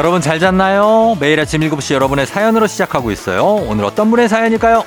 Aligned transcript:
여러분 0.00 0.22
잘 0.22 0.40
잤나요? 0.40 1.14
매일 1.20 1.38
아침 1.40 1.60
7시 1.60 1.92
여러분의 1.92 2.24
사연으로 2.24 2.66
시작하고 2.66 3.10
있어요. 3.10 3.44
오늘 3.44 3.84
어떤 3.84 4.10
분의 4.10 4.30
사연일까요? 4.30 4.82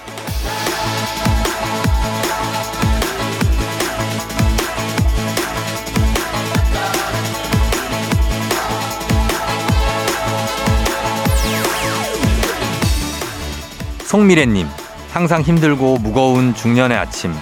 송미래님, 14.05 14.67
항상 15.11 15.43
힘들고 15.43 15.99
무거운 15.99 16.55
중년의 16.55 16.97
아침. 16.97 17.35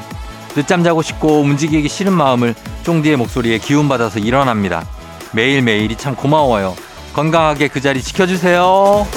늦잠 0.56 0.84
자고 0.84 1.02
싶고 1.02 1.40
움직이기 1.40 1.88
싫은 1.88 2.12
마음을 2.12 2.54
쫑디의 2.84 3.16
목소리에 3.16 3.60
기운받아서 3.60 4.20
일어납니다. 4.20 4.86
매일매일이 5.32 5.96
참 5.96 6.18
고마워요. 6.18 6.76
건강하게 7.14 7.68
그 7.68 7.82
자리 7.82 8.02
지켜주세요. 8.02 9.08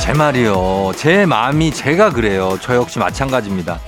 제 0.00 0.12
말이요. 0.12 0.92
제 0.96 1.26
마음이 1.26 1.70
제가 1.70 2.10
그래요. 2.10 2.58
저 2.60 2.74
역시 2.74 2.98
마찬가지입니다. 2.98 3.78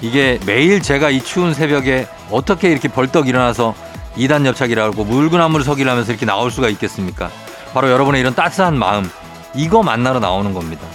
이게 0.00 0.38
매일 0.46 0.80
제가 0.80 1.10
이 1.10 1.20
추운 1.20 1.52
새벽에 1.52 2.06
어떻게 2.30 2.70
이렇게 2.70 2.88
벌떡 2.88 3.28
일어나서 3.28 3.74
이단 4.16 4.46
옆차기라고 4.46 5.04
물구나무를 5.04 5.64
서기라면서 5.64 6.12
이렇게 6.12 6.26
나올 6.26 6.50
수가 6.50 6.68
있겠습니까? 6.68 7.30
바로 7.74 7.90
여러분의 7.90 8.20
이런 8.20 8.34
따스한 8.34 8.78
마음. 8.78 9.10
이거 9.54 9.82
만나러 9.82 10.20
나오는 10.20 10.54
겁니다. 10.54 10.86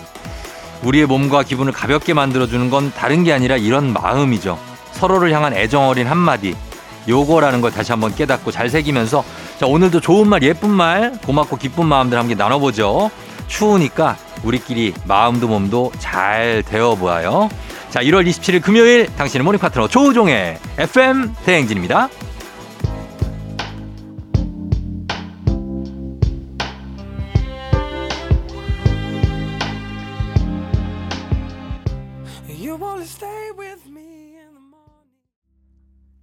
우리의 0.86 1.06
몸과 1.06 1.44
기분을 1.44 1.74
가볍게 1.74 2.14
만들어주는 2.14 2.70
건 2.70 2.92
다른 2.96 3.24
게 3.24 3.34
아니라 3.34 3.58
이런 3.58 3.94
마음이죠. 3.94 4.58
서로를 4.92 5.32
향한 5.34 5.54
애정 5.54 5.88
어린 5.88 6.08
한마디. 6.08 6.56
요거라는 7.08 7.62
걸 7.62 7.72
다시 7.72 7.92
한번 7.92 8.16
깨닫고 8.16 8.52
잘 8.52 8.70
새기면서 8.70 9.24
자, 9.60 9.66
오늘도 9.66 10.00
좋은 10.00 10.28
말, 10.28 10.44
예쁜 10.44 10.70
말, 10.70 11.14
고맙고 11.26 11.58
기쁜 11.58 11.86
마음들 11.86 12.18
함께 12.18 12.36
나눠보죠. 12.36 13.12
추우니까 13.48 14.18
우리끼리 14.44 14.94
마음도 15.06 15.48
몸도 15.48 15.92
잘 16.00 16.64
데워보아요. 16.66 17.50
자, 17.90 18.02
1월 18.02 18.28
27일 18.28 18.62
금요일 18.62 19.08
당신의 19.16 19.44
morning 19.44 19.60
파트너 19.60 19.88
조우종의 19.88 20.58
FM 20.78 21.36
대행진입니다. 21.46 22.10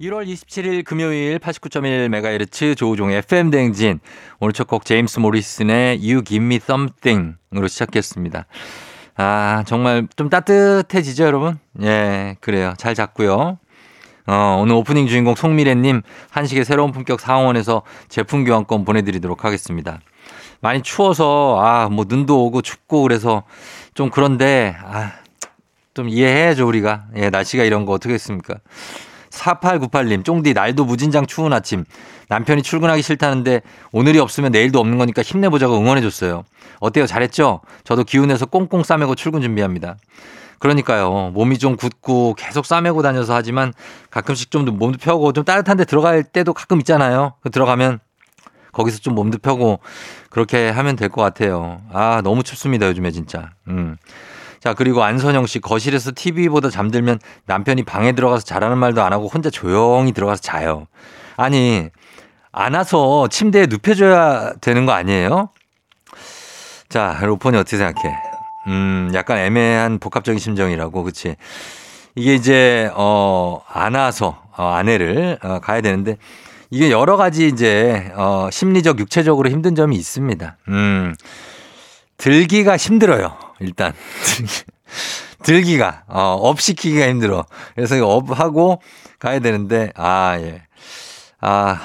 1월 0.00 0.26
27일 0.26 0.82
금요일 0.84 1.38
89.1MHz 1.38 2.74
조우종의 2.76 3.18
FM 3.18 3.50
대행진. 3.50 4.00
오늘 4.38 4.54
첫 4.54 4.66
곡 4.66 4.86
제임스 4.86 5.18
모리슨의 5.20 5.98
You 5.98 6.24
Give 6.24 6.44
Me 6.44 6.56
Something으로 6.56 7.68
시작했습니다. 7.68 8.46
아, 9.16 9.62
정말 9.66 10.08
좀 10.16 10.30
따뜻해지죠, 10.30 11.24
여러분? 11.24 11.58
예, 11.82 12.36
그래요. 12.40 12.72
잘 12.78 12.94
잤고요. 12.94 13.58
어, 14.26 14.58
오늘 14.62 14.74
오프닝 14.76 15.06
주인공 15.06 15.34
송미래님 15.34 16.00
한식의 16.30 16.64
새로운 16.64 16.92
품격 16.92 17.20
상원에서 17.20 17.82
제품 18.08 18.44
교환권 18.44 18.86
보내드리도록 18.86 19.44
하겠습니다. 19.44 20.00
많이 20.60 20.82
추워서, 20.82 21.58
아, 21.60 21.88
뭐 21.90 22.06
눈도 22.08 22.46
오고 22.46 22.62
춥고 22.62 23.02
그래서 23.02 23.42
좀 23.92 24.08
그런데, 24.08 24.74
아, 24.82 25.12
좀 25.92 26.08
이해해야죠, 26.08 26.66
우리가. 26.66 27.06
예, 27.16 27.28
날씨가 27.28 27.64
이런 27.64 27.84
거 27.84 27.92
어떻게 27.92 28.14
했습니까? 28.14 28.54
4898님, 29.30 30.24
쫑디, 30.24 30.52
날도 30.54 30.84
무진장 30.84 31.26
추운 31.26 31.52
아침. 31.52 31.84
남편이 32.28 32.62
출근하기 32.62 33.02
싫다는데 33.02 33.62
오늘이 33.92 34.18
없으면 34.18 34.52
내일도 34.52 34.78
없는 34.80 34.98
거니까 34.98 35.22
힘내보자고 35.22 35.76
응원해줬어요. 35.78 36.44
어때요? 36.80 37.06
잘했죠? 37.06 37.60
저도 37.84 38.04
기운내서 38.04 38.46
꽁꽁 38.46 38.82
싸매고 38.82 39.14
출근 39.14 39.40
준비합니다. 39.40 39.96
그러니까요. 40.58 41.30
몸이 41.32 41.58
좀 41.58 41.76
굳고 41.76 42.34
계속 42.34 42.66
싸매고 42.66 43.02
다녀서 43.02 43.34
하지만 43.34 43.72
가끔씩 44.10 44.50
좀 44.50 44.66
몸도 44.66 44.98
펴고 44.98 45.32
좀 45.32 45.42
따뜻한 45.44 45.76
데 45.78 45.84
들어갈 45.84 46.22
때도 46.22 46.52
가끔 46.52 46.78
있잖아요. 46.80 47.34
들어가면 47.50 47.98
거기서 48.72 48.98
좀 48.98 49.14
몸도 49.14 49.38
펴고 49.38 49.80
그렇게 50.28 50.68
하면 50.68 50.96
될 50.96 51.08
것 51.08 51.22
같아요. 51.22 51.80
아, 51.92 52.20
너무 52.22 52.42
춥습니다. 52.42 52.86
요즘에 52.88 53.10
진짜. 53.10 53.50
음. 53.68 53.96
자, 54.60 54.74
그리고 54.74 55.02
안선영 55.02 55.46
씨 55.46 55.58
거실에서 55.58 56.12
TV보다 56.14 56.68
잠들면 56.68 57.18
남편이 57.46 57.84
방에 57.84 58.12
들어가서 58.12 58.44
자라는 58.44 58.76
말도 58.78 59.02
안 59.02 59.12
하고 59.12 59.26
혼자 59.26 59.48
조용히 59.48 60.12
들어가서 60.12 60.42
자요. 60.42 60.86
아니, 61.36 61.88
안아서 62.52 63.28
침대에 63.28 63.66
눕혀줘야 63.66 64.54
되는 64.60 64.84
거 64.84 64.92
아니에요? 64.92 65.48
자, 66.90 67.18
로폰이 67.22 67.56
어떻게 67.56 67.78
생각해? 67.78 68.14
음, 68.66 69.10
약간 69.14 69.38
애매한 69.38 69.98
복합적인 69.98 70.38
심정이라고, 70.38 71.04
그치? 71.04 71.36
이게 72.14 72.34
이제, 72.34 72.90
어, 72.94 73.62
안아서, 73.72 74.42
어, 74.56 74.64
아내를, 74.72 75.38
어, 75.42 75.60
가야 75.60 75.80
되는데, 75.80 76.16
이게 76.70 76.90
여러 76.90 77.16
가지 77.16 77.46
이제, 77.46 78.12
어, 78.16 78.48
심리적, 78.50 78.98
육체적으로 78.98 79.48
힘든 79.48 79.74
점이 79.74 79.96
있습니다. 79.96 80.56
음, 80.68 81.14
들기가 82.20 82.76
힘들어요. 82.76 83.36
일단. 83.60 83.94
들기가, 85.42 86.04
어, 86.06 86.34
up 86.34 86.60
시키기가 86.60 87.08
힘들어. 87.08 87.46
그래서 87.74 87.96
up 88.06 88.38
하고 88.38 88.82
가야 89.18 89.40
되는데, 89.40 89.90
아, 89.96 90.36
예. 90.38 90.62
아, 91.40 91.80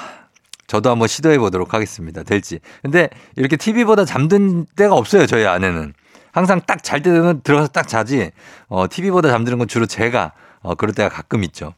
저도 0.66 0.90
한번 0.90 1.08
시도해 1.08 1.38
보도록 1.38 1.72
하겠습니다. 1.72 2.22
될지. 2.22 2.60
근데 2.82 3.08
이렇게 3.34 3.56
TV보다 3.56 4.04
잠든 4.04 4.66
때가 4.76 4.94
없어요. 4.94 5.26
저희 5.26 5.46
아내는. 5.46 5.94
항상 6.32 6.60
딱 6.60 6.82
잘 6.82 7.00
때는 7.00 7.40
들어가서 7.42 7.68
딱 7.68 7.88
자지, 7.88 8.30
어, 8.68 8.86
TV보다 8.90 9.30
잠드는 9.30 9.56
건 9.56 9.68
주로 9.68 9.86
제가, 9.86 10.32
어, 10.60 10.74
그럴 10.74 10.94
때가 10.94 11.08
가끔 11.08 11.44
있죠. 11.44 11.72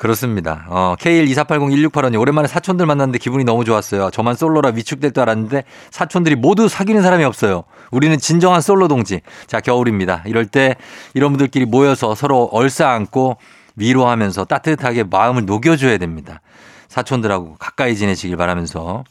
그렇습니다. 0.00 0.64
어, 0.68 0.96
K124801685님, 0.98 2.18
오랜만에 2.18 2.48
사촌들 2.48 2.86
만났는데 2.86 3.18
기분이 3.18 3.44
너무 3.44 3.66
좋았어요. 3.66 4.08
저만 4.10 4.34
솔로라 4.34 4.70
위축될 4.70 5.12
줄 5.12 5.20
알았는데 5.20 5.64
사촌들이 5.90 6.36
모두 6.36 6.68
사귀는 6.68 7.02
사람이 7.02 7.22
없어요. 7.22 7.64
우리는 7.90 8.16
진정한 8.16 8.62
솔로 8.62 8.88
동지. 8.88 9.20
자, 9.46 9.60
겨울입니다. 9.60 10.22
이럴 10.24 10.46
때 10.46 10.76
이런 11.12 11.32
분들끼리 11.32 11.66
모여서 11.66 12.14
서로 12.14 12.44
얼싸안고 12.50 13.36
위로하면서 13.76 14.46
따뜻하게 14.46 15.04
마음을 15.04 15.44
녹여줘야 15.44 15.98
됩니다. 15.98 16.40
사촌들하고 16.88 17.56
가까이 17.58 17.94
지내시길 17.94 18.38
바라면서. 18.38 19.04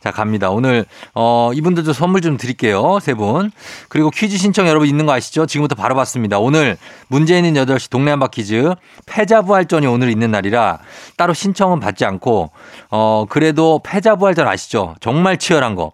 자, 0.00 0.10
갑니다. 0.10 0.50
오늘, 0.50 0.84
어, 1.14 1.50
이분들도 1.54 1.92
선물 1.92 2.20
좀 2.20 2.36
드릴게요. 2.36 2.98
세 3.00 3.14
분. 3.14 3.50
그리고 3.88 4.10
퀴즈 4.10 4.36
신청 4.36 4.68
여러분 4.68 4.86
있는 4.88 5.06
거 5.06 5.12
아시죠? 5.12 5.46
지금부터 5.46 5.74
바로 5.74 5.94
받습니다. 5.96 6.38
오늘 6.38 6.76
문제 7.08 7.36
있는 7.36 7.54
8시 7.54 7.90
동네 7.90 8.10
한바 8.12 8.28
퀴즈 8.28 8.74
패자부활전이 9.06 9.86
오늘 9.86 10.10
있는 10.10 10.30
날이라 10.30 10.78
따로 11.16 11.34
신청은 11.34 11.80
받지 11.80 12.04
않고, 12.04 12.50
어, 12.90 13.26
그래도 13.28 13.80
패자부활전 13.82 14.46
아시죠? 14.46 14.94
정말 15.00 15.36
치열한 15.36 15.74
거. 15.74 15.92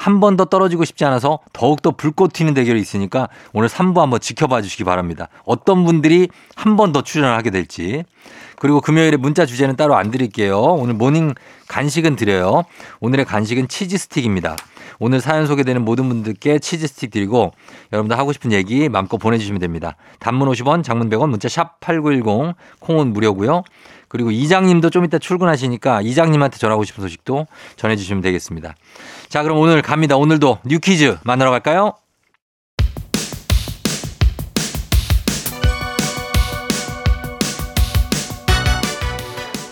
한 0.00 0.18
번 0.18 0.36
더 0.38 0.46
떨어지고 0.46 0.86
싶지 0.86 1.04
않아서 1.04 1.40
더욱더 1.52 1.90
불꽃 1.90 2.32
튀는 2.32 2.54
대결이 2.54 2.80
있으니까 2.80 3.28
오늘 3.52 3.68
3부 3.68 3.98
한번 3.98 4.18
지켜봐 4.18 4.62
주시기 4.62 4.84
바랍니다. 4.84 5.28
어떤 5.44 5.84
분들이 5.84 6.28
한 6.56 6.76
번 6.76 6.92
더 6.92 7.02
출연을 7.02 7.36
하게 7.36 7.50
될지. 7.50 8.04
그리고 8.58 8.80
금요일에 8.80 9.18
문자 9.18 9.44
주제는 9.44 9.76
따로 9.76 9.96
안 9.96 10.10
드릴게요. 10.10 10.58
오늘 10.58 10.94
morning 10.94 11.34
간식은 11.68 12.16
드려요. 12.16 12.62
오늘의 13.00 13.26
간식은 13.26 13.68
치즈 13.68 13.98
스틱입니다. 13.98 14.56
오늘 14.98 15.20
사연 15.20 15.46
소개되는 15.46 15.82
모든 15.84 16.08
분들께 16.08 16.58
치즈 16.60 16.86
스틱 16.86 17.10
드리고 17.10 17.52
여러분들 17.92 18.18
하고 18.18 18.32
싶은 18.32 18.52
얘기 18.52 18.88
마음껏 18.88 19.18
보내주시면 19.18 19.60
됩니다. 19.60 19.96
단문 20.18 20.48
50원, 20.48 20.82
장문 20.82 21.10
100원, 21.10 21.28
문자 21.28 21.48
샵 21.48 21.78
8910, 21.80 22.54
콩은 22.80 23.12
무료고요. 23.12 23.62
그리고 24.10 24.32
이장님도 24.32 24.90
좀 24.90 25.04
이따 25.04 25.18
출근하시니까 25.18 26.02
이장님한테 26.02 26.58
전하고 26.58 26.82
싶은 26.84 27.00
소식도 27.02 27.46
전해주시면 27.76 28.20
되겠습니다. 28.22 28.74
자, 29.28 29.42
그럼 29.44 29.58
오늘 29.58 29.80
갑니다. 29.82 30.16
오늘도 30.16 30.58
뉴 30.66 30.80
퀴즈 30.80 31.16
만나러 31.24 31.50
갈까요? 31.52 31.94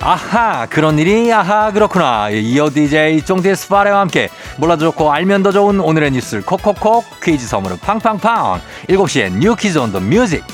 아하 0.00 0.67
그런 0.67 0.99
일이 0.99 1.31
아하 1.32 1.73
그렇구나 1.73 2.31
이어 2.31 2.70
DJ 2.70 3.23
쫑디의 3.23 3.56
스파레와 3.56 4.00
함께 4.00 4.29
몰라도 4.56 4.87
좋고 4.87 5.12
알면 5.12 5.43
더 5.43 5.50
좋은 5.52 5.81
오늘의 5.81 6.12
뉴스를 6.12 6.43
콕콕콕 6.44 7.05
퀴즈 7.20 7.46
선물은 7.46 7.79
팡팡팡 7.79 8.61
7시엔 8.88 9.38
뉴 9.38 9.55
퀴즈 9.56 9.76
on 9.79 9.93
the 9.93 10.00
music 10.00 10.44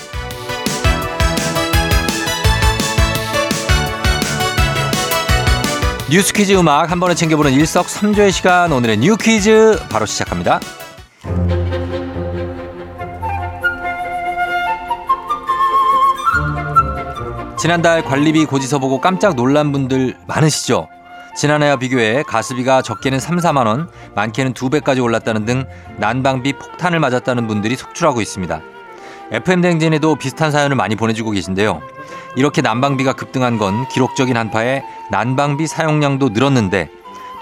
뉴스 6.10 6.34
퀴즈 6.34 6.52
음악 6.52 6.90
한 6.90 7.00
번에 7.00 7.14
챙겨보는 7.14 7.52
일석삼조의 7.52 8.30
시간 8.30 8.72
오늘의 8.72 8.98
뉴 8.98 9.16
퀴즈 9.16 9.78
바로 9.88 10.04
시작합니다. 10.04 10.60
지난달 17.56 18.04
관리비 18.04 18.44
고지서 18.44 18.78
보고 18.78 19.00
깜짝 19.00 19.34
놀란 19.34 19.72
분들 19.72 20.14
많으시죠? 20.26 20.88
지난해와 21.36 21.76
비교해 21.76 22.22
가스비가 22.22 22.82
적게는 22.82 23.18
3, 23.18 23.38
4만 23.38 23.66
원, 23.66 23.88
많게는 24.14 24.52
2배까지 24.52 25.02
올랐다는 25.02 25.46
등 25.46 25.64
난방비 25.96 26.52
폭탄을 26.52 27.00
맞았다는 27.00 27.46
분들이 27.46 27.76
속출하고 27.76 28.20
있습니다. 28.20 28.60
FM 29.32 29.62
댕진에도 29.62 30.16
비슷한 30.16 30.52
사연을 30.52 30.76
많이 30.76 30.96
보내주고 30.96 31.30
계신데요. 31.30 31.93
이렇게 32.36 32.62
난방비가 32.62 33.12
급등한 33.12 33.58
건 33.58 33.88
기록적인 33.88 34.36
한파에 34.36 34.82
난방비 35.10 35.66
사용량도 35.66 36.30
늘었는데 36.30 36.90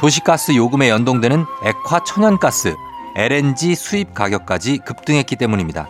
도시가스 0.00 0.54
요금에 0.56 0.90
연동되는 0.90 1.44
액화 1.64 2.04
천연가스, 2.04 2.74
LNG 3.14 3.74
수입 3.74 4.14
가격까지 4.14 4.78
급등했기 4.78 5.36
때문입니다. 5.36 5.88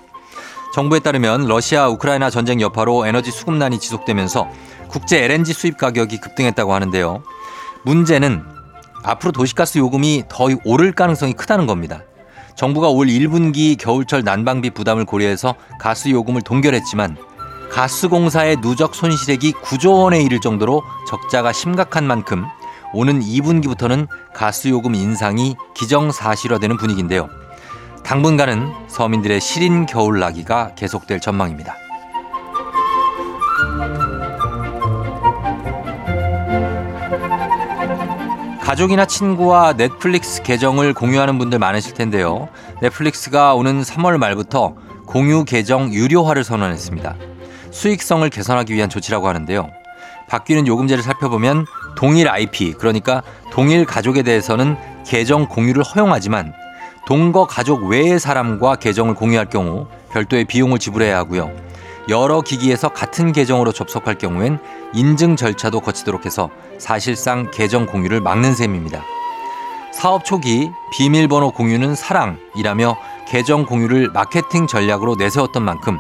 정부에 0.75 1.01
따르면 1.01 1.47
러시아 1.47 1.89
우크라이나 1.89 2.31
전쟁 2.31 2.61
여파로 2.61 3.07
에너지 3.07 3.31
수급난이 3.31 3.79
지속되면서 3.79 4.49
국제 4.89 5.25
LNG 5.25 5.53
수입 5.53 5.79
가격이 5.79 6.19
급등했다고 6.19 6.73
하는데요. 6.75 7.23
문제는 7.85 8.43
앞으로 9.03 9.33
도시가스 9.33 9.79
요금이 9.79 10.25
더 10.29 10.49
오를 10.65 10.93
가능성이 10.93 11.33
크다는 11.33 11.67
겁니다. 11.67 12.03
정부가 12.55 12.89
올 12.89 13.07
1분기 13.07 13.79
겨울철 13.79 14.23
난방비 14.25 14.71
부담을 14.71 15.05
고려해서 15.05 15.55
가스 15.81 16.11
요금을 16.11 16.43
동결했지만 16.43 17.17
가스공사의 17.73 18.61
누적 18.61 18.95
손실액이 18.95 19.53
9조 19.53 20.03
원에 20.03 20.21
이를 20.21 20.41
정도로 20.41 20.83
적자가 21.09 21.53
심각한 21.53 22.07
만큼 22.07 22.45
오는 22.93 23.21
2분기부터는 23.21 24.09
가스요금 24.35 24.95
인상이 24.95 25.57
기정사실화되는 25.75 26.77
분위기인데요. 26.77 27.31
당분간은 28.05 28.71
서민들의 28.89 29.41
시린 29.41 29.87
겨울 29.87 30.21
나기가 30.21 30.75
계속될 30.75 31.21
전망입니다. 31.21 31.75
가족이나 38.61 39.07
친구와 39.07 39.75
넷플릭스 39.75 40.43
계정을 40.43 40.93
공유하는 40.93 41.39
분들 41.39 41.59
많으실 41.59 41.95
텐데요. 41.95 42.49
넷플릭스가 42.83 43.55
오는 43.55 43.81
3월 43.83 44.19
말부터 44.19 44.75
공유 45.07 45.45
계정 45.45 45.93
유료화를 45.93 46.45
선언했습니다. 46.45 47.32
수익성을 47.73 48.29
개선하기 48.31 48.73
위한 48.73 48.89
조치라고 48.89 49.27
하는데요. 49.27 49.71
바뀌는 50.29 50.67
요금제를 50.67 51.03
살펴보면 51.03 51.67
동일 51.97 52.29
IP, 52.29 52.75
그러니까 52.75 53.23
동일 53.51 53.85
가족에 53.85 54.23
대해서는 54.23 54.77
계정 55.05 55.47
공유를 55.49 55.83
허용하지만 55.83 56.55
동거 57.07 57.47
가족 57.47 57.85
외의 57.85 58.21
사람과 58.21 58.77
계정을 58.77 59.15
공유할 59.15 59.51
경우 59.51 59.89
별도의 60.13 60.45
비용을 60.45 60.79
지불해야 60.79 61.17
하고요. 61.19 61.51
여러 62.09 62.41
기기에서 62.41 62.89
같은 62.89 63.33
계정으로 63.33 63.73
접속할 63.73 64.19
경우엔 64.19 64.59
인증 64.93 65.37
절차도 65.37 65.81
거치도록 65.81 66.27
해서 66.27 66.51
사실상 66.79 67.51
계정 67.51 67.87
공유를 67.87 68.21
막는 68.21 68.55
셈입니다. 68.55 69.03
사업 69.93 70.25
초기 70.25 70.71
비밀번호 70.93 71.53
공유는 71.53 71.95
사랑이라며 71.95 72.97
계정 73.29 73.67
공유를 73.67 74.11
마케팅 74.13 74.67
전략으로 74.67 75.17
내세웠던 75.17 75.63
만큼 75.63 75.99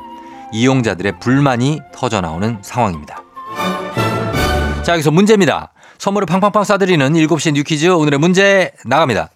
이용자들의 0.53 1.19
불만이 1.19 1.81
터져 1.93 2.21
나오는 2.21 2.59
상황입니다. 2.63 3.23
자, 4.83 4.93
여기서 4.93 5.11
문제입니다. 5.11 5.73
선물을 5.99 6.27
팡팡팡 6.27 6.63
쏴드리는 6.63 6.99
7시 7.29 7.53
뉴퀴즈 7.53 7.89
오늘의 7.89 8.19
문제 8.19 8.73
나갑니다. 8.85 9.31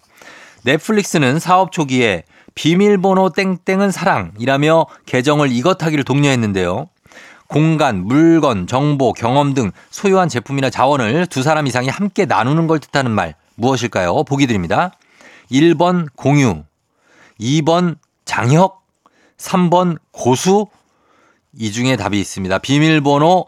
넷플릭스는 0.63 1.39
사업 1.39 1.71
초기에 1.71 2.23
비밀번호 2.55 3.29
땡땡은 3.29 3.91
사랑이라며 3.91 4.87
계정을 5.05 5.51
이것하기를 5.51 6.03
독려했는데요. 6.03 6.87
공간, 7.47 8.03
물건, 8.05 8.67
정보, 8.67 9.13
경험 9.13 9.53
등 9.53 9.71
소유한 9.89 10.27
제품이나 10.27 10.69
자원을 10.69 11.27
두 11.27 11.43
사람 11.43 11.65
이상이 11.65 11.87
함께 11.87 12.25
나누는 12.25 12.67
걸 12.67 12.79
뜻하는 12.79 13.11
말 13.11 13.35
무엇일까요? 13.55 14.23
보기 14.25 14.47
드립니다. 14.47 14.91
1번 15.49 16.07
공유, 16.15 16.63
2번 17.39 17.95
장혁, 18.25 18.81
3번 19.37 19.97
고수. 20.11 20.67
이 21.57 21.71
중에 21.71 21.95
답이 21.95 22.19
있습니다. 22.19 22.59
비밀번호 22.59 23.47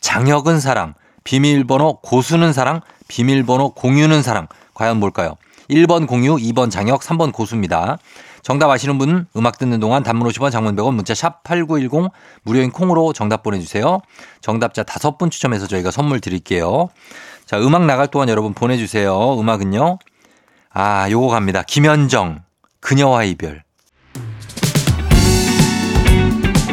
장혁은 0.00 0.60
사랑, 0.60 0.94
비밀번호 1.24 2.00
고수는 2.00 2.52
사랑, 2.52 2.80
비밀번호 3.08 3.74
공유는 3.74 4.22
사랑. 4.22 4.48
과연 4.74 4.98
뭘까요? 4.98 5.34
1번 5.68 6.06
공유, 6.06 6.36
2번 6.36 6.70
장혁, 6.70 7.02
3번 7.02 7.32
고수입니다. 7.32 7.98
정답 8.42 8.70
아시는 8.70 8.96
분 8.96 9.26
음악 9.36 9.58
듣는 9.58 9.78
동안 9.80 10.02
단문 10.02 10.26
50원 10.28 10.50
장문 10.50 10.74
100원 10.74 10.94
문자 10.94 11.14
샵 11.14 11.42
8910 11.44 12.10
무료인 12.42 12.70
콩으로 12.70 13.12
정답 13.12 13.42
보내주세요. 13.42 14.00
정답자 14.40 14.82
5분 14.82 15.30
추첨해서 15.30 15.66
저희가 15.66 15.90
선물 15.90 16.20
드릴게요. 16.20 16.88
자, 17.44 17.58
음악 17.60 17.84
나갈 17.84 18.06
동안 18.06 18.28
여러분 18.28 18.54
보내주세요. 18.54 19.38
음악은요. 19.38 19.98
아, 20.72 21.10
요거 21.10 21.28
갑니다. 21.28 21.62
김현정, 21.62 22.42
그녀와 22.80 23.24
이별. 23.24 23.62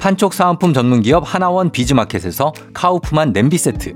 판촉 0.00 0.32
사은품 0.32 0.72
전문기업 0.72 1.24
하나원 1.26 1.70
비즈마켓에서 1.70 2.54
카우프만 2.72 3.34
냄비 3.34 3.58
세트. 3.58 3.94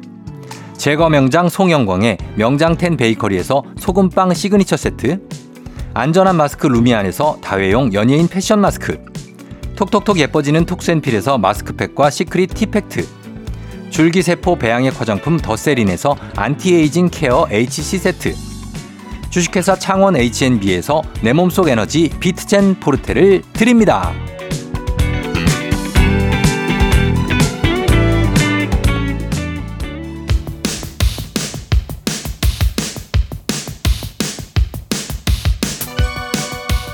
제과 0.76 1.08
명장 1.08 1.48
송영광의 1.48 2.18
명장텐 2.36 2.98
베이커리에서 2.98 3.62
소금빵 3.78 4.34
시그니처 4.34 4.76
세트. 4.76 5.26
안전한 5.94 6.36
마스크 6.36 6.66
루미안에서 6.66 7.38
다회용 7.40 7.94
연예인 7.94 8.28
패션 8.28 8.60
마스크. 8.60 9.02
톡톡톡 9.76 10.18
예뻐지는 10.18 10.66
톡센필에서 10.66 11.38
마스크팩과 11.38 12.10
시크릿 12.10 12.52
티팩트. 12.52 13.06
줄기세포 13.88 14.56
배양액 14.56 15.00
화장품 15.00 15.38
더세린에서 15.38 16.16
anti-aging 16.36 17.08
care 17.12 17.46
HC 17.50 17.98
세트. 17.98 18.34
주식회사 19.30 19.76
창원 19.76 20.16
H&B에서 20.16 21.02
내 21.22 21.32
몸속 21.32 21.68
에너지 21.68 22.10
비트젠 22.20 22.74
포르테를 22.80 23.42
드립니다. 23.54 24.12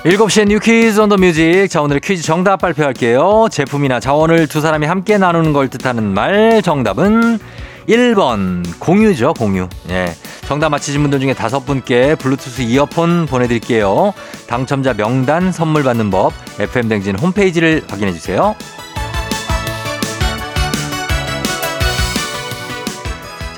7시엔 0.05 0.47
You 0.47 0.59
Quiz 0.59 0.99
on 0.99 1.11
the 1.11 1.17
Music. 1.17 1.69
자, 1.69 1.83
오늘의 1.83 2.01
퀴즈 2.01 2.23
정답 2.23 2.59
발표할게요. 2.61 3.49
제품이나 3.51 4.01
자원을 4.01 4.47
두 4.47 4.61
사람이 4.63 4.87
함께 4.87 5.19
나누는 5.19 5.53
걸 5.53 5.69
뜻하는 5.69 6.05
말. 6.15 6.63
정답은 6.63 7.39
1번 7.87 8.65
공유죠, 8.79 9.35
공유. 9.35 9.69
예. 9.91 10.15
정답 10.47 10.71
맞히신 10.71 11.03
분들 11.03 11.21
중에 11.21 11.35
다섯 11.35 11.67
분께 11.67 12.15
블루투스 12.15 12.63
이어폰 12.63 13.27
보내드릴게요. 13.27 14.15
당첨자 14.49 14.95
명단 14.95 15.53
선물 15.53 15.83
받는 15.83 16.11
법 16.11 16.33
FM대행진 16.59 17.19
홈페이지를 17.19 17.83
확인해 17.89 18.13
주세요. 18.13 18.55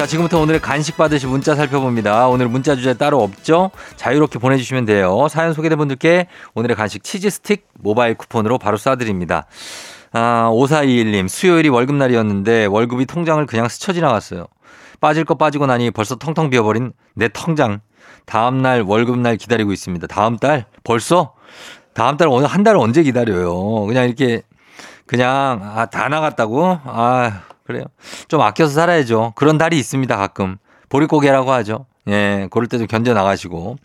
자, 0.02 0.06
지금부터 0.08 0.40
오늘의 0.40 0.60
간식 0.60 0.96
받으실 0.96 1.28
문자 1.28 1.54
살펴봅니다. 1.54 2.26
오늘 2.26 2.48
문자 2.48 2.74
주제 2.74 2.92
따로 2.92 3.22
없죠? 3.22 3.70
자유롭게 3.94 4.40
보내주시면 4.40 4.84
돼요. 4.84 5.28
사연 5.30 5.52
소개된 5.52 5.78
분들께 5.78 6.26
오늘의 6.54 6.74
간식 6.74 7.04
치즈 7.04 7.30
스틱 7.30 7.68
모바일 7.78 8.16
쿠폰으로 8.16 8.58
바로 8.58 8.76
쏴드립니다. 8.78 9.44
아, 10.10 10.50
5421님, 10.52 11.28
수요일이 11.28 11.68
월급날이었는데 11.68 12.64
월급이 12.66 13.06
통장을 13.06 13.46
그냥 13.46 13.68
스쳐 13.68 13.92
지나갔어요. 13.92 14.48
빠질 15.00 15.24
거 15.24 15.36
빠지고 15.36 15.66
나니 15.66 15.92
벌써 15.92 16.16
텅텅 16.16 16.50
비어버린 16.50 16.94
내 17.14 17.28
통장. 17.28 17.78
다음날 18.26 18.80
월급날 18.80 19.36
기다리고 19.36 19.72
있습니다. 19.72 20.08
다음 20.08 20.36
달? 20.36 20.64
벌써? 20.82 21.34
다음 21.94 22.16
달 22.16 22.26
오늘 22.26 22.48
한 22.48 22.64
달 22.64 22.76
언제 22.76 23.04
기다려요? 23.04 23.86
그냥 23.86 24.06
이렇게 24.06 24.42
그냥 25.06 25.60
아, 25.62 25.86
다 25.86 26.08
나갔다고? 26.08 26.80
아, 26.86 27.42
그래요. 27.72 27.84
좀 28.28 28.40
아껴서 28.40 28.72
살아야죠. 28.74 29.32
그런 29.36 29.58
달이 29.58 29.78
있습니다. 29.78 30.16
가끔. 30.16 30.56
보릿고개라고 30.88 31.52
하죠. 31.52 31.86
예, 32.08 32.48
그럴 32.50 32.66
때 32.66 32.78
좀 32.78 32.86
견뎌 32.86 33.14
나가시고. 33.14 33.76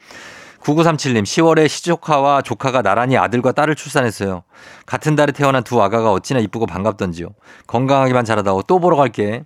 9937님, 0.61 1.23
10월에 1.23 1.69
시조카와 1.69 2.41
조카가 2.41 2.81
나란히 2.81 3.15
아들과 3.17 3.53
딸을 3.53 3.75
출산했어요. 3.75 4.43
같은 4.85 5.15
달에 5.15 5.31
태어난 5.31 5.63
두 5.63 5.81
아가가 5.81 6.11
어찌나 6.11 6.41
이쁘고 6.41 6.65
반갑던지요. 6.65 7.29
건강하기만 7.67 8.25
잘하다고 8.25 8.63
또 8.63 8.79
보러 8.79 8.97
갈게. 8.97 9.43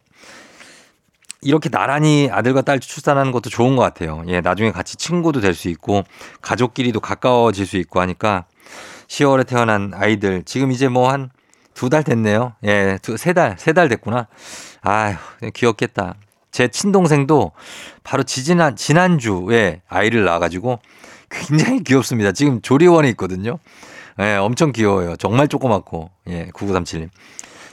이렇게 1.43 1.69
나란히 1.69 2.29
아들과 2.31 2.62
딸 2.62 2.79
출산하는 2.79 3.31
것도 3.31 3.50
좋은 3.50 3.75
것 3.75 3.81
같아요. 3.83 4.24
예, 4.27 4.41
나중에 4.41 4.71
같이 4.71 4.95
친구도 4.95 5.41
될 5.41 5.53
수 5.53 5.69
있고, 5.69 6.03
가족끼리도 6.41 7.00
가까워질 7.00 7.65
수 7.67 7.77
있고 7.77 8.00
하니까 8.00 8.45
10월에 9.07 9.45
태어난 9.48 9.91
아이들, 9.93 10.43
지금 10.45 10.71
이제 10.71 10.88
뭐 10.88 11.12
한 11.12 11.29
두 11.74 11.90
달 11.90 12.04
됐네요. 12.04 12.54
예, 12.63 12.98
두, 13.01 13.18
세 13.18 13.34
달, 13.34 13.56
세 13.58 13.74
달 13.74 13.90
됐구나. 13.90 14.28
아휴, 14.82 15.16
귀엽겠다. 15.54 16.16
제 16.51 16.68
친동생도 16.68 17.51
바로 18.04 18.24
지지난, 18.24 18.75
지난주에 18.75 19.82
아이를 19.88 20.25
낳아가지고 20.25 20.80
굉장히 21.30 21.84
귀엽습니다. 21.84 22.34
지금 22.34 22.62
조리원에 22.62 23.10
있거든요. 23.12 23.58
예, 24.20 24.36
엄청 24.36 24.72
귀여워요. 24.74 25.16
정말 25.16 25.48
조그맣고. 25.48 26.10
예, 26.28 26.48
9937님. 26.54 27.10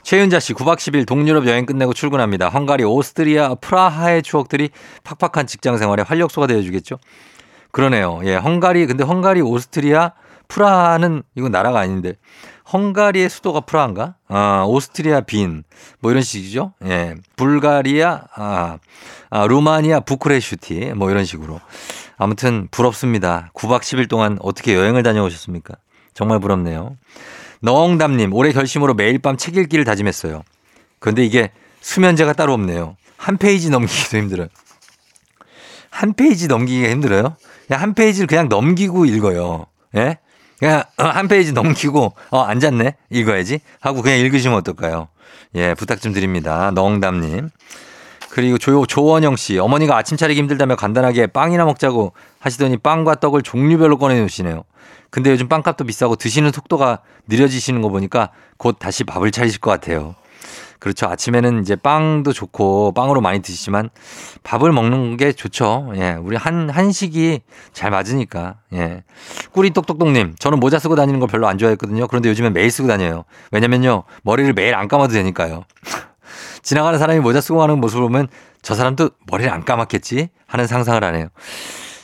최윤자 0.03 0.39
씨, 0.39 0.53
9박 0.53 0.77
10일 0.77 1.05
동유럽 1.05 1.45
여행 1.45 1.65
끝내고 1.65 1.93
출근합니다. 1.93 2.47
헝가리, 2.47 2.85
오스트리아, 2.85 3.55
프라하의 3.55 4.23
추억들이 4.23 4.69
팍팍한 5.03 5.45
직장 5.45 5.77
생활에 5.77 6.03
활력소가 6.03 6.47
되어주겠죠? 6.47 6.97
그러네요. 7.71 8.21
예, 8.23 8.35
헝가리, 8.35 8.87
근데 8.87 9.03
헝가리, 9.03 9.41
오스트리아, 9.41 10.13
프라하는 10.47 11.21
이건 11.35 11.51
나라가 11.51 11.79
아닌데 11.81 12.13
헝가리의 12.71 13.29
수도가 13.29 13.61
프라한가? 13.61 14.15
아, 14.27 14.63
오스트리아 14.67 15.21
빈. 15.21 15.63
뭐 15.99 16.11
이런 16.11 16.21
식이죠. 16.23 16.73
예. 16.85 17.15
불가리아, 17.35 18.21
아, 18.35 18.77
아 19.29 19.47
루마니아 19.47 20.01
부쿠레슈티. 20.01 20.93
뭐 20.95 21.09
이런 21.09 21.25
식으로. 21.25 21.59
아무튼 22.17 22.67
부럽습니다. 22.69 23.49
9박 23.53 23.81
10일 23.81 24.09
동안 24.09 24.37
어떻게 24.41 24.75
여행을 24.75 25.03
다녀오셨습니까? 25.03 25.75
정말 26.13 26.39
부럽네요. 26.39 26.97
너엉담님, 27.61 28.33
올해 28.33 28.51
결심으로 28.51 28.93
매일 28.93 29.19
밤 29.19 29.37
책 29.37 29.57
읽기를 29.57 29.85
다짐했어요. 29.85 30.43
그런데 30.99 31.25
이게 31.25 31.51
수면제가 31.81 32.33
따로 32.33 32.53
없네요. 32.53 32.95
한 33.17 33.37
페이지 33.37 33.69
넘기기도 33.69 34.17
힘들어요. 34.17 34.47
한 35.89 36.13
페이지 36.13 36.47
넘기기가 36.47 36.89
힘들어요? 36.89 37.35
그냥 37.67 37.81
한 37.81 37.93
페이지를 37.93 38.27
그냥 38.27 38.47
넘기고 38.47 39.05
읽어요. 39.05 39.65
예? 39.95 40.17
그냥 40.59 40.83
한 40.97 41.27
페이지 41.27 41.53
넘기고 41.53 42.13
어 42.31 42.41
앉았네 42.41 42.95
읽어야지 43.09 43.59
하고 43.79 44.01
그냥 44.01 44.19
읽으시면 44.19 44.57
어떨까요? 44.57 45.07
예 45.55 45.73
부탁 45.73 46.01
좀 46.01 46.13
드립니다. 46.13 46.71
너엉담님 46.75 47.49
그리고 48.29 48.57
조, 48.57 48.85
조원영 48.85 49.35
씨 49.37 49.57
어머니가 49.57 49.97
아침 49.97 50.17
차리기 50.17 50.39
힘들다며 50.39 50.75
간단하게 50.75 51.27
빵이나 51.27 51.65
먹자고 51.65 52.13
하시더니 52.39 52.77
빵과 52.77 53.15
떡을 53.15 53.41
종류별로 53.41 53.97
꺼내놓으시네요. 53.97 54.63
근데 55.09 55.31
요즘 55.31 55.47
빵값도 55.47 55.85
비싸고 55.85 56.15
드시는 56.17 56.51
속도가 56.51 56.99
느려지시는 57.27 57.81
거 57.81 57.89
보니까 57.89 58.29
곧 58.57 58.77
다시 58.77 59.03
밥을 59.03 59.31
차리실 59.31 59.59
것 59.59 59.71
같아요. 59.71 60.15
그렇죠. 60.79 61.07
아침에는 61.07 61.61
이제 61.61 61.75
빵도 61.75 62.31
좋고 62.31 62.93
빵으로 62.93 63.19
많이 63.21 63.41
드시지만 63.41 63.89
밥을 64.43 64.71
먹는 64.71 65.17
게 65.17 65.33
좋죠. 65.33 65.91
예. 65.95 66.13
우리 66.13 66.37
한, 66.37 66.69
한식이 66.69 67.41
잘 67.73 67.91
맞으니까. 67.91 68.55
예. 68.73 69.03
꾸리 69.51 69.71
똑똑똑님. 69.71 70.35
저는 70.39 70.59
모자 70.59 70.79
쓰고 70.79 70.95
다니는 70.95 71.19
걸 71.19 71.27
별로 71.27 71.47
안 71.47 71.57
좋아했거든요. 71.57 72.07
그런데 72.07 72.29
요즘엔 72.29 72.53
매일 72.53 72.71
쓰고 72.71 72.87
다녀요. 72.87 73.25
왜냐면요. 73.51 74.03
머리를 74.23 74.53
매일 74.53 74.73
안 74.73 74.87
감아도 74.87 75.13
되니까요. 75.13 75.65
지나가는 76.63 76.97
사람이 76.97 77.19
모자 77.19 77.41
쓰고 77.41 77.59
가는 77.59 77.79
모습을 77.79 78.03
보면 78.03 78.27
저 78.61 78.73
사람도 78.73 79.09
머리를 79.27 79.51
안 79.51 79.65
감았겠지 79.65 80.29
하는 80.47 80.67
상상을 80.67 81.03
하네요. 81.03 81.27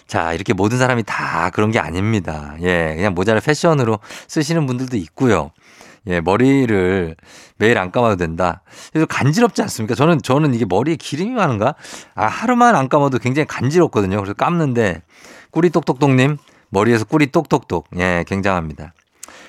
자, 0.08 0.34
이렇게 0.34 0.54
모든 0.54 0.78
사람이 0.78 1.04
다 1.04 1.50
그런 1.52 1.72
게 1.72 1.80
아닙니다. 1.80 2.56
예, 2.62 2.94
그냥 2.96 3.14
모자를 3.14 3.42
패션으로 3.42 4.00
쓰시는 4.28 4.66
분들도 4.68 4.98
있고요. 4.98 5.52
예, 6.08 6.22
머리를 6.22 7.16
매일 7.58 7.78
안 7.78 7.92
감아도 7.92 8.16
된다. 8.16 8.62
그래서 8.92 9.06
간지럽지 9.06 9.62
않습니까? 9.64 9.96
저는, 9.96 10.22
저는 10.22 10.54
이게 10.54 10.66
머리에 10.66 10.96
기름이 10.96 11.32
많은가? 11.32 11.76
아, 12.14 12.26
하루만 12.26 12.76
안 12.76 12.90
감아도 12.90 13.18
굉장히 13.18 13.48
간지럽거든요. 13.48 14.18
그래서 14.18 14.34
감는데, 14.34 15.02
꾸리 15.52 15.70
똑똑똑님, 15.70 16.38
머리에서 16.70 17.06
꾸리 17.06 17.32
똑똑똑. 17.32 17.88
예, 17.98 18.24
굉장합니다. 18.28 18.94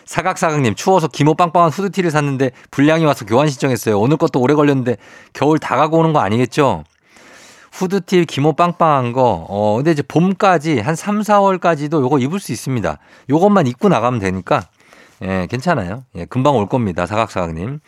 사각사각님, 0.07 0.77
추워서 0.77 1.09
기모 1.09 1.35
빵빵한 1.35 1.71
후드티를 1.71 2.11
샀는데 2.13 2.53
불량이 2.71 3.05
와서 3.05 3.25
교환 3.25 3.49
신청했어요. 3.49 3.99
오늘 3.99 4.17
것도 4.17 4.41
오래 4.41 4.55
걸렸는데 4.55 4.97
겨울 5.33 5.59
다 5.59 5.77
가고 5.77 5.99
오는 5.99 6.13
거 6.13 6.21
아니겠죠? 6.21 6.85
후드티 7.73 8.25
기모 8.25 8.55
빵빵한 8.55 9.13
거, 9.13 9.45
어, 9.49 9.77
근데 9.77 9.91
이제 9.91 10.03
봄까지 10.03 10.79
한 10.79 10.95
3, 10.95 11.21
4월까지도 11.21 12.01
요거 12.01 12.21
입을 12.21 12.41
수 12.41 12.53
있습니다. 12.53 12.99
요것만 13.29 13.67
입고 13.67 13.89
나가면 13.89 14.21
되니까 14.21 14.63
예, 15.23 15.47
괜찮아요. 15.51 16.05
예, 16.15 16.25
금방 16.25 16.57
올 16.57 16.69
겁니다. 16.69 17.07
사각사각님. 17.07 17.81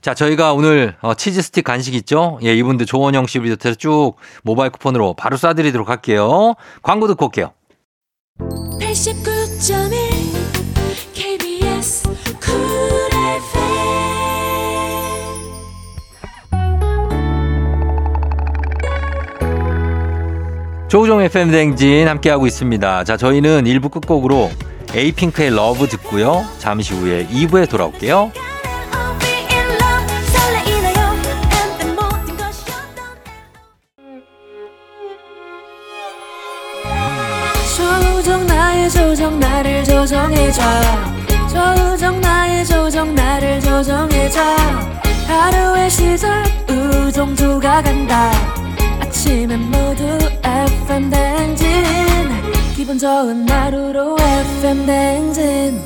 자, 0.00 0.14
저희가 0.14 0.54
오늘 0.54 0.96
어, 1.02 1.14
치즈 1.14 1.42
스틱 1.42 1.64
간식 1.64 1.94
있죠? 1.94 2.38
예, 2.42 2.54
이분들 2.54 2.86
조원영 2.86 3.26
씨 3.26 3.40
비롯해서 3.40 3.74
쭉 3.74 4.14
모바일 4.42 4.70
쿠폰으로 4.70 5.14
바로 5.14 5.36
쏴드리도록 5.36 5.86
할게요. 5.86 6.54
광고 6.82 7.06
듣고 7.06 7.26
올게요. 7.26 7.52
89.1 8.38 11.14
KBS 11.14 12.08
Cool 12.40 12.90
조우종 20.90 21.22
FM 21.22 21.52
대행진 21.52 22.08
함께하고 22.08 22.48
있습니다. 22.48 23.04
자, 23.04 23.16
저희는 23.16 23.62
1부 23.62 23.92
끝곡으로 23.92 24.50
에이핑크의 24.94 25.50
LUV 25.50 25.86
듣고요. 25.88 26.44
잠시 26.58 26.94
후에 26.94 27.26
2부에 27.26 27.68
돌아올게요. 27.68 28.32
조정 37.76 38.46
나의 38.46 38.90
조정 38.90 39.40
나를 39.40 39.84
조정해줘 39.84 40.62
조정 41.48 42.20
나의 42.20 42.64
조정 42.66 43.14
나를 43.14 43.60
조정해줘 43.60 44.40
하루의 45.26 45.90
시절 45.90 46.44
우정조가 46.68 47.82
간다 47.82 48.30
아침엔 49.00 49.60
모두 49.70 50.18
FM 50.44 51.10
댕진 51.10 52.09
기분 52.80 52.96
좋은 52.96 53.46
하루로 53.46 54.16
FM 54.18 54.86
댕진 54.86 55.82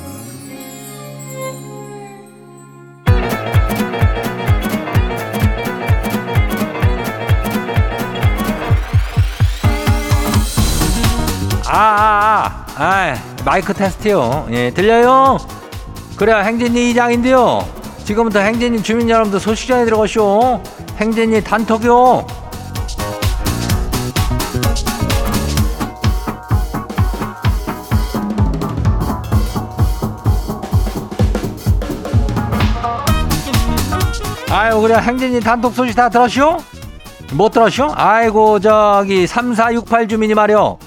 아, 11.67 11.73
아, 11.73 12.65
아, 12.77 12.85
아, 12.85 13.15
마이크 13.45 13.75
테스트요. 13.75 14.47
예, 14.53 14.71
들려요? 14.71 15.39
그래요, 16.15 16.37
행진이 16.37 16.91
이장인데요. 16.91 17.69
지금부터 18.05 18.39
행진이 18.39 18.85
주민 18.85 19.11
여러분들 19.11 19.41
소식 19.41 19.67
전해 19.67 19.85
들어가시오. 19.85 20.63
행진이 20.99 21.43
단톡요. 21.43 22.34
아유 34.65 34.81
그래 34.81 34.95
행진이 34.95 35.41
단독 35.41 35.75
소식 35.75 35.95
다 35.95 36.09
들었쇼? 36.09 36.57
못 37.35 37.51
들었쇼? 37.51 37.93
아이고 37.95 38.61
저기 38.61 39.27
3468 39.27 40.09
주민이 40.09 40.33
말이요. 40.33 40.79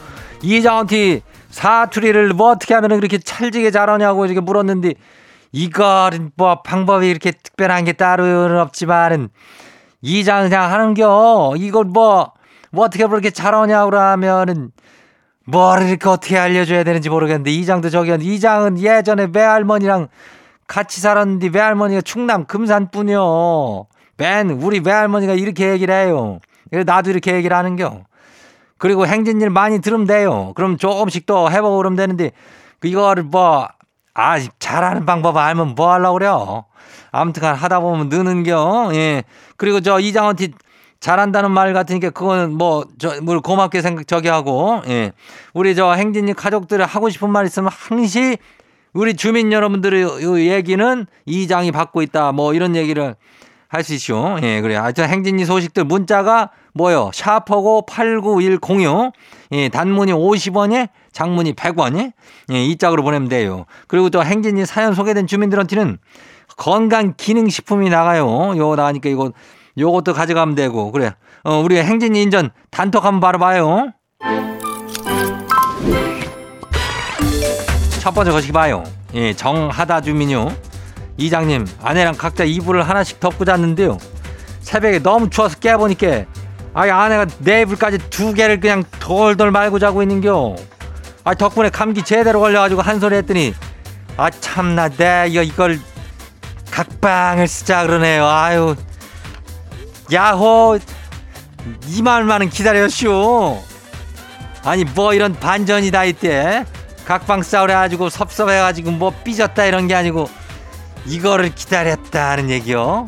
이장원티 0.41 1.22
사투리를 1.51 2.29
뭐 2.29 2.50
어떻게 2.50 2.74
하면 2.74 2.89
그렇게 2.98 3.19
찰지게 3.19 3.69
잘하냐고 3.69 4.25
이렇게 4.25 4.39
물었는데 4.39 4.96
이거는 5.51 6.31
뭐 6.36 6.63
방법이 6.63 7.07
이렇게 7.07 7.29
특별한 7.31 7.86
게 7.86 7.93
따로는 7.93 8.60
없지만은 8.60 9.29
이장 10.01 10.50
그냥 10.50 10.72
하는겨. 10.74 11.53
이걸 11.57 11.86
뭐, 11.86 12.34
뭐 12.72 12.86
어떻게 12.86 13.05
그렇게 13.05 13.29
잘하냐고 13.29 13.91
그러면은 13.91 14.72
뭐를 15.46 15.88
이렇게 15.88 16.10
어떻게 16.10 16.36
알려줘야 16.39 16.84
되는지 16.84 17.10
모르겠는데 17.12 17.51
이장도 17.51 17.91
저기 17.91 18.12
이장은 18.19 18.79
예전에 18.79 19.27
외할머니랑 19.31 20.07
같이 20.68 21.02
살았는데 21.02 21.50
외할머니가 21.54 22.02
충남 22.02 22.46
금산뿐이요. 22.46 23.88
맨 24.18 24.50
우리 24.50 24.80
외할머니가 24.80 25.34
이렇게 25.34 25.70
얘기를 25.70 25.94
해요. 25.94 26.40
나도 26.72 27.10
이렇게 27.10 27.34
얘기를 27.34 27.56
하는겨. 27.56 28.04
그리고 28.78 29.08
행진일 29.08 29.50
많이 29.50 29.80
들으면 29.80 30.06
돼요. 30.06 30.52
그럼 30.56 30.78
조금씩 30.78 31.26
또 31.26 31.50
해보고 31.50 31.78
그러면 31.78 31.96
되는데 31.96 32.32
이거를 32.84 33.24
뭐, 33.24 33.68
아, 34.14 34.40
잘하는 34.60 35.06
방법 35.06 35.38
알면 35.38 35.76
뭐 35.76 35.92
하려고 35.92 36.14
그래요. 36.14 36.66
아무튼간 37.12 37.56
하다 37.56 37.80
보면 37.80 38.10
느는겨. 38.10 38.92
예. 38.94 39.24
그리고 39.56 39.80
저 39.80 40.00
이장원티 40.00 40.54
잘한다는 41.00 41.52
말 41.52 41.74
같으니까 41.74 42.10
그거는 42.10 42.54
뭐, 42.54 42.86
저, 43.00 43.20
뭘 43.22 43.40
고맙게 43.40 43.82
생각, 43.82 44.08
저기 44.08 44.28
하고, 44.28 44.82
예. 44.88 45.12
우리 45.54 45.76
저 45.76 45.94
행진이 45.94 46.34
가족들이 46.34 46.84
하고 46.84 47.10
싶은 47.10 47.30
말 47.30 47.46
있으면 47.46 47.70
항시 47.72 48.38
우리 48.94 49.15
주민 49.15 49.51
여러분들의 49.51 50.50
얘기는 50.50 51.06
이 51.25 51.48
장이 51.48 51.72
받고 51.72 52.01
있다. 52.01 52.32
뭐 52.32 52.53
이런 52.53 52.75
얘기를 52.75 53.15
할 53.70 53.84
수 53.84 53.94
있죠. 53.96 54.38
예, 54.44 54.62
그래. 54.62 54.75
하여튼 54.75 55.08
행진이 55.08 55.46
소식들 55.46 55.84
문자가 55.84 56.51
뭐요? 56.74 57.12
샤퍼고 57.13 57.86
89106. 57.86 59.12
예, 59.51 59.70
단문이 59.70 60.13
50원에 60.13 60.89
장문이 61.12 61.53
100원에 61.53 62.13
예, 62.51 62.65
이 62.65 62.77
짝으로 62.77 63.03
보내면 63.03 63.27
돼요. 63.29 63.65
그리고 63.88 64.10
또 64.10 64.24
행진이 64.24 64.65
사연 64.65 64.94
소개된 64.94 65.27
주민들한테는 65.27 65.98
건강 66.58 67.13
기능 67.17 67.50
식품이 67.50 67.89
나가요. 67.89 68.56
요거 68.58 68.75
나가니까 68.77 69.10
이거 69.10 69.32
요것도 69.77 70.13
가져가면 70.13 70.56
되고 70.56 70.91
그래. 70.91 71.13
어, 71.44 71.60
우리 71.60 71.77
행진이 71.77 72.22
인전 72.24 72.51
단톡 72.72 73.06
한번 73.06 73.20
바로 73.20 73.39
봐요. 73.39 73.91
첫 78.08 78.14
번째 78.14 78.32
거시기 78.32 78.54
봐요. 78.54 78.86
예, 79.16 79.34
정하다 79.34 80.00
주민요. 80.00 80.56
이장님, 81.18 81.68
아내랑 81.82 82.16
각자 82.16 82.46
이불을 82.46 82.88
하나씩 82.88 83.20
덮고 83.20 83.44
잤는데요. 83.44 83.98
새벽에 84.62 85.00
너무 85.00 85.30
추워서 85.30 85.58
깨보니까 85.58 86.24
아이 86.74 86.90
아내가 86.90 87.26
내 87.40 87.64
이불까지 87.64 88.10
두 88.10 88.34
개를 88.34 88.62
그냥 88.62 88.86
돌돌 89.02 89.52
말고 89.52 89.80
자고 89.80 90.02
있는겨. 90.04 90.56
아 91.26 91.34
덕분에 91.34 91.68
감기 91.70 92.02
제대로 92.02 92.40
걸려가지고 92.40 92.82
한 92.82 93.02
소리 93.02 93.18
했더니 93.18 93.54
아 94.16 94.30
참나 94.30 94.88
내 94.88 95.26
이거 95.28 95.42
이걸 95.42 95.78
각방을 96.72 97.46
쓰자 97.50 97.86
그러네요. 97.86 98.25
아유 98.25 98.77
야호 100.14 100.79
이 101.88 102.01
말만은 102.01 102.51
기다렸쇼. 102.51 103.62
아니 104.64 104.86
뭐 104.86 105.14
이런 105.14 105.34
반전이 105.34 105.92
다 105.92 106.05
있대. 106.05 106.64
각방 107.07 107.41
싸우래 107.41 107.74
가지고 107.74 108.09
섭섭해 108.09 108.59
가지고 108.59 108.91
뭐 108.91 109.11
삐졌다 109.24 109.65
이런 109.65 109.87
게 109.87 109.96
아니고 109.96 110.29
이거를 111.05 111.55
기다렸다는 111.55 112.50
얘기요. 112.50 113.05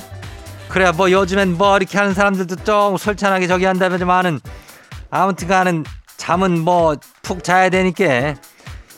그래 0.70 0.92
뭐 0.92 1.12
요즘엔 1.12 1.58
뭐 1.58 1.76
이렇게 1.78 1.98
하는 1.98 2.14
사람들도 2.14 2.56
좀 2.64 2.98
솔찬하게 2.98 3.48
저기 3.48 3.66
한다면은 3.66 4.40
아무튼간은 5.12 5.84
잠은 6.18 6.60
뭐 6.62 6.96
푹 7.30 7.44
자야 7.44 7.70
되니까 7.70 8.34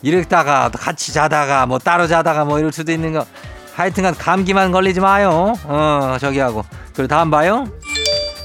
이러다가 0.02 0.70
같이 0.70 1.12
자다가 1.12 1.66
뭐 1.66 1.80
따로 1.80 2.08
자다가 2.08 2.46
뭐 2.46 2.60
이럴 2.60 2.72
수도 2.72 2.94
있는 2.94 3.12
거 3.12 3.26
하여튼간 3.76 4.16
감기만 4.16 4.72
걸리지 4.72 5.02
마요. 5.02 5.54
어 5.66 6.16
저기 6.18 6.40
하고 6.40 6.64
그리고 6.94 7.08
다음 7.10 7.30
봐요. 7.30 7.68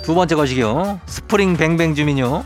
두 0.02 0.16
번째 0.16 0.34
것이요. 0.34 1.00
스프링 1.06 1.56
뱅뱅 1.56 1.94
주민요. 1.94 2.44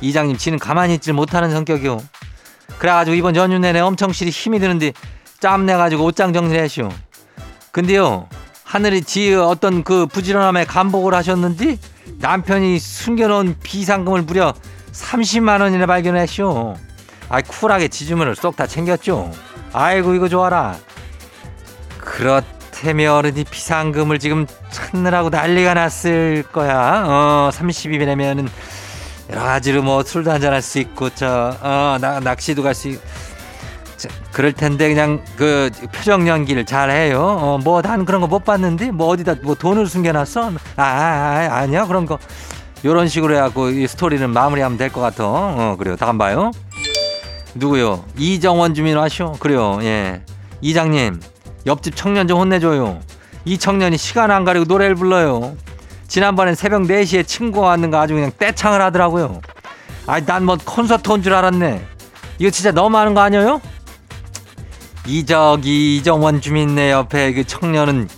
이장님 0.00 0.36
지는 0.36 0.60
가만히 0.60 0.94
있질 0.94 1.14
못하는 1.14 1.50
성격이요. 1.50 2.00
그래가지고 2.78 3.14
이번 3.16 3.36
연휴 3.36 3.58
내내 3.58 3.80
엄청 3.80 4.12
실이 4.12 4.30
힘이 4.30 4.58
드는데 4.60 4.92
짬 5.40 5.66
내가지고 5.66 6.04
옷장 6.04 6.34
했쇼. 6.34 6.88
근데요 7.72 8.28
하늘이 8.64 9.02
지 9.02 9.34
어떤 9.34 9.82
그 9.82 10.06
부지런함에 10.06 10.64
감복을 10.64 11.14
하셨는지 11.14 11.78
남편이 12.18 12.78
숨겨놓은 12.78 13.56
비상금을 13.62 14.22
무려 14.22 14.54
30만 14.92 15.60
원이나 15.60 15.86
발견했쇼. 15.86 16.76
아이 17.30 17.42
쿨하게 17.42 17.88
지주문을 17.88 18.36
쏙 18.36 18.56
다 18.56 18.66
챙겼죠. 18.66 19.30
아이고 19.72 20.14
이거 20.14 20.28
좋아라. 20.28 20.76
그렇다면 21.98 23.12
어른이 23.12 23.44
비상금을 23.44 24.18
지금 24.18 24.46
찾느라고 24.70 25.28
난리가 25.30 25.74
났을 25.74 26.42
거야. 26.52 27.04
어 27.06 27.50
30이면은 27.52 28.48
여러 29.30 29.42
가지로 29.42 29.82
뭐 29.82 30.02
술도 30.02 30.30
한잔 30.30 30.52
할 30.52 30.62
수 30.62 30.78
있고 30.78 31.10
저어 31.10 31.98
낚시도 32.22 32.62
갈 32.62 32.74
수 32.74 32.88
있고 32.88 33.02
그럴 34.32 34.52
텐데 34.52 34.88
그냥 34.88 35.24
그 35.36 35.70
표정 35.92 36.28
연기를 36.28 36.64
잘 36.64 36.90
해요. 36.90 37.20
어, 37.40 37.58
뭐 37.58 37.82
난 37.82 38.04
그런 38.04 38.20
거 38.20 38.28
못 38.28 38.44
봤는데 38.44 38.92
뭐 38.92 39.08
어디다 39.08 39.36
뭐 39.42 39.54
돈을 39.56 39.86
숨겨놨어? 39.88 40.52
아, 40.76 40.82
아, 40.82 40.82
아 41.50 41.56
아니야 41.58 41.86
그런 41.86 42.06
거. 42.06 42.18
요런 42.84 43.08
식으로 43.08 43.34
해갖고 43.34 43.70
이 43.70 43.86
스토리는 43.88 44.30
마무리하면 44.30 44.78
될 44.78 44.90
것 44.90 45.00
같아. 45.00 45.24
어 45.26 45.76
그래요. 45.78 45.96
다음 45.96 46.16
봐요. 46.16 46.52
누구요? 47.56 48.04
이정원 48.16 48.74
주민 48.74 48.96
와쇼. 48.96 49.32
그래요. 49.40 49.78
예. 49.82 50.22
이장님 50.60 51.20
옆집 51.66 51.96
청년 51.96 52.28
좀 52.28 52.38
혼내줘요. 52.38 53.00
이 53.44 53.58
청년이 53.58 53.96
시간 53.98 54.30
안 54.30 54.44
가리고 54.44 54.64
노래를 54.66 54.94
불러요. 54.94 55.56
지난번엔 56.08 56.54
새벽 56.54 56.82
4시에 56.82 57.26
친구가 57.26 57.68
왔는가 57.68 58.00
아주 58.00 58.14
그냥 58.14 58.32
떼창을 58.38 58.80
하더라고요. 58.80 59.40
아니 60.06 60.24
난뭐 60.26 60.58
콘서트 60.64 61.10
온 61.10 61.22
줄 61.22 61.34
알았네. 61.34 61.84
이거 62.38 62.50
진짜 62.50 62.72
너무 62.72 62.88
많은 62.90 63.14
거 63.14 63.20
아니에요? 63.20 63.60
이저기 65.06 65.96
이정원 65.96 66.40
주민네 66.40 66.90
옆에 66.90 67.32
그 67.32 67.44
청년은 67.44 68.08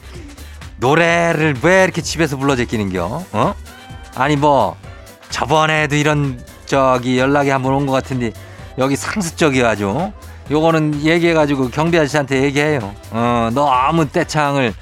노래를 0.79 1.57
왜 1.63 1.85
이렇게 1.85 2.01
집에서 2.01 2.37
불러 2.37 2.57
제끼는겨? 2.57 3.25
어? 3.33 3.55
아니 4.15 4.37
뭐 4.37 4.77
저번에도 5.31 5.95
이런 5.97 6.43
저기 6.67 7.19
연락이 7.19 7.51
한번 7.51 7.75
온 7.75 7.87
것 7.87 7.93
같은데 7.93 8.33
여기 8.79 8.97
상습적이야 8.97 9.69
아주. 9.71 10.13
요거는 10.51 11.03
얘기해가지고 11.05 11.71
경비 11.71 11.97
아저씨한테 11.99 12.43
얘기해요. 12.43 12.93
어 13.11 13.51
너무 13.53 14.09
떼창을 14.09 14.75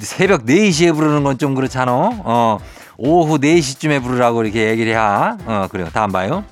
새벽 0.00 0.44
4시에 0.46 0.94
부르는 0.94 1.24
건 1.24 1.38
좀 1.38 1.54
그렇잖아. 1.54 1.92
어 1.92 2.58
오후 2.96 3.38
4시쯤에 3.38 4.02
부르라고 4.02 4.44
이렇게 4.44 4.68
얘기를 4.70 4.92
해. 4.92 4.96
어 4.96 5.68
그래요. 5.70 5.88
다음 5.92 6.12
봐요. 6.12 6.44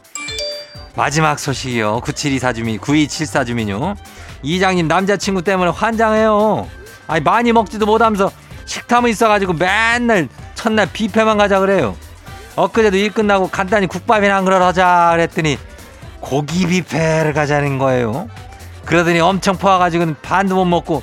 마지막 0.97 1.39
소식이요. 1.39 2.01
9724 2.03 2.53
주민, 2.53 2.79
9274 2.79 3.45
주민요. 3.45 3.95
이장님 4.43 4.89
남자친구 4.89 5.43
때문에 5.43 5.71
환장해요. 5.71 6.67
아니 7.07 7.21
많이 7.23 7.53
먹지도 7.53 7.87
못하면서 7.87 8.31
식탐은 8.65 9.11
있어가지고 9.11 9.53
맨날 9.55 10.29
첫날 10.55 10.89
뷔페만 10.93 11.39
가자 11.39 11.61
그래요. 11.61 11.95
엊그제도 12.57 12.97
일 12.97 13.13
끝나고 13.13 13.49
간단히 13.49 13.87
국밥이나 13.87 14.37
한 14.37 14.45
그릇 14.45 14.61
하자 14.61 15.11
그랬더니 15.13 15.57
고기 16.21 16.67
뷔페를 16.67 17.33
가자는 17.33 17.79
거예요. 17.79 18.29
그러더니 18.85 19.21
엄청 19.21 19.57
퍼와가지고 19.57 20.15
반도 20.23 20.57
못 20.57 20.65
먹고 20.65 21.03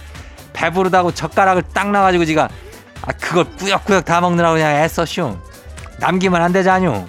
배부르다고 0.58 1.12
젓가락을 1.12 1.64
딱 1.74 1.92
놔가지고 1.92 2.26
지가 2.26 2.50
아 3.04 3.12
그걸 3.14 3.46
꾸역꾸역 3.58 4.06
다 4.06 4.20
먹느라고 4.22 4.56
그냥 4.56 4.72
애써쇼. 4.84 5.38
남기면 6.00 6.42
안 6.42 6.52
되잖요. 6.52 7.08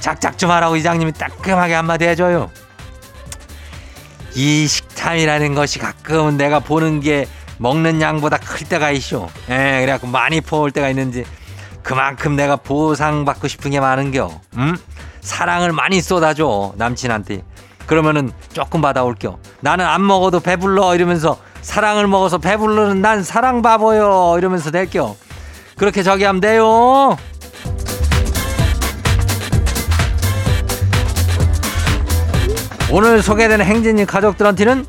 작작 0.00 0.38
좀 0.38 0.50
하라고 0.50 0.76
이장님이 0.76 1.12
따끔하게 1.12 1.74
한마디 1.74 2.04
해줘요. 2.06 2.50
이 4.34 4.66
식탐이라는 4.66 5.54
것이 5.54 5.78
가끔은 5.78 6.36
내가 6.36 6.58
보는 6.60 7.00
게 7.00 7.26
먹는 7.58 8.00
양보다 8.00 8.38
클 8.38 8.66
때가 8.66 8.90
있쇼. 8.90 9.28
예, 9.50 9.80
그래갖고 9.80 10.08
많이 10.08 10.40
퍼올 10.40 10.70
때가 10.72 10.88
있는지 10.88 11.24
그만큼 11.82 12.34
내가 12.34 12.56
보상받고 12.56 13.46
싶은 13.46 13.70
게 13.70 13.78
많은겨. 13.80 14.40
음? 14.56 14.76
사랑을 15.20 15.72
많이 15.72 16.00
쏟아줘 16.00 16.72
남친한테. 16.76 17.42
그러면은 17.86 18.32
조금 18.52 18.80
받아올겨. 18.80 19.38
나는 19.60 19.84
안 19.84 20.06
먹어도 20.06 20.40
배불러 20.40 20.94
이러면서 20.94 21.38
사랑을 21.62 22.06
먹어서 22.06 22.38
배불러는 22.38 23.00
난 23.02 23.22
사랑 23.22 23.62
바보요 23.62 24.36
이러면서 24.38 24.70
될겨. 24.70 25.16
그렇게 25.76 26.02
저기 26.02 26.24
하면 26.24 26.40
돼요. 26.40 27.16
오늘 32.92 33.22
소개되는 33.22 33.64
행진이 33.64 34.04
가족들한테는 34.04 34.84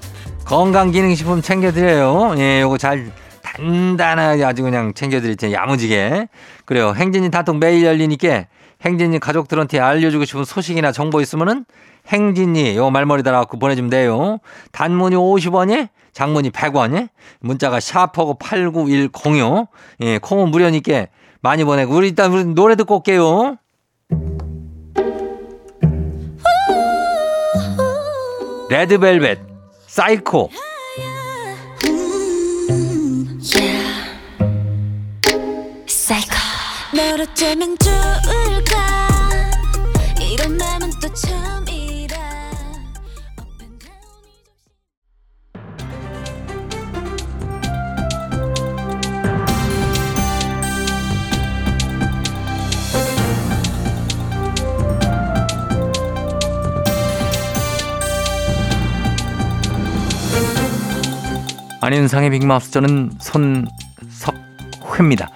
건강기능식품 0.45 1.41
챙겨드려요. 1.41 2.34
예, 2.38 2.62
요거 2.62 2.77
잘 2.77 3.12
단단하게 3.43 4.43
아주 4.43 4.63
그냥 4.63 4.93
챙겨드릴 4.93 5.36
테니 5.36 5.53
야무지게. 5.53 6.27
그래요. 6.65 6.93
행진이 6.95 7.29
단톡 7.29 7.57
매일 7.57 7.86
열리니까 7.86 8.45
행진이 8.84 9.19
가족들한테 9.19 9.79
알려주고 9.79 10.25
싶은 10.25 10.43
소식이나 10.43 10.91
정보 10.91 11.21
있으면은 11.21 11.65
행진이 12.07 12.75
요 12.75 12.89
말머리 12.89 13.23
달아갖고 13.23 13.59
보내주면 13.59 13.89
돼요. 13.89 14.39
단문이 14.71 15.15
50원이 15.15 15.89
장문이 16.13 16.51
100원이 16.51 17.09
문자가 17.39 17.79
샤퍼고 17.79 18.37
89106 18.39 19.67
예, 20.01 20.17
콩은 20.17 20.49
무료니까 20.51 21.07
많이 21.41 21.63
보내고 21.63 21.95
우리 21.95 22.09
일단 22.09 22.31
우리 22.31 22.45
노래 22.45 22.75
듣고 22.75 22.97
올게요. 22.97 23.57
레드벨벳 28.69 29.39
사이코. 29.87 30.49
사이코. 35.87 36.35
널 36.93 37.21
어쩌면 37.21 37.77
좋을까? 37.77 39.09
이런 40.21 40.57
맘은 40.57 40.89
또 41.01 41.13
처음 41.13 41.50
안윤상의 61.91 62.30
빅마우스 62.30 62.71
저는 62.71 63.12
손석회입니다. 63.19 65.30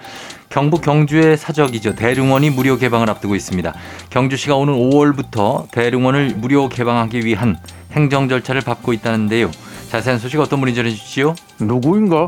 경북 0.48 0.80
경주의 0.80 1.36
사적이죠. 1.36 1.96
대릉원이 1.96 2.48
무료 2.48 2.78
개방을 2.78 3.10
앞두고 3.10 3.36
있습니다. 3.36 3.74
경주시가 4.08 4.56
오는 4.56 4.72
5월부터 4.72 5.70
대릉원을 5.70 6.36
무료 6.36 6.70
개방하기 6.70 7.26
위한 7.26 7.58
행정 7.92 8.30
절차를 8.30 8.62
밟고 8.62 8.94
있다는데요. 8.94 9.50
자세한 9.90 10.18
소식 10.18 10.40
어떤 10.40 10.60
분이 10.60 10.74
전해주시오? 10.74 11.34
누구인가? 11.60 12.26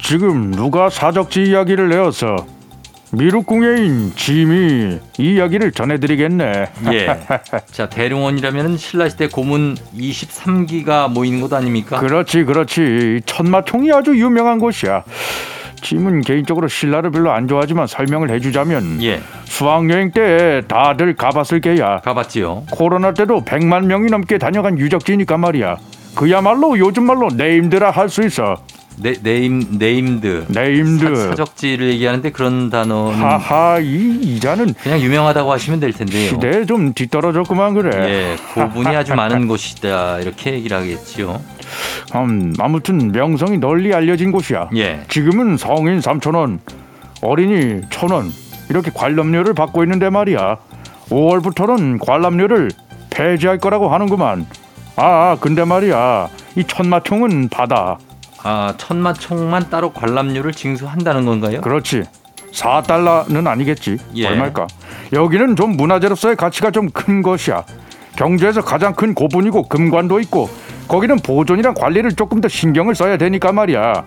지금 0.00 0.52
누가 0.52 0.88
사적지 0.88 1.42
이야기를 1.42 1.88
내어서 1.88 2.46
미륵궁예인 3.12 4.12
짐이 4.16 4.98
이 5.18 5.34
이야기를 5.34 5.72
전해드리겠네. 5.72 6.66
예. 6.92 7.20
자, 7.70 7.88
대릉원이라면 7.88 8.78
신라시대 8.78 9.28
고문 9.28 9.74
23기가 9.94 11.12
모이는 11.12 11.42
곳 11.42 11.52
아닙니까? 11.52 12.00
그렇지, 12.00 12.44
그렇지. 12.44 13.20
천마총이 13.26 13.92
아주 13.92 14.16
유명한 14.16 14.58
곳이야. 14.58 15.04
짐은 15.82 16.22
개인적으로 16.22 16.68
신라를 16.68 17.10
별로 17.10 17.32
안 17.32 17.48
좋아하지만 17.48 17.86
설명을 17.86 18.30
해주자면 18.30 19.02
예. 19.02 19.20
수학여행 19.44 20.12
때 20.12 20.62
다들 20.66 21.14
가봤을 21.14 21.60
게야. 21.60 21.98
가봤지요. 22.00 22.64
코로나 22.70 23.12
때도 23.12 23.44
100만 23.44 23.86
명이 23.86 24.06
넘게 24.10 24.38
다녀간 24.38 24.78
유적지니까 24.78 25.36
말이야. 25.36 25.76
그야말로 26.14 26.78
요즘 26.78 27.04
말로 27.04 27.28
named라 27.28 27.90
할수 27.90 28.22
있어. 28.22 28.56
네, 28.98 29.14
name 29.22 29.78
named. 29.78 30.46
named. 30.48 31.16
사, 31.16 31.28
사적지를 31.30 31.88
얘기하는데 31.92 32.30
그런 32.30 32.70
단어는 32.70 33.14
하하 33.18 33.78
이 33.80 34.18
이자는 34.22 34.74
그냥 34.74 35.00
유명하다고 35.00 35.50
하시면 35.52 35.80
될 35.80 35.92
텐데요. 35.92 36.28
시대에 36.30 36.64
좀 36.66 36.92
뒤떨어졌구만 36.92 37.74
그래. 37.74 37.90
예, 37.96 38.36
고분이 38.54 38.94
아주 38.94 39.14
많은 39.14 39.48
곳이다 39.48 40.20
이렇게 40.20 40.52
얘기를 40.54 40.76
하겠지요. 40.76 41.40
음, 42.16 42.54
아무튼 42.58 43.10
명성이 43.12 43.58
널리 43.58 43.94
알려진 43.94 44.30
곳이야. 44.30 44.68
예, 44.76 45.02
지금은 45.08 45.56
성인 45.56 45.98
3천 46.00 46.36
원, 46.36 46.60
어린이 47.22 47.80
천 47.90 48.10
원 48.10 48.30
이렇게 48.68 48.90
관람료를 48.92 49.54
받고 49.54 49.82
있는데 49.84 50.10
말이야. 50.10 50.58
5월부터는 51.08 51.98
관람료를 52.04 52.70
폐지할 53.10 53.58
거라고 53.58 53.88
하는구만. 53.88 54.46
아, 54.96 55.36
근데 55.40 55.64
말이야. 55.64 56.28
이 56.56 56.64
천마총은 56.64 57.48
받아. 57.48 57.98
아 58.44 58.74
천마총만 58.76 59.70
따로 59.70 59.92
관람료를 59.92 60.52
징수한다는 60.52 61.24
건가요? 61.26 61.60
그렇지. 61.60 62.02
4달러는 62.52 63.46
아니겠지. 63.46 63.98
예. 64.16 64.26
얼마일까? 64.26 64.66
여기는 65.12 65.56
좀 65.56 65.76
문화재로서의 65.76 66.36
가치가 66.36 66.70
좀 66.70 66.90
큰 66.92 67.22
것이야. 67.22 67.64
경주에서 68.16 68.60
가장 68.62 68.92
큰 68.94 69.14
고분이고 69.14 69.68
금관도 69.68 70.20
있고 70.20 70.50
거기는 70.86 71.16
보존이랑 71.16 71.72
관리를 71.74 72.12
조금 72.12 72.40
더 72.40 72.48
신경을 72.48 72.94
써야 72.94 73.16
되니까 73.16 73.52
말이야. 73.52 74.04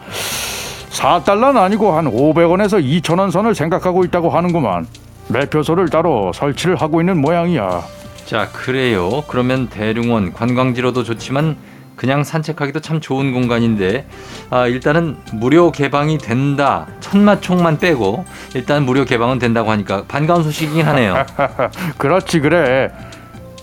4달러는 0.91 1.58
아니고 1.58 1.93
한 1.93 2.06
500원에서 2.06 2.84
2천원 2.84 3.32
선을 3.32 3.56
생각하고 3.56 4.04
있다고 4.06 4.30
하는구만. 4.30 4.86
매표소를 5.30 5.89
따로 5.89 6.32
설치를 6.34 6.76
하고 6.76 7.02
있는 7.02 7.17
모양이야. 7.19 7.82
자 8.26 8.50
그래요. 8.52 9.24
그러면 9.28 9.67
대릉원 9.69 10.34
관광지로도 10.34 11.04
좋지만 11.04 11.58
그냥 11.95 12.23
산책하기도 12.23 12.79
참 12.81 12.99
좋은 13.01 13.31
공간인데 13.34 14.05
아, 14.49 14.67
일단은 14.67 15.17
무료 15.34 15.71
개방이 15.71 16.17
된다. 16.17 16.88
천마총만 16.99 17.77
빼고 17.79 18.25
일단 18.53 18.84
무료 18.86 19.05
개방은 19.05 19.39
된다고 19.39 19.71
하니까 19.71 20.03
반가운 20.08 20.43
소식이긴 20.43 20.86
하네요. 20.88 21.25
그렇지 21.97 22.39
그래. 22.39 22.91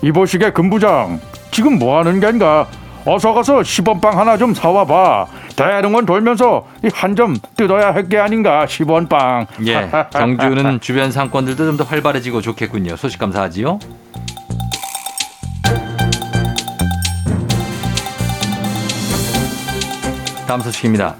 이보시게 0.01 0.51
금부장 0.51 1.19
지금 1.51 1.79
뭐 1.79 1.97
하는 1.99 2.19
겐가? 2.19 2.67
어서 3.05 3.33
가서 3.33 3.59
10원빵 3.59 4.11
하나 4.13 4.37
좀 4.37 4.53
사와봐. 4.53 5.27
대릉원 5.55 6.05
돌면서 6.05 6.65
한 6.93 7.15
점 7.15 7.35
뜯어야 7.57 7.93
할 7.93 8.07
게 8.07 8.17
아닌가 8.17 8.65
10원빵. 8.65 9.45
예, 9.67 9.89
경주는 10.11 10.79
주변 10.79 11.11
상권들도 11.11 11.65
좀 11.65 11.77
더 11.77 11.83
활발해지고 11.83 12.41
좋겠군요. 12.41 12.95
소식 12.95 13.19
감사하지요. 13.19 13.79
다음 20.53 20.61
소식입니다. 20.61 21.15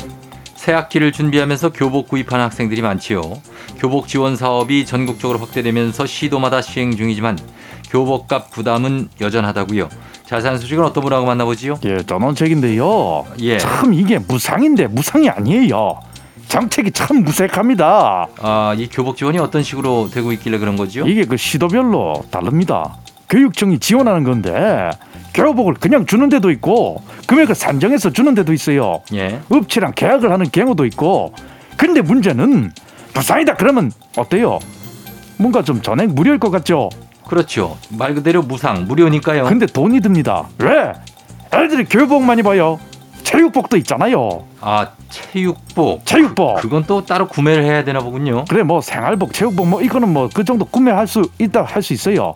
새 0.53 0.73
학기를 0.73 1.11
준비하면서 1.11 1.71
교복 1.71 2.07
구입하는 2.07 2.45
학생들이 2.45 2.83
많지요. 2.83 3.19
교복 3.79 4.07
지원 4.07 4.35
사업이 4.35 4.85
전국적으로 4.85 5.39
확대되면서 5.39 6.05
시도마다 6.05 6.61
시행 6.61 6.95
중이지만 6.95 7.39
교복값 7.89 8.51
부담은 8.51 9.09
여전하다고요. 9.19 9.89
자세한 10.27 10.59
소식은 10.59 10.83
어떤 10.83 11.03
분하고 11.03 11.25
만나보지요? 11.25 11.79
예, 11.83 12.03
전원책인데요. 12.03 13.25
예. 13.39 13.57
참 13.57 13.95
이게 13.95 14.19
무상인데 14.19 14.85
무상이 14.85 15.27
아니에요. 15.31 15.97
정책이 16.47 16.91
참 16.91 17.23
무색합니다. 17.23 18.27
아, 18.39 18.75
이 18.77 18.87
교복 18.87 19.17
지원이 19.17 19.39
어떤 19.39 19.63
식으로 19.63 20.11
되고 20.13 20.31
있길래 20.31 20.59
그런 20.59 20.75
거지요? 20.75 21.07
이게 21.07 21.25
그 21.25 21.37
시도별로 21.37 22.23
다릅니다. 22.29 22.97
교육청이 23.37 23.79
지원하는 23.79 24.23
건데 24.23 24.91
교복을 25.33 25.73
그냥 25.75 26.05
주는 26.05 26.29
데도 26.29 26.51
있고 26.51 27.01
금액을 27.25 27.55
산정해서 27.55 28.11
주는 28.11 28.35
데도 28.35 28.53
있어요. 28.53 29.01
예. 29.15 29.39
업체랑 29.49 29.93
계약을 29.95 30.31
하는 30.31 30.45
경우도 30.51 30.85
있고 30.85 31.33
근데 31.75 32.01
문제는 32.01 32.71
무상이다 33.15 33.55
그러면 33.55 33.91
어때요? 34.17 34.59
뭔가 35.37 35.63
좀 35.63 35.81
전액 35.81 36.09
무료일 36.13 36.37
것 36.37 36.51
같죠? 36.51 36.89
그렇죠. 37.27 37.75
말 37.89 38.13
그대로 38.13 38.43
무상, 38.43 38.85
무료니까요. 38.87 39.45
근데 39.45 39.65
돈이 39.65 40.01
듭니다. 40.01 40.45
왜? 40.59 40.91
애들이 41.51 41.85
교복만 41.85 42.37
입어요. 42.37 42.79
체육복도 43.23 43.77
있잖아요. 43.77 44.43
아, 44.61 44.89
체육복. 45.09 46.05
체육복. 46.05 46.61
그 46.61 46.69
건 46.69 46.83
또 46.85 47.03
따로 47.03 47.27
구매를 47.27 47.63
해야 47.63 47.83
되나 47.83 47.99
보군요. 48.01 48.45
그래 48.47 48.61
뭐 48.61 48.79
생활복, 48.81 49.33
체육복 49.33 49.67
뭐 49.67 49.81
이거는 49.81 50.09
뭐 50.13 50.29
그 50.31 50.43
정도 50.43 50.65
구매할 50.65 51.07
수 51.07 51.23
있다 51.39 51.63
할 51.63 51.81
수 51.81 51.93
있어요. 51.93 52.35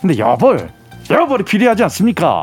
근데 0.00 0.18
여벌, 0.18 0.70
여벌이 1.10 1.44
필요하지 1.44 1.82
않습니까? 1.84 2.42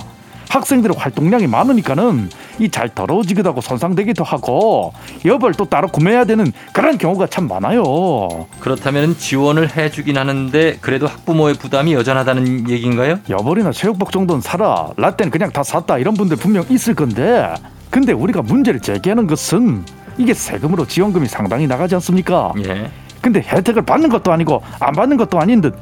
학생들의 0.49 0.95
활동량이 0.97 1.47
많으니까는 1.47 2.29
이 2.59 2.69
잘 2.69 2.87
더러워지기도 2.87 3.49
하고 3.49 3.61
손상되기도 3.61 4.23
하고 4.23 4.93
여벌 5.25 5.53
또 5.53 5.65
따로 5.65 5.87
구매해야 5.87 6.23
되는 6.25 6.51
그런 6.71 6.97
경우가 6.97 7.27
참 7.27 7.47
많아요. 7.47 8.47
그렇다면 8.59 9.17
지원을 9.17 9.75
해주긴 9.75 10.17
하는데 10.17 10.77
그래도 10.81 11.07
학부모의 11.07 11.55
부담이 11.55 11.93
여전하다는 11.93 12.69
얘기인가요? 12.69 13.19
여벌이나 13.29 13.71
체육복 13.71 14.11
정도는 14.11 14.41
사라. 14.41 14.87
라떼는 14.97 15.31
그냥 15.31 15.51
다 15.51 15.63
샀다. 15.63 15.97
이런 15.97 16.13
분들 16.13 16.37
분명 16.37 16.63
있을 16.69 16.93
건데. 16.95 17.53
근데 17.89 18.13
우리가 18.13 18.41
문제를 18.41 18.79
제기하는 18.79 19.27
것은 19.27 19.83
이게 20.17 20.33
세금으로 20.33 20.85
지원금이 20.85 21.27
상당히 21.27 21.67
나가지 21.67 21.95
않습니까? 21.95 22.53
예. 22.65 22.89
근데 23.19 23.41
혜택을 23.41 23.81
받는 23.81 24.09
것도 24.09 24.31
아니고 24.31 24.61
안 24.79 24.93
받는 24.93 25.17
것도 25.17 25.39
아닌 25.39 25.59
듯 25.59 25.75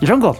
이런 0.00 0.20
것 0.20 0.36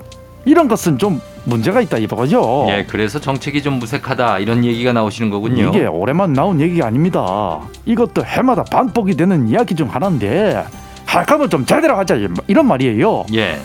이런 0.49 0.67
것은 0.67 0.97
좀 0.99 1.21
문제가 1.45 1.81
있다 1.83 1.99
이거죠. 1.99 2.67
예, 2.71 2.87
그래서 2.89 3.19
정책이 3.21 3.63
좀 3.63 3.75
무색하다 3.75 4.39
이런 4.39 4.65
얘기가 4.65 4.95
나오시는 4.95 5.29
거군요. 5.31 5.69
이게 5.69 5.85
올해만 5.87 6.33
나온 6.33 6.59
얘기가 6.61 6.87
아닙니다. 6.87 7.61
이것도 7.85 8.25
해마다 8.25 8.65
반복이 8.65 9.15
되는 9.15 9.47
이야기 9.49 9.75
중 9.75 9.89
하나인데 9.95 10.65
할 11.05 11.27
거면 11.27 11.51
좀 11.51 11.67
제대로 11.67 11.97
하자 11.99 12.17
이런 12.47 12.67
말이에요. 12.67 13.27
예. 13.35 13.59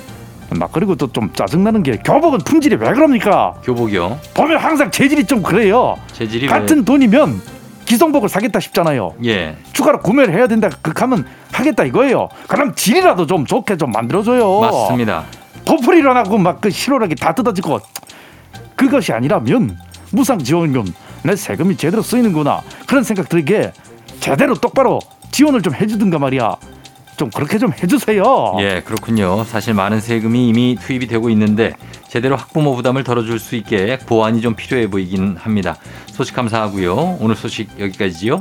막 0.60 0.72
그리고 0.74 0.96
또 0.96 1.08
좀 1.08 1.32
짜증나는 1.34 1.84
게 1.84 1.98
교복은 2.04 2.40
품질이 2.40 2.76
왜 2.76 2.92
그럽니까? 2.92 3.54
교복이요. 3.64 4.20
보면 4.34 4.58
항상 4.58 4.92
재질이 4.92 5.24
좀 5.26 5.42
그래요. 5.42 5.96
재질이 6.12 6.48
같은 6.48 6.84
돈이면 6.84 7.42
기성복을 7.86 8.28
사겠다 8.30 8.60
싶잖아요. 8.60 9.14
왜... 9.24 9.30
예. 9.30 9.56
추가로 9.72 10.00
구매를 10.02 10.34
해야 10.34 10.48
된다 10.48 10.70
극하면 10.82 11.26
하겠다 11.52 11.86
이거예요. 11.86 12.28
그럼 12.48 12.74
질이라도 12.76 13.26
좀 13.26 13.46
좋게 13.46 13.78
좀 13.78 13.92
만들어줘요. 13.92 14.60
맞습니다. 14.60 15.24
보풀이 15.66 16.00
일어나고 16.00 16.38
막 16.38 16.62
그 16.62 16.70
실오락이 16.70 17.16
다 17.16 17.34
뜯어지고 17.34 17.80
그것이 18.76 19.12
아니라면 19.14 19.78
무상지원금 20.12 20.86
내 21.24 21.36
세금이 21.36 21.78
제대로 21.78 22.02
쓰이는구나 22.02 22.62
그런 22.88 23.04
생각 23.04 23.30
들게 23.30 23.72
제대로 24.20 24.56
똑바로 24.56 25.00
지원을 25.32 25.62
좀 25.62 25.74
해주든가 25.74 26.20
말이야 26.20 26.56
좀 27.18 27.30
그렇게 27.30 27.58
좀 27.58 27.72
해주세요 27.72 28.58
예, 28.60 28.82
그렇군요. 28.86 29.44
사실 29.44 29.74
많은 29.74 30.00
세금이 30.00 30.48
이미 30.50 30.76
투입이 30.80 31.08
되고 31.08 31.30
있는데 31.30 31.74
제대로 32.08 32.36
학부모 32.36 32.76
부담을 32.76 33.04
덜어줄 33.04 33.40
수 33.40 33.56
있게 33.56 33.98
보완이 34.06 34.42
좀 34.42 34.56
필요해 34.56 34.90
보이긴 34.90 35.36
합니다. 35.38 35.76
소식 36.08 36.36
감사하고요. 36.36 37.18
오늘 37.20 37.36
소식 37.36 37.70
여기까지지요. 37.80 38.38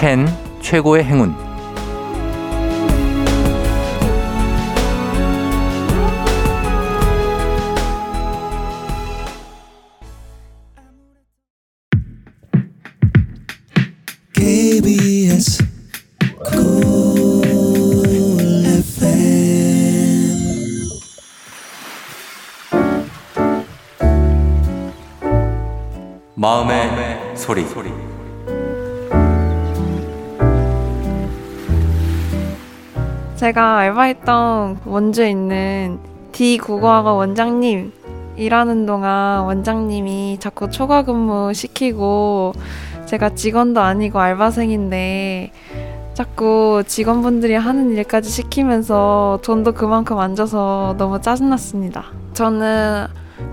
첸 0.00 0.24
최고의 0.62 1.04
행운. 1.04 1.34
KBS 14.32 15.62
마음의, 26.36 27.36
소리. 27.66 28.19
제가 33.40 33.78
알바했던 33.78 34.80
원주에 34.84 35.30
있는 35.30 35.98
D 36.30 36.58
국어학원 36.58 37.16
원장님 37.16 37.90
일하는 38.36 38.84
동안 38.84 39.44
원장님이 39.44 40.36
자꾸 40.38 40.68
초과 40.68 41.04
근무 41.04 41.54
시키고 41.54 42.52
제가 43.06 43.30
직원도 43.30 43.80
아니고 43.80 44.20
알바생인데 44.20 45.52
자꾸 46.12 46.82
직원분들이 46.86 47.54
하는 47.54 47.96
일까지 47.96 48.28
시키면서 48.28 49.38
돈도 49.42 49.72
그만큼 49.72 50.18
안 50.18 50.34
줘서 50.34 50.94
너무 50.98 51.18
짜증났습니다. 51.22 52.04
저는 52.34 53.06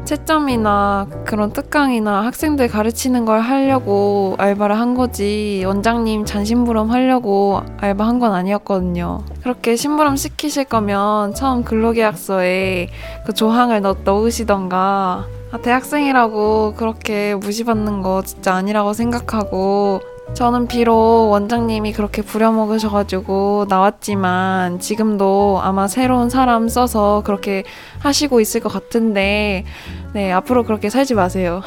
채점이나 0.06 1.08
그런 1.26 1.52
특강이나 1.52 2.24
학생들 2.26 2.68
가르치는 2.68 3.26
걸 3.26 3.42
하려고 3.42 4.36
알바를 4.38 4.80
한 4.80 4.96
거지 4.96 5.64
원장님 5.66 6.26
잔심부름 6.26 6.92
하려고 6.92 7.62
알바한 7.78 8.20
건 8.20 8.34
아니었거든요. 8.34 9.24
그렇게 9.42 9.76
심부름 9.76 10.16
시키실 10.16 10.66
거면 10.66 11.34
처음 11.34 11.64
근로계약서에 11.64 12.90
그 13.26 13.34
조항을 13.34 13.82
넣, 13.82 13.98
넣으시던가 14.04 15.26
아, 15.52 15.58
대학생이라고 15.58 16.74
그렇게 16.76 17.36
무시받는 17.36 18.02
거 18.02 18.22
진짜 18.22 18.54
아니라고 18.56 18.94
생각하고 18.94 20.02
저는 20.34 20.68
비록 20.68 21.30
원장님이 21.32 21.94
그렇게 21.94 22.22
부려먹으셔가지고 22.22 23.66
나왔지만 23.70 24.80
지금도 24.80 25.60
아마 25.64 25.88
새로운 25.88 26.30
사람 26.30 26.68
써서 26.68 27.24
그렇게 27.26 27.64
하시고 28.00 28.40
있을 28.40 28.62
것 28.62 28.70
같은데 28.70 29.66
네 30.14 30.32
앞으로 30.32 30.64
그렇게 30.64 30.90
살지 30.90 31.16
마세요. 31.16 31.62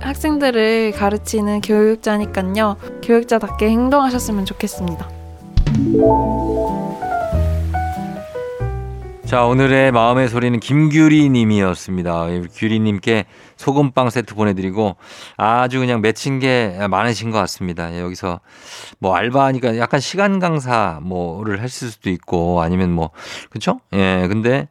학생들을 0.00 0.92
가르치는 0.92 1.60
교육자니깐요 1.60 2.76
교육자답게 3.02 3.68
행동하셨으면 3.68 4.44
좋겠습니다. 4.44 5.08
자, 9.26 9.44
오늘의 9.44 9.90
마음의 9.90 10.28
소리는 10.28 10.60
김규리 10.60 11.28
님이었습니다. 11.30 12.26
규리 12.54 12.78
님께 12.78 13.24
소금빵 13.56 14.10
세트 14.10 14.36
보내드리고 14.36 14.94
아주 15.36 15.80
그냥 15.80 16.00
맺힌 16.00 16.38
게 16.38 16.78
많으신 16.88 17.32
것 17.32 17.38
같습니다. 17.38 17.92
예, 17.92 18.00
여기서 18.00 18.38
뭐 19.00 19.16
알바하니까 19.16 19.78
약간 19.78 19.98
시간 19.98 20.38
강사 20.38 21.00
뭐를 21.02 21.60
했을 21.60 21.88
수도 21.88 22.08
있고 22.10 22.62
아니면 22.62 22.92
뭐, 22.92 23.10
그쵸? 23.50 23.80
예, 23.94 24.26
근데 24.28 24.68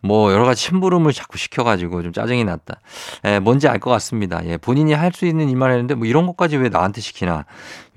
뭐 0.00 0.32
여러 0.32 0.46
가지 0.46 0.62
심부름을 0.62 1.12
자꾸 1.12 1.36
시켜가지고 1.36 2.02
좀 2.02 2.14
짜증이 2.14 2.44
났다. 2.44 2.80
예, 3.26 3.40
뭔지 3.40 3.68
알 3.68 3.78
것 3.78 3.90
같습니다. 3.90 4.40
예, 4.46 4.56
본인이 4.56 4.94
할 4.94 5.12
수 5.12 5.26
있는 5.26 5.50
일만 5.50 5.70
했는데 5.70 5.94
뭐 5.94 6.06
이런 6.06 6.26
것까지 6.26 6.56
왜 6.56 6.70
나한테 6.70 7.02
시키나. 7.02 7.44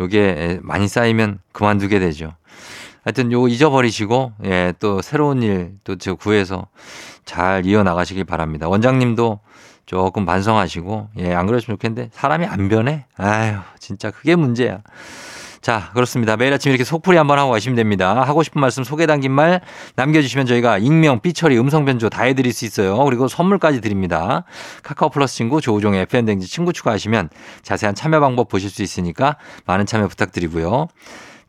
요게 0.02 0.19
예, 0.19 0.60
많이 0.62 0.89
쌓이면 0.89 1.39
그만두게 1.54 2.00
되죠. 2.00 2.34
하여튼 3.04 3.32
요거 3.32 3.48
잊어버리시고 3.48 4.34
예, 4.46 4.74
또 4.80 5.02
새로운 5.02 5.42
일또저 5.42 6.16
구해서 6.16 6.68
잘 7.26 7.66
이어나가시길 7.66 8.24
바랍니다. 8.26 8.68
원장님도 8.68 9.40
조금 9.86 10.26
반성하시고 10.26 11.10
예, 11.18 11.34
안 11.34 11.48
그랬으면 11.48 11.78
좋겠는데 11.78 12.12
사람이 12.14 12.46
안 12.46 12.70
변해? 12.70 13.06
아유, 13.18 13.58
진짜 13.80 14.12
그게 14.12 14.36
문제야. 14.36 14.82
자, 15.62 15.92
그렇습니다. 15.94 16.38
매일 16.38 16.52
아침 16.54 16.72
이렇게 16.72 16.84
속풀이 16.84 17.18
한번 17.18 17.38
하고 17.38 17.52
가시면 17.52 17.76
됩니다. 17.76 18.24
하고 18.24 18.42
싶은 18.42 18.60
말씀 18.60 18.84
소개 18.84 19.06
담긴 19.06 19.32
말 19.32 19.62
남겨주시면 19.96 20.48
저희가 20.48 20.80
익명, 20.80 21.20
삐처리, 21.20 21.58
음성 21.60 21.86
변조 21.86 22.10
다 22.10 22.24
해드릴 22.24 22.52
수 22.52 22.66
있어요. 22.66 22.98
그리고 23.06 23.28
선물까지 23.28 23.80
드립니다. 23.80 24.44
카카오 24.82 25.10
플러스 25.10 25.36
친구 25.36 25.62
조우종의 25.62 26.02
FM댕지 26.02 26.48
친구 26.48 26.74
추가하시면 26.74 27.30
자세한 27.62 27.94
참여 27.94 28.20
방법 28.22 28.50
보실 28.50 28.72
수 28.72 28.82
있으니까 28.82 29.38
많은 29.68 29.86
참여 29.86 30.08
부탁드리고요. 30.08 30.88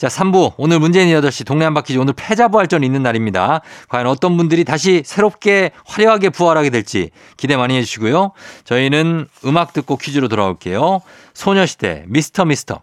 자, 0.03 0.09
3부. 0.09 0.55
오늘 0.57 0.81
문재인 0.81 1.07
8시 1.11 1.47
동네 1.47 1.65
한 1.65 1.75
바퀴즈 1.75 1.97
오늘 1.97 2.13
패자부활전 2.17 2.83
있는 2.83 3.05
날입니다. 3.05 3.61
과연 3.89 4.09
어떤 4.09 4.37
분들이 4.37 4.65
다시 4.65 5.05
새롭게 5.07 5.71
화려하게 5.87 6.31
부활하게 6.31 6.71
될지 6.71 7.11
기대 7.37 7.57
많이 7.57 7.77
해주시고요. 7.77 8.33
저희는 8.65 9.29
음악 9.45 9.73
듣고 9.73 9.97
퀴즈로 9.97 10.27
돌아올게요. 10.27 11.03
소녀시대 11.35 12.07
미스터 12.09 12.45
미스터. 12.47 12.83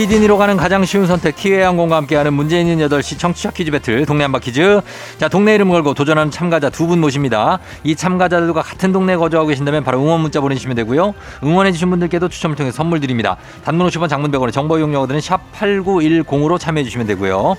시드니로 0.00 0.38
가는 0.38 0.56
가장 0.56 0.82
쉬운 0.86 1.06
선택 1.06 1.36
티웨이항공과 1.36 1.94
함께하는 1.96 2.32
문제 2.32 2.58
있는 2.58 2.78
8시 2.88 3.18
청취자 3.18 3.50
퀴즈 3.50 3.70
배틀 3.70 4.06
동네 4.06 4.22
한바 4.22 4.38
퀴즈. 4.38 4.80
자 5.18 5.28
동네 5.28 5.54
이름 5.54 5.68
걸고 5.68 5.92
도전하는 5.92 6.30
참가자 6.30 6.70
두 6.70 6.86
분 6.86 7.00
모십니다. 7.00 7.58
이 7.84 7.94
참가자들과 7.94 8.62
같은 8.62 8.92
동네에 8.92 9.16
거주하고 9.16 9.48
계신다면 9.48 9.84
바로 9.84 10.00
응원 10.00 10.22
문자 10.22 10.40
보내주시면 10.40 10.74
되고요. 10.76 11.12
응원해 11.44 11.70
주신 11.72 11.90
분들께도 11.90 12.30
추첨을 12.30 12.56
통해 12.56 12.70
선물 12.72 13.00
드립니다. 13.00 13.36
단문 13.62 13.86
50원 13.88 14.08
장문 14.08 14.30
100원의 14.32 14.52
정보 14.52 14.78
이용료들은 14.78 15.20
샵 15.20 15.52
8910으로 15.52 16.58
참여해 16.58 16.82
주시면 16.84 17.06
되고요. 17.06 17.56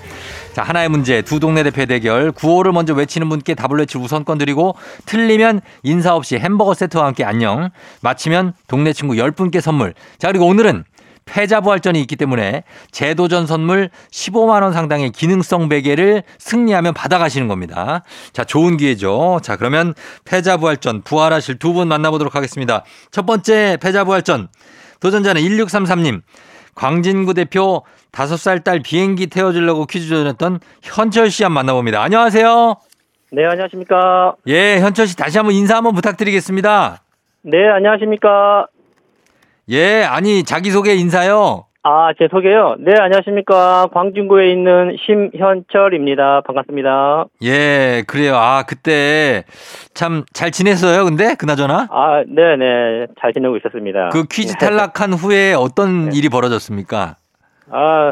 자 0.53 0.63
하나의 0.63 0.89
문제 0.89 1.21
두 1.21 1.39
동네 1.39 1.61
대표 1.61 1.85
대결. 1.85 2.31
구호를 2.31 2.71
먼저 2.71 2.95
외치는 2.95 3.29
분께 3.29 3.53
답을 3.53 3.77
외칠 3.77 4.01
우선권 4.01 4.39
드리고 4.39 4.75
틀리면 5.05 5.61
인사 5.83 6.15
없이 6.15 6.37
햄버거 6.37 6.73
세트와 6.73 7.05
함께 7.05 7.23
안녕. 7.23 7.69
마치면 8.01 8.53
동네 8.67 8.93
친구 8.93 9.13
10분께 9.13 9.61
선물. 9.61 9.93
자 10.17 10.29
그리고 10.29 10.47
오늘은 10.47 10.83
패자부활전이 11.31 11.99
있기 12.01 12.17
때문에 12.17 12.63
재도전 12.91 13.47
선물 13.47 13.89
15만 14.11 14.63
원 14.63 14.73
상당의 14.73 15.11
기능성 15.11 15.69
베개를 15.69 16.23
승리하면 16.37 16.93
받아가시는 16.93 17.47
겁니다. 17.47 18.03
자, 18.33 18.43
좋은 18.43 18.75
기회죠. 18.77 19.39
자, 19.41 19.55
그러면 19.55 19.93
패자부활전 20.25 21.01
부활하실 21.03 21.57
두 21.57 21.71
분 21.71 21.87
만나보도록 21.87 22.35
하겠습니다. 22.35 22.83
첫 23.11 23.25
번째 23.25 23.77
패자부활전 23.81 24.49
도전자는 24.99 25.41
1633님. 25.41 26.21
광진구 26.75 27.33
대표 27.33 27.83
5살 28.11 28.65
딸 28.65 28.81
비행기 28.81 29.27
태워주려고 29.27 29.85
퀴즈 29.85 30.09
도전했던 30.09 30.59
현철 30.81 31.31
씨 31.31 31.43
한번 31.43 31.65
만나봅니다. 31.65 32.01
안녕하세요. 32.03 32.75
네, 33.31 33.45
안녕하십니까. 33.45 34.35
예, 34.47 34.79
현철 34.81 35.07
씨 35.07 35.15
다시 35.15 35.37
한번 35.37 35.55
인사 35.55 35.77
한번 35.77 35.95
부탁드리겠습니다. 35.95 37.01
네, 37.43 37.57
안녕하십니까. 37.73 38.67
예, 39.71 40.03
아니 40.03 40.43
자기소개 40.43 40.93
인사요. 40.95 41.65
아, 41.83 42.11
제 42.19 42.27
소개요. 42.29 42.75
네, 42.79 42.93
안녕하십니까. 42.99 43.87
광진구에 43.91 44.51
있는 44.51 44.95
심현철입니다. 45.03 46.41
반갑습니다. 46.45 47.25
예, 47.43 48.03
그래요. 48.05 48.35
아, 48.35 48.63
그때 48.67 49.45
참 49.95 50.23
잘 50.33 50.51
지냈어요. 50.51 51.05
근데 51.05 51.33
그나저나 51.35 51.87
아, 51.89 52.23
네, 52.27 52.55
네. 52.55 53.07
잘 53.19 53.33
지내고 53.33 53.57
있었습니다. 53.57 54.09
그 54.09 54.25
퀴즈 54.25 54.53
네. 54.53 54.59
탈락한 54.59 55.13
후에 55.13 55.53
어떤 55.53 56.09
네. 56.09 56.17
일이 56.17 56.29
벌어졌습니까? 56.29 57.15
아, 57.71 58.11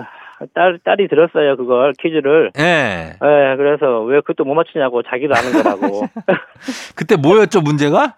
딸, 0.56 0.80
딸이 0.84 1.10
들었어요, 1.10 1.58
그걸, 1.58 1.93
퀴즈를. 2.00 2.52
예. 2.58 2.62
네, 3.22 3.56
그래서 3.58 4.02
왜 4.04 4.22
그것도 4.22 4.45
못 4.45 4.56
맞추냐고 4.56 5.04
자기도 5.04 5.36
아는 5.36 5.52
거라고. 5.52 6.08
그때 6.95 7.17
뭐였죠, 7.17 7.62
문제가? 7.62 8.15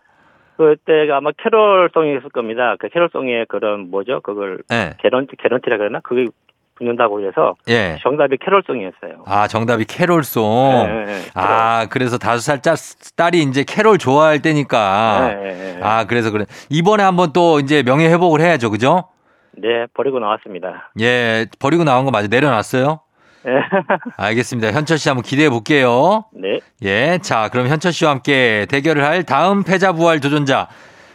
그때가 0.61 1.17
아마 1.17 1.31
캐롤송이었을 1.31 2.29
겁니다. 2.29 2.75
그 2.79 2.89
캐롤송의 2.89 3.45
그런 3.49 3.89
뭐죠? 3.89 4.21
그걸 4.21 4.59
예. 4.71 4.91
개런티, 5.01 5.35
개런티라 5.41 5.77
그러나? 5.77 5.99
그게 6.03 6.27
붙는다고 6.75 7.15
그래서 7.15 7.55
예. 7.67 7.97
정답이 8.01 8.37
캐롤송이었어요. 8.37 9.23
아, 9.25 9.47
정답이 9.47 9.85
캐롤송. 9.85 10.87
네, 10.87 11.05
네, 11.05 11.21
아, 11.35 11.85
그래서 11.89 12.17
다섯 12.17 12.39
살 12.41 12.61
짜- 12.61 12.75
딸이 13.15 13.41
이제 13.43 13.63
캐롤 13.67 13.97
좋아할 13.97 14.41
때니까. 14.41 15.27
네, 15.29 15.35
네, 15.35 15.73
네. 15.75 15.79
아, 15.83 16.05
그래서 16.05 16.31
그래. 16.31 16.45
이번에 16.69 17.03
한번 17.03 17.33
또 17.33 17.59
이제 17.59 17.83
명예 17.83 18.07
회복을 18.07 18.41
해야죠. 18.41 18.71
그죠? 18.71 19.05
네, 19.53 19.85
버리고 19.93 20.19
나왔습니다. 20.19 20.91
예, 21.01 21.45
버리고 21.59 21.83
나온 21.83 22.05
거 22.05 22.11
맞아. 22.11 22.27
내려놨어요? 22.27 23.01
네. 23.43 23.51
알겠습니다. 24.17 24.71
현철 24.71 24.97
씨 24.97 25.09
한번 25.09 25.23
기대해 25.23 25.49
볼게요. 25.49 26.25
네. 26.33 26.59
예, 26.83 27.19
자, 27.21 27.49
그럼 27.49 27.67
현철 27.67 27.91
씨와 27.91 28.11
함께 28.11 28.65
대결을 28.69 29.03
할 29.03 29.23
다음 29.23 29.63
패자 29.63 29.93
부활 29.93 30.19
도전자 30.19 30.67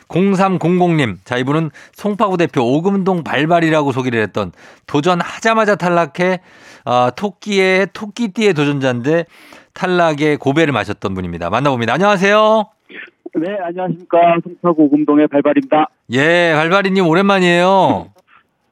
0300님. 0.09 1.19
자, 1.25 1.37
이분은 1.37 1.71
송파구 1.93 2.37
대표 2.37 2.63
오금동 2.63 3.25
발발이라고 3.25 3.93
소개를 3.93 4.23
했던 4.23 4.53
도전하자마자 4.87 5.77
탈락해 5.77 6.41
어, 6.85 7.11
토끼의 7.17 7.89
토끼띠의 7.93 8.55
도전자인데 8.55 9.25
탈락의 9.75 10.37
고배를 10.39 10.73
마셨던 10.73 11.15
분입니다. 11.15 11.51
만나봅니다. 11.51 11.95
안녕하세요. 11.95 12.71
네, 13.35 13.57
안녕하십니까. 13.63 14.19
송파구 14.43 14.85
오금동의 14.85 15.29
발발입니다. 15.29 15.91
예, 16.13 16.53
발발이님 16.55 17.07
오랜만이에요. 17.07 18.07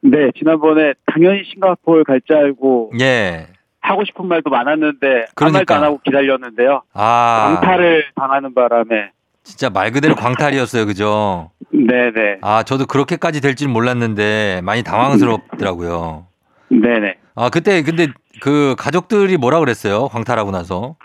네, 0.05 0.31
지난번에 0.37 0.93
당연히 1.07 1.45
싱가포르 1.45 2.05
갈 2.05 2.21
줄 2.21 2.37
알고 2.37 2.93
예. 3.01 3.47
하고 3.81 4.05
싶은 4.05 4.27
말도 4.27 4.51
많았는데 4.51 5.07
아무 5.07 5.27
그러니까. 5.35 5.59
말도 5.59 5.75
안 5.75 5.83
하고 5.85 6.01
기다렸는데요. 6.05 6.83
아, 6.93 7.57
강탈을 7.61 8.05
당하는 8.15 8.55
바람에 8.55 9.11
진짜 9.43 9.69
말 9.71 9.93
그대로 9.93 10.15
광탈이었어요. 10.15 10.87
그죠? 10.87 11.51
네네, 11.73 12.39
아, 12.43 12.63
저도 12.63 12.87
그렇게까지 12.87 13.41
될 13.41 13.55
줄 13.55 13.69
몰랐는데 13.69 14.61
많이 14.63 14.83
당황스럽더라고요. 14.83 16.27
네네. 16.69 17.17
아, 17.35 17.51
그때 17.51 17.83
근데 17.83 18.09
그 18.41 18.75
가족들이 18.79 19.37
뭐라 19.37 19.59
그랬어요? 19.61 20.09
광탈하고 20.09 20.51
나서. 20.51 20.97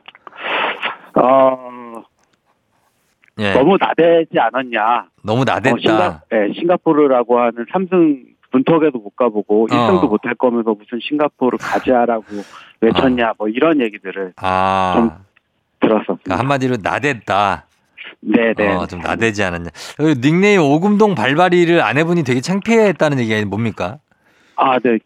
어, 1.21 2.03
예. 3.39 3.53
너무 3.53 3.77
나대지 3.79 4.37
않았냐. 4.39 5.05
너무 5.23 5.41
어, 5.41 5.43
나댔다. 5.45 5.77
싱가, 5.79 6.21
네, 6.29 6.53
싱가포르라고 6.55 7.39
하는 7.39 7.65
3승 7.73 8.23
분턱에도 8.51 8.99
못 8.99 9.15
가보고 9.15 9.63
어. 9.63 9.67
1승도 9.67 10.09
못할 10.09 10.35
거면서 10.35 10.73
무슨 10.73 10.99
싱가포르 11.01 11.57
가자라고 11.59 12.25
외쳤냐 12.81 13.33
뭐 13.37 13.47
이런 13.47 13.81
얘기들을 13.81 14.33
아. 14.37 14.93
좀 14.95 15.11
들었었습니다. 15.79 16.23
그러니까 16.23 16.39
한마디로 16.39 16.77
나댔다. 16.81 17.65
네네. 18.21 18.75
어, 18.75 18.87
좀 18.87 18.99
나대지 18.99 19.43
않았냐. 19.43 19.69
그 19.97 20.19
닉네임 20.19 20.61
오금동 20.61 21.15
발발이를 21.15 21.81
아내분이 21.81 22.23
되게 22.23 22.41
창피했다는 22.41 23.19
얘기가 23.19 23.45
뭡니까? 23.45 23.99
아, 24.55 24.79
네. 24.79 24.99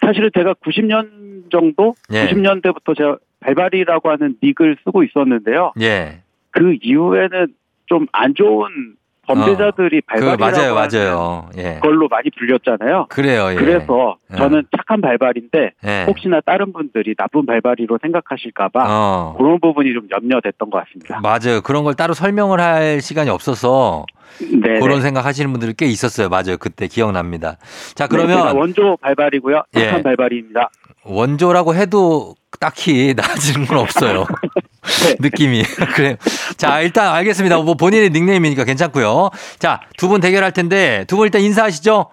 사실은 0.00 0.30
제가 0.36 0.54
90년 0.54 1.50
정도, 1.50 1.94
예. 2.12 2.26
90년대부터 2.26 2.96
제가 2.96 3.16
발발이라고 3.40 4.10
하는 4.10 4.36
닉을 4.42 4.76
쓰고 4.84 5.04
있었는데요. 5.04 5.72
예. 5.80 6.22
그 6.50 6.76
이후에는 6.82 7.54
좀 7.86 8.06
안 8.12 8.34
좋은 8.34 8.94
범죄자들이 9.34 10.00
그 10.02 10.06
발발이라고 10.06 10.38
맞아요, 10.38 10.76
하는 10.76 10.90
맞아요. 10.92 11.50
예. 11.58 11.78
걸로 11.80 12.08
많이 12.08 12.30
불렸잖아요. 12.30 13.06
그래요, 13.08 13.48
예. 13.52 13.54
그래서 13.54 14.16
예. 14.32 14.36
저는 14.36 14.64
착한 14.76 15.00
발발인데 15.00 15.72
예. 15.84 16.04
혹시나 16.06 16.40
다른 16.44 16.72
분들이 16.72 17.14
나쁜 17.14 17.46
발발이로 17.46 17.98
생각하실까봐 18.02 18.84
어. 18.88 19.34
그런 19.38 19.60
부분이 19.60 19.92
좀 19.92 20.08
염려됐던 20.10 20.70
것 20.70 20.84
같습니다. 20.84 21.20
맞아요. 21.20 21.60
그런 21.62 21.84
걸 21.84 21.94
따로 21.94 22.14
설명을 22.14 22.60
할 22.60 23.00
시간이 23.00 23.30
없어서 23.30 24.06
네. 24.40 24.78
그런 24.80 25.00
생각 25.00 25.24
하시는 25.26 25.50
분들이 25.50 25.74
꽤 25.76 25.86
있었어요. 25.86 26.28
맞아요. 26.28 26.56
그때 26.58 26.86
기억납니다. 26.86 27.56
자, 27.94 28.06
제가 28.06 28.08
그러면 28.08 28.56
원조 28.56 28.96
발발이고요. 29.00 29.62
예. 29.76 29.80
착한 29.80 30.02
발발입니다. 30.02 30.70
원조라고 31.04 31.74
해도 31.74 32.34
딱히 32.58 33.14
나아지는 33.16 33.66
건 33.66 33.78
없어요. 33.78 34.26
네. 34.82 35.16
느낌이. 35.20 35.62
그래요. 35.94 36.16
자, 36.56 36.80
일단 36.80 37.14
알겠습니다. 37.14 37.58
뭐 37.58 37.74
본인의 37.74 38.10
닉네임이니까 38.10 38.64
괜찮고요. 38.64 39.30
자, 39.58 39.80
두 39.96 40.08
분 40.08 40.20
대결할 40.20 40.52
텐데 40.52 41.04
두 41.06 41.16
분 41.16 41.26
일단 41.26 41.42
인사하시죠. 41.42 42.06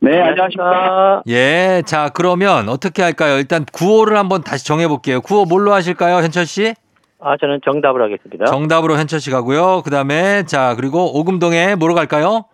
네, 0.00 0.20
안녕하십니까. 0.20 1.22
예. 1.28 1.82
자, 1.86 2.10
그러면 2.12 2.68
어떻게 2.68 3.02
할까요? 3.02 3.36
일단 3.38 3.64
구호를 3.72 4.16
한번 4.18 4.42
다시 4.42 4.66
정해 4.66 4.88
볼게요. 4.88 5.20
구호 5.20 5.44
뭘로 5.44 5.72
하실까요? 5.72 6.16
현철 6.16 6.44
씨? 6.44 6.74
아, 7.20 7.36
저는 7.40 7.60
정답을 7.64 8.02
하겠습니다. 8.02 8.46
정답으로 8.46 8.98
현철 8.98 9.20
씨 9.20 9.30
가고요. 9.30 9.82
그 9.84 9.90
다음에 9.90 10.42
자, 10.44 10.74
그리고 10.74 11.18
오금동에 11.20 11.76
뭐로 11.76 11.94
갈까요? 11.94 12.46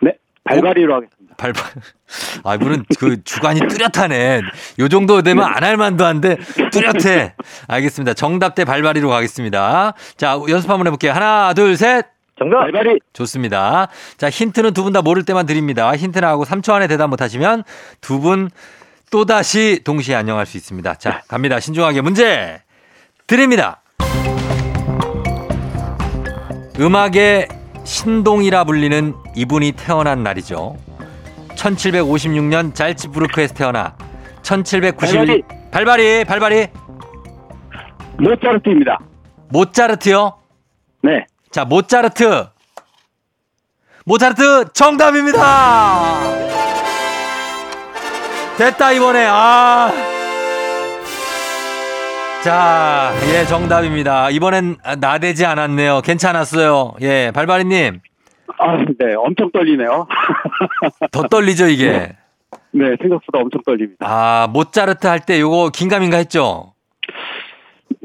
네, 0.00 0.14
발발이로 0.42 0.92
하겠습니다. 0.96 1.17
발발. 1.38 1.64
아, 2.44 2.54
이분은 2.56 2.84
그 2.98 3.24
주관이 3.24 3.60
뚜렷하네. 3.68 4.42
요 4.80 4.88
정도 4.88 5.22
되면 5.22 5.44
안 5.46 5.62
할 5.64 5.76
만도 5.78 6.04
한데 6.04 6.36
뚜렷해. 6.72 7.34
알겠습니다. 7.68 8.12
정답 8.14 8.54
대 8.54 8.64
발발이로 8.66 9.08
가겠습니다. 9.08 9.94
자, 10.18 10.38
연습 10.48 10.68
한번 10.68 10.86
해볼게요. 10.88 11.12
하나, 11.12 11.54
둘, 11.54 11.76
셋. 11.76 12.04
정답! 12.38 12.60
발발이 12.60 12.98
좋습니다. 13.14 13.88
자, 14.16 14.28
힌트는 14.30 14.72
두 14.74 14.82
분 14.84 14.92
다 14.92 15.00
모를 15.02 15.24
때만 15.24 15.46
드립니다. 15.46 15.94
힌트 15.96 16.18
나하고 16.18 16.44
3초 16.44 16.72
안에 16.74 16.86
대답 16.86 17.08
못하시면 17.08 17.64
두 18.00 18.20
분 18.20 18.50
또다시 19.10 19.80
동시에 19.84 20.14
안녕할 20.14 20.44
수 20.46 20.56
있습니다. 20.58 20.94
자, 20.96 21.22
갑니다. 21.28 21.58
신중하게 21.60 22.00
문제 22.02 22.60
드립니다. 23.26 23.80
음악의 26.78 27.48
신동이라 27.84 28.64
불리는 28.64 29.14
이분이 29.34 29.72
태어난 29.72 30.22
날이죠. 30.22 30.76
1756년 31.58 32.74
잘츠부르크에서 32.74 33.54
태어나 33.54 33.96
1791 34.42 35.42
발발이 35.70 36.24
발발이 36.24 36.68
모차르트입니다. 38.18 38.98
모차르트요. 39.50 40.38
네. 41.02 41.24
자, 41.52 41.64
모차르트. 41.64 42.46
모차르트 44.04 44.72
정답입니다. 44.72 46.20
됐다 48.56 48.92
이번에. 48.92 49.26
아. 49.30 49.92
자, 52.42 53.12
예, 53.32 53.44
정답입니다. 53.46 54.30
이번엔 54.30 54.78
나대지 54.98 55.44
않았네요. 55.46 56.00
괜찮았어요. 56.02 56.94
예, 57.02 57.30
발바리 57.32 57.64
님. 57.64 58.00
아, 58.58 58.76
네, 58.98 59.14
엄청 59.16 59.50
떨리네요. 59.52 60.06
더 61.12 61.22
떨리죠, 61.28 61.68
이게. 61.68 62.16
네, 62.72 62.96
생각보다 63.00 63.38
엄청 63.40 63.60
떨립니다. 63.64 64.04
아, 64.06 64.46
모차르트 64.52 65.06
할 65.06 65.20
때 65.20 65.40
요거 65.40 65.70
긴가민가 65.74 66.16
했죠? 66.18 66.74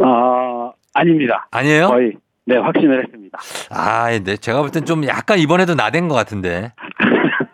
아, 0.03 0.71
아닙니다. 0.93 1.47
아니에요? 1.51 1.87
거의, 1.89 2.13
네, 2.45 2.57
확신을 2.57 3.03
했습니다. 3.03 3.39
아, 3.71 4.09
네. 4.19 4.37
제가 4.37 4.61
볼 4.61 4.69
땐 4.71 4.85
좀 4.85 5.05
약간 5.07 5.39
이번에도 5.39 5.75
나댄 5.75 6.07
것 6.07 6.15
같은데. 6.15 6.73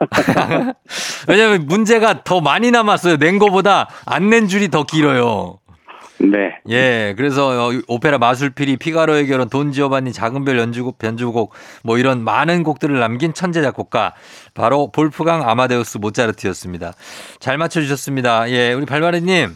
왜냐면 1.28 1.66
문제가 1.68 2.24
더 2.24 2.42
많이 2.42 2.72
남았어요. 2.72 3.18
낸 3.18 3.38
거보다 3.40 3.88
안 4.06 4.30
낸 4.30 4.48
줄이 4.48 4.70
더 4.70 4.84
길어요. 4.84 5.60
네. 6.22 6.60
예, 6.70 7.14
그래서 7.16 7.70
어, 7.70 7.72
오페라 7.88 8.18
마술피리, 8.18 8.78
피가로의 8.78 9.28
결혼, 9.28 9.50
돈 9.50 9.72
지오바니, 9.72 10.12
작은 10.12 10.44
별 10.44 10.58
연주곡, 10.58 10.98
변주곡 10.98 11.54
뭐 11.84 11.98
이런 11.98 12.24
많은 12.24 12.64
곡들을 12.64 13.00
남긴 13.00 13.34
천재 13.34 13.62
작곡가 13.62 14.14
바로 14.54 14.92
볼프강 14.92 15.48
아마데우스 15.48 15.98
모차르트였습니다. 15.98 16.94
잘 17.40 17.58
맞춰주셨습니다. 17.58 18.50
예, 18.52 18.74
우리 18.74 18.86
발바리님 18.86 19.56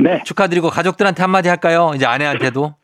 네. 0.00 0.22
축하드리고 0.24 0.70
가족들한테 0.70 1.22
한마디 1.22 1.48
할까요? 1.48 1.92
이제 1.94 2.06
아내한테도. 2.06 2.74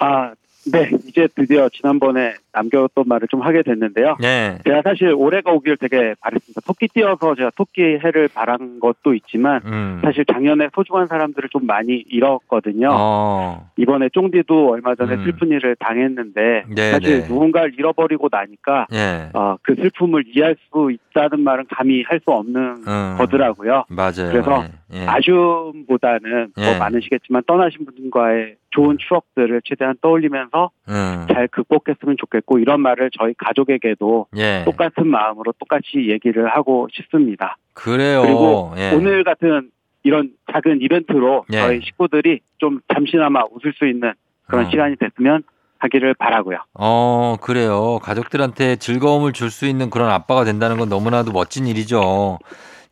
아, 0.00 0.32
네. 0.70 0.90
이제 1.06 1.28
드디어 1.34 1.68
지난번에 1.68 2.34
남겨뒀던 2.52 3.04
말을 3.06 3.28
좀 3.28 3.42
하게 3.42 3.62
됐는데요. 3.62 4.16
예. 4.22 4.58
제가 4.64 4.82
사실 4.82 5.12
올해가 5.12 5.52
오길 5.52 5.76
되게 5.76 6.14
바랬습니다. 6.20 6.60
토끼 6.66 6.88
띄어서 6.88 7.34
제가 7.34 7.50
토끼 7.56 7.82
해를 7.82 8.28
바란 8.28 8.78
것도 8.80 9.14
있지만 9.14 9.60
음. 9.64 10.00
사실 10.02 10.24
작년에 10.24 10.68
소중한 10.74 11.06
사람들을 11.06 11.48
좀 11.50 11.66
많이 11.66 12.04
잃었거든요. 12.08 12.88
어. 12.92 13.70
이번에 13.76 14.08
쫑디도 14.12 14.70
얼마 14.70 14.94
전에 14.94 15.14
음. 15.14 15.24
슬픈 15.24 15.48
일을 15.48 15.76
당했는데 15.76 16.64
네, 16.68 16.90
사실 16.90 17.22
네. 17.22 17.28
누군가를 17.28 17.72
잃어버리고 17.78 18.28
나니까 18.30 18.86
예. 18.92 19.30
어, 19.32 19.56
그 19.62 19.74
슬픔을 19.74 20.24
이해할 20.26 20.56
수 20.70 20.90
있다는 20.90 21.40
말은 21.42 21.64
감히 21.70 22.02
할 22.06 22.20
수 22.20 22.30
없는 22.32 22.84
음. 22.86 23.14
거더라고요. 23.16 23.84
맞아요. 23.88 24.30
그래서 24.30 24.64
예. 24.92 25.02
예. 25.02 25.06
아쉬움보다는 25.06 26.52
예. 26.58 26.62
더 26.62 26.78
많으시겠지만 26.78 27.42
떠나신 27.46 27.86
분과의 27.86 28.56
좋은 28.70 28.98
추억들을 28.98 29.60
최대한 29.64 29.94
떠올리면서 30.00 30.70
음. 30.88 31.26
잘 31.32 31.48
극복했으면 31.48 32.16
좋겠고 32.18 32.58
이런 32.58 32.80
말을 32.80 33.10
저희 33.18 33.34
가족에게도 33.34 34.26
예. 34.36 34.62
똑같은 34.64 35.06
마음으로 35.06 35.52
똑같이 35.58 36.10
얘기를 36.10 36.48
하고 36.48 36.88
싶습니다. 36.92 37.56
그래요. 37.74 38.22
그리고 38.22 38.74
예. 38.76 38.92
오늘 38.94 39.24
같은 39.24 39.70
이런 40.02 40.30
작은 40.52 40.80
이벤트로 40.82 41.44
예. 41.52 41.58
저희 41.58 41.80
식구들이 41.82 42.40
좀 42.58 42.80
잠시나마 42.92 43.42
웃을 43.50 43.72
수 43.76 43.86
있는 43.86 44.12
그런 44.46 44.66
어. 44.66 44.70
시간이 44.70 44.96
됐으면 44.96 45.42
하기를 45.78 46.14
바라고요. 46.14 46.58
어, 46.74 47.36
그래요. 47.40 47.98
가족들한테 48.02 48.76
즐거움을 48.76 49.32
줄 49.32 49.50
수 49.50 49.66
있는 49.66 49.88
그런 49.88 50.10
아빠가 50.10 50.44
된다는 50.44 50.76
건 50.76 50.88
너무나도 50.90 51.32
멋진 51.32 51.66
일이죠. 51.66 52.38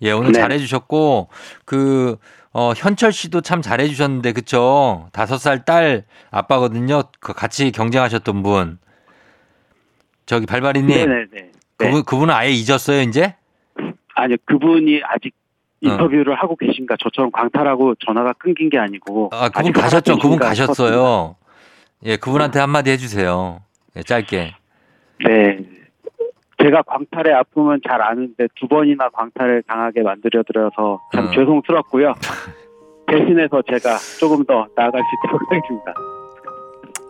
예, 0.03 0.13
오늘 0.13 0.33
네. 0.33 0.41
잘해주셨고, 0.41 1.29
그, 1.65 2.17
어, 2.53 2.73
현철 2.77 3.13
씨도 3.13 3.41
참 3.41 3.63
잘해주셨는데, 3.63 4.33
그쵸? 4.33 5.09
다섯 5.13 5.39
살 5.39 5.65
딸 5.65 6.05
아빠거든요. 6.31 7.03
그 7.21 7.33
같이 7.33 7.73
경쟁하셨던 7.73 8.43
분. 8.43 8.79
저기 10.27 10.47
발바리님. 10.47 10.89
네네네. 10.97 11.27
네. 11.33 11.51
그분, 11.77 12.05
그분은 12.05 12.35
아예 12.35 12.51
잊었어요, 12.51 13.03
이제? 13.03 13.35
아니요, 14.15 14.37
그분이 14.47 15.01
아직 15.05 15.33
어. 15.85 15.91
인터뷰를 15.91 16.35
하고 16.35 16.57
계신가 16.57 16.97
저처럼 17.01 17.31
광탈하고 17.31 17.95
전화가 18.05 18.33
끊긴 18.33 18.69
게 18.69 18.79
아니고 18.79 19.31
아, 19.33 19.49
그분 19.49 19.73
가셨죠. 19.73 20.19
그분 20.19 20.37
가셨어요. 20.39 21.37
예, 22.05 22.17
그분한테 22.17 22.59
한마디 22.59 22.91
해주세요. 22.91 23.63
예, 23.97 24.03
짧게. 24.03 24.55
네. 25.25 25.59
제가 26.63 26.83
광탈의 26.83 27.33
아픔은 27.35 27.81
잘 27.89 28.03
아는데 28.03 28.49
두 28.59 28.67
번이나 28.67 29.09
광탈을 29.11 29.63
당하게 29.67 30.03
만들어드려서 30.03 31.01
참 31.15 31.27
음. 31.27 31.33
죄송스럽고요. 31.33 32.15
대신해서 33.07 33.63
제가 33.63 33.97
조금 34.21 34.45
더 34.45 34.67
나아갈 34.77 35.01
수 35.01 35.09
있도록 35.27 35.41
하겠습니다. 35.51 35.95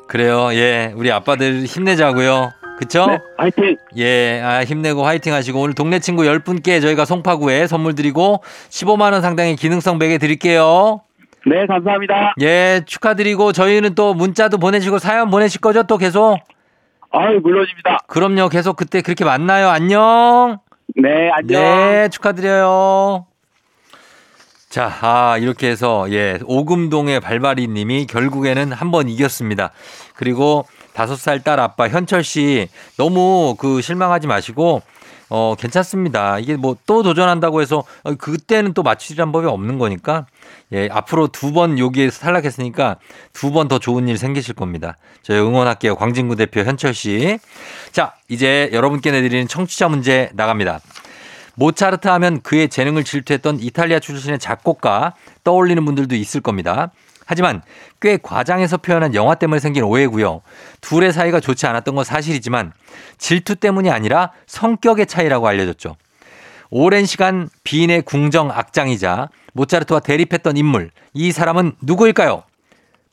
그래요. 0.07 0.49
예, 0.53 0.93
우리 0.97 1.11
아빠들 1.11 1.65
힘내자고요. 1.65 2.51
그쵸? 2.79 3.07
네, 3.07 3.19
화이팅! 3.37 3.77
예, 3.97 4.41
아, 4.41 4.63
힘내고 4.63 5.05
화이팅 5.05 5.35
하시고 5.35 5.61
오늘 5.61 5.75
동네 5.75 5.99
친구 5.99 6.23
10분께 6.23 6.81
저희가 6.81 7.05
송파구에 7.05 7.67
선물 7.67 7.97
드리고 7.97 8.43
15만 8.71 9.13
원 9.13 9.21
상당의 9.21 9.57
기능성 9.57 9.99
베개 9.99 10.19
드릴게요. 10.19 11.01
네, 11.45 11.67
감사합니다. 11.67 12.35
예, 12.41 12.83
축하드리고 12.87 13.53
저희는 13.53 13.97
또 13.97 14.15
문자도 14.15 14.59
보내시고 14.59 14.99
사연 14.99 15.31
보내실 15.31 15.61
거죠? 15.61 15.83
또 15.83 15.97
계속? 15.97 16.39
아유, 17.11 17.41
물론입니다. 17.43 17.99
그럼요. 18.07 18.49
계속 18.49 18.77
그때 18.77 19.01
그렇게 19.01 19.25
만나요. 19.25 19.69
안녕. 19.69 20.59
네, 20.95 21.31
안녕. 21.33 21.63
네, 21.63 22.09
축하드려요. 22.11 23.27
자, 24.69 24.93
아, 25.01 25.39
이렇게 25.39 25.69
해서, 25.69 26.07
예, 26.11 26.39
오금동의 26.45 27.21
발바리 27.21 27.69
님이 27.69 28.07
결국에는 28.07 28.73
한 28.73 28.91
번 28.91 29.09
이겼습니다. 29.09 29.71
그리고 30.15 30.67
다섯 30.93 31.17
살 31.17 31.41
딸 31.43 31.59
아빠 31.61 31.89
현철 31.89 32.23
씨 32.23 32.69
너무 32.99 33.55
그 33.59 33.81
실망하지 33.81 34.27
마시고, 34.27 34.83
어, 35.31 35.55
괜찮습니다. 35.59 36.39
이게 36.39 36.57
뭐 36.57 36.77
또 36.87 37.03
도전한다고 37.03 37.61
해서 37.61 37.85
어, 38.03 38.15
그때는 38.15 38.73
또 38.73 38.83
맞추리란 38.83 39.31
법이 39.33 39.47
없는 39.47 39.79
거니까, 39.79 40.27
예, 40.73 40.89
앞으로 40.91 41.29
두 41.29 41.53
번 41.53 41.79
여기에서 41.79 42.21
탈락했으니까 42.21 42.97
두 43.33 43.51
번 43.53 43.69
더 43.69 43.79
좋은 43.79 44.09
일 44.09 44.17
생기실 44.19 44.55
겁니다. 44.55 44.97
저희 45.23 45.39
응원할게요. 45.39 45.97
광진구 45.97 46.37
대표 46.37 46.61
현철 46.61 46.95
씨. 46.95 47.39
자, 47.93 48.15
이제 48.29 48.71
여러분께 48.73 49.11
내드리는 49.11 49.49
청취자 49.49 49.89
문제 49.89 50.31
나갑니다. 50.35 50.81
모차르트 51.57 52.07
하면 52.09 52.41
그의 52.43 52.69
재능을 52.69 53.03
질투했던 53.03 53.59
이탈리아 53.61 53.99
출신의 53.99 54.39
작곡가 54.39 55.15
떠올리는 55.43 55.85
분들도 55.85 56.15
있을 56.15 56.41
겁니다. 56.41 56.93
하지만 57.31 57.61
꽤 58.01 58.17
과장해서 58.17 58.79
표현한 58.79 59.15
영화 59.15 59.35
때문에 59.35 59.61
생긴 59.61 59.83
오해고요. 59.83 60.41
둘의 60.81 61.13
사이가 61.13 61.41
좋지 61.41 61.67
않았던 61.67 61.95
건 61.95 62.03
사실이지만 62.03 62.73
질투 63.19 63.55
때문이 63.55 63.91
아니라 63.91 64.33
성격의 64.47 65.05
차이라고 65.05 65.47
알려졌죠. 65.47 65.97
오랜 66.71 67.05
시간 67.05 67.51
비인의 67.65 68.03
궁정 68.03 68.51
악장이자 68.51 69.29
모차르트와 69.53 70.01
대립했던 70.01 70.57
인물 70.57 70.91
이 71.13 71.31
사람은 71.31 71.73
누구일까요? 71.83 72.45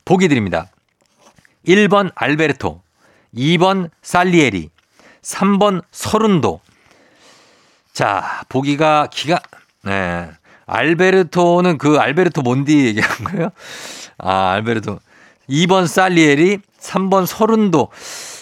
보기 0.06 0.28
드립니다. 0.28 0.68
1번 1.68 2.10
알베르토, 2.14 2.80
2번 3.34 3.90
살리에리, 4.00 4.70
3번 5.20 5.82
서른도, 5.90 6.60
자, 7.92 8.44
보기가 8.48 9.08
기가, 9.10 9.40
네. 9.82 10.30
알베르토는 10.66 11.78
그 11.78 11.98
알베르토 11.98 12.42
몬디 12.42 12.86
얘기한 12.86 13.08
거예요? 13.24 13.50
아, 14.18 14.50
알베르토. 14.52 14.98
2번 15.48 15.86
살리에리, 15.86 16.58
3번 16.80 17.26
서른도. 17.26 17.88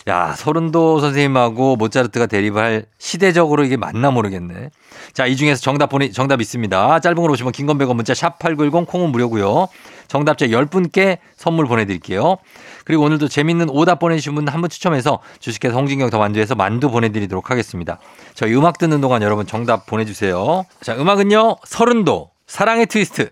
야, 0.09 0.35
서른도 0.37 1.01
선생님하고 1.01 1.77
모차르트가 1.77 2.27
대립할 2.27 2.85
시대적으로 2.99 3.65
이게 3.65 3.77
맞나 3.77 4.11
모르겠네. 4.11 4.71
자, 5.13 5.27
이 5.27 5.37
중에서 5.37 5.61
정답 5.61 5.89
보내, 5.89 6.11
정답 6.11 6.41
있습니다. 6.41 7.01
짧은 7.01 7.17
걸 7.17 7.31
오시면 7.31 7.53
긴건 7.53 7.79
100원 7.79 7.97
문자 7.97 8.15
샵 8.15 8.39
8910 8.39 8.87
콩은 8.87 9.11
무료고요. 9.11 9.69
정답자 10.09 10.47
10분께 10.47 11.19
선물 11.37 11.67
보내드릴게요. 11.67 12.37
그리고 12.85 13.05
오늘도 13.05 13.29
재밌는 13.29 13.71
오답 13.71 13.99
보내주신 13.99 14.35
분 14.35 14.49
한 14.49 14.61
분 14.61 14.71
추첨해서 14.71 15.21
주식회사 15.41 15.75
홍진경 15.77 16.11
더 16.11 16.19
만두에서 16.19 16.55
만두 16.55 16.91
보내드리도록 16.91 17.51
하겠습니다. 17.51 17.99
저희 18.35 18.55
음악 18.55 18.79
듣는 18.79 19.01
동안 19.01 19.23
여러분 19.23 19.47
정답 19.47 19.87
보내주세요. 19.87 20.65
자, 20.83 20.95
음악은요. 20.95 21.57
설운도 21.65 22.31
사랑의 22.47 22.87
트위스트. 22.87 23.31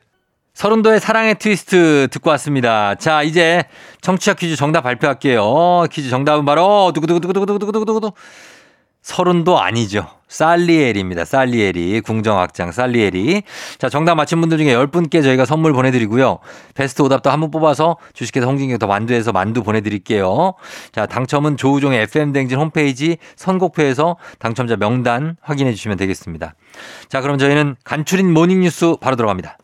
설운도의 0.55 1.01
사랑의 1.01 1.37
트위스트 1.39 2.09
듣고 2.11 2.29
왔습니다. 2.31 2.95
자, 2.97 3.23
이제 3.23 3.65
청취자 4.03 4.35
퀴즈 4.35 4.55
정답 4.57 4.83
발표할게요. 4.83 5.87
퀴즈 5.91 6.11
정답은 6.11 6.45
바로 6.45 6.93
두구두구두구두구두구두구두구 6.95 8.13
설운도 9.03 9.61
아니죠. 9.61 10.07
살리에리입니다. 10.29 11.25
살리에리. 11.25 12.01
궁정악장 12.01 12.73
살리에리. 12.73 13.43
자, 13.79 13.89
정답 13.89 14.15
맞힌 14.15 14.41
분들 14.41 14.57
중에 14.57 14.75
10분께 14.75 15.23
저희가 15.23 15.45
선물 15.45 15.73
보내드리고요. 15.75 16.39
베스트 16.75 17.03
오답도 17.03 17.31
한번 17.31 17.51
뽑아서 17.51 17.99
주식회사 18.15 18.47
홍진경 18.47 18.79
더 18.79 18.87
만두에서 18.87 19.33
만두 19.33 19.63
보내드릴게요. 19.63 20.55
자, 20.93 21.05
당첨은 21.07 21.59
조우종의 21.59 22.03
FM대행진 22.03 22.59
홈페이지 22.59 23.19
선곡표에서 23.37 24.17
당첨자 24.39 24.77
명단 24.77 25.37
확인해 25.43 25.73
주시면 25.75 25.99
되겠습니다. 25.99 26.55
자, 27.09 27.21
그럼 27.21 27.37
저희는 27.37 27.77
간추린 27.85 28.33
모닝뉴스 28.33 28.97
바로 29.01 29.17
들어갑니다. 29.17 29.59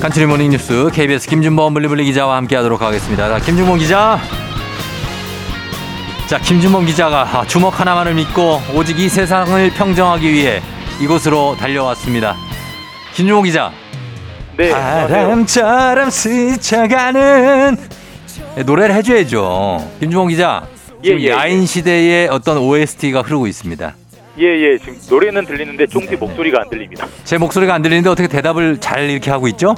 간추린 0.00 0.28
모닝 0.28 0.50
뉴스 0.50 0.90
KBS 0.92 1.28
김준범 1.28 1.74
블리블리 1.74 2.04
기자와 2.04 2.36
함께하도록 2.36 2.80
하겠습니다. 2.80 3.28
자, 3.28 3.44
김준범 3.44 3.78
기자. 3.78 4.20
자, 6.28 6.38
김준범 6.38 6.86
기자가 6.86 7.22
아, 7.22 7.44
주먹 7.44 7.80
하나만을 7.80 8.14
믿고 8.14 8.60
오직 8.74 9.00
이 9.00 9.08
세상을 9.08 9.70
평정하기 9.70 10.32
위해 10.32 10.62
이곳으로 11.00 11.56
달려왔습니다. 11.58 12.36
김준범 13.14 13.44
기자. 13.44 13.72
네, 14.56 14.70
바람처럼 14.70 16.10
스쳐가는 16.10 17.76
네, 18.54 18.62
노래를 18.62 18.94
해줘야죠. 18.94 19.84
김준범 19.98 20.28
기자. 20.28 20.64
지금 21.02 21.18
예, 21.20 21.24
예, 21.24 21.30
야인 21.30 21.66
시대의 21.66 22.28
어떤 22.28 22.58
OST가 22.58 23.22
흐르고 23.22 23.48
있습니다. 23.48 23.94
예, 24.38 24.44
예. 24.44 24.78
지금 24.78 24.96
노래는 25.10 25.46
들리는데 25.46 25.86
쫑디 25.86 26.16
목소리가 26.16 26.60
안 26.62 26.70
들립니다. 26.70 27.06
제 27.24 27.38
목소리가 27.38 27.74
안 27.74 27.82
들리는데 27.82 28.08
어떻게 28.08 28.28
대답을 28.28 28.78
잘 28.78 29.10
이렇게 29.10 29.30
하고 29.30 29.48
있죠? 29.48 29.74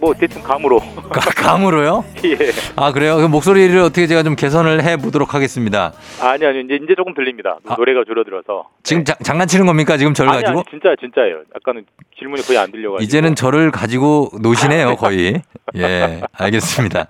뭐 0.00 0.14
대충 0.14 0.42
감으로 0.42 0.78
가- 1.10 1.20
감으로요? 1.36 2.04
예. 2.24 2.36
아 2.76 2.92
그래요? 2.92 3.16
그럼 3.16 3.30
목소리를 3.32 3.76
어떻게 3.80 4.06
제가 4.06 4.22
좀 4.22 4.36
개선을 4.36 4.84
해 4.84 4.96
보도록 4.96 5.34
하겠습니다. 5.34 5.92
아니 6.20 6.44
아니 6.46 6.60
이제 6.64 6.78
이제 6.82 6.94
조금 6.96 7.14
들립니다. 7.14 7.58
아. 7.66 7.74
노래가 7.76 8.02
줄어들어서. 8.06 8.68
지금 8.84 9.04
자- 9.04 9.16
장난치는 9.22 9.66
겁니까? 9.66 9.96
지금 9.96 10.14
저를 10.14 10.30
아니 10.30 10.42
가지고? 10.42 10.58
아니 10.60 10.64
진짜 10.70 10.94
진짜예요. 11.00 11.38
아까는 11.56 11.84
질문이 12.18 12.42
거의 12.42 12.58
안 12.58 12.70
들려가지고. 12.70 13.02
이제는 13.04 13.34
저를 13.34 13.70
가지고 13.72 14.30
노시네요, 14.40 14.96
거의. 14.96 15.42
예, 15.76 16.20
알겠습니다. 16.32 17.06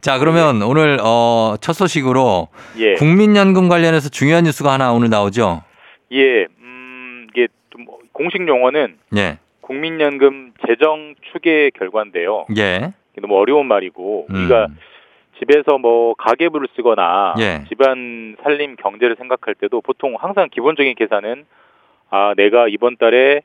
자, 0.00 0.18
그러면 0.18 0.62
오늘 0.62 0.98
어, 1.02 1.56
첫 1.60 1.72
소식으로 1.74 2.48
예. 2.78 2.94
국민연금 2.94 3.68
관련해서 3.68 4.08
중요한 4.10 4.44
뉴스가 4.44 4.72
하나 4.72 4.92
오늘 4.92 5.08
나오죠. 5.10 5.62
예. 6.12 6.46
음 6.60 7.26
이게 7.30 7.48
좀 7.70 7.84
공식 8.12 8.46
용어는 8.46 8.96
예, 9.16 9.38
국민연금 9.60 10.52
재정 10.66 11.14
추계 11.32 11.70
결과인데요. 11.70 12.46
예, 12.56 12.92
너무 13.20 13.36
어려운 13.38 13.66
말이고 13.66 14.26
음. 14.30 14.34
우리가 14.34 14.68
집에서 15.38 15.76
뭐 15.78 16.14
가계부를 16.14 16.68
쓰거나 16.76 17.34
예. 17.40 17.64
집안 17.68 18.36
살림 18.42 18.76
경제를 18.76 19.16
생각할 19.16 19.54
때도 19.54 19.80
보통 19.82 20.16
항상 20.18 20.48
기본적인 20.50 20.94
계산은 20.94 21.44
아 22.10 22.32
내가 22.36 22.68
이번 22.68 22.96
달에 22.96 23.42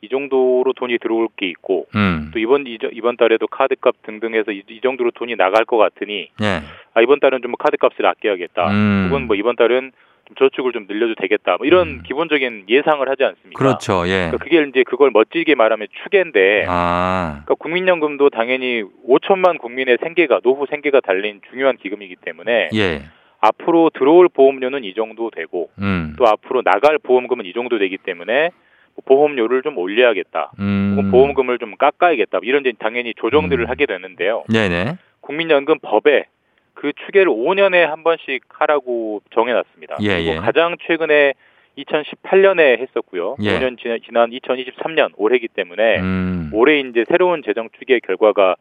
이 0.00 0.08
정도로 0.08 0.72
돈이 0.76 0.98
들어올 0.98 1.28
게 1.36 1.46
있고 1.48 1.86
음, 1.96 2.30
또 2.32 2.38
이번 2.38 2.66
이- 2.66 2.78
이번 2.92 3.16
달에도 3.16 3.46
카드값 3.46 3.94
등등해서 4.02 4.52
이, 4.52 4.62
이 4.68 4.80
정도로 4.82 5.10
돈이 5.12 5.34
나갈 5.36 5.64
것 5.64 5.76
같으니 5.78 6.28
예, 6.42 6.60
아 6.94 7.00
이번 7.02 7.20
달은 7.20 7.42
좀 7.42 7.52
카드값을 7.58 8.06
아껴야겠다. 8.06 8.70
음. 8.70 9.08
혹은 9.10 9.26
뭐 9.26 9.34
이번 9.36 9.56
달은 9.56 9.90
좀 9.90 9.90
저축을 10.38 10.72
좀 10.72 10.86
늘려도 10.88 11.14
되겠다. 11.16 11.56
뭐 11.58 11.66
이런 11.66 11.88
음. 11.88 12.02
기본적인 12.02 12.64
예상을 12.68 13.06
하지 13.08 13.24
않습니까? 13.24 13.58
그렇죠, 13.58 14.04
예. 14.06 14.30
그러니까 14.30 14.38
그게 14.38 14.62
이제 14.62 14.82
그걸 14.84 15.10
멋지게 15.10 15.54
말하면 15.54 15.88
추계인데 16.02 16.64
아, 16.68 17.42
그러니까 17.44 17.54
국민연금도 17.56 18.30
당연히 18.30 18.82
5천만 19.08 19.58
국민의 19.58 19.98
생계가 20.02 20.40
노후 20.42 20.66
생계가 20.68 21.00
달린 21.00 21.40
중요한 21.50 21.76
기금이기 21.76 22.16
때문에 22.16 22.70
예, 22.74 23.02
앞으로 23.40 23.90
들어올 23.90 24.28
보험료는 24.28 24.84
이 24.84 24.94
정도 24.94 25.30
되고 25.30 25.70
음, 25.78 26.14
또 26.18 26.26
앞으로 26.26 26.62
나갈 26.62 26.98
보험금은 26.98 27.44
이 27.44 27.52
정도 27.52 27.78
되기 27.78 27.98
때문에 27.98 28.50
뭐 28.94 29.02
보험료를 29.04 29.62
좀 29.62 29.76
올려야겠다. 29.76 30.52
음, 30.60 31.10
보험금을 31.10 31.58
좀 31.58 31.76
깎아야겠다. 31.76 32.40
이런 32.42 32.62
이제 32.62 32.72
당연히 32.78 33.12
조정들을 33.14 33.64
음. 33.64 33.68
하게 33.68 33.86
되는데요. 33.86 34.44
네네, 34.48 34.96
국민연금 35.20 35.78
법에 35.82 36.26
그 36.74 36.92
추계를 37.06 37.30
5년에 37.32 37.82
한 37.86 38.02
번씩 38.04 38.42
하라고 38.48 39.22
정해놨습니다. 39.32 39.96
예, 40.02 40.08
예. 40.24 40.36
가장 40.36 40.76
최근에 40.86 41.34
2018년에 41.78 42.78
했었고요. 42.80 43.36
예. 43.42 43.58
5년 43.58 43.78
지난, 43.80 43.98
지난 44.04 44.30
2023년 44.30 45.12
올해기 45.16 45.48
때문에 45.48 45.98
음, 46.00 46.50
올해 46.52 46.80
이제 46.80 47.04
새로운 47.08 47.42
재정 47.44 47.68
추계 47.78 48.00
결과가 48.00 48.56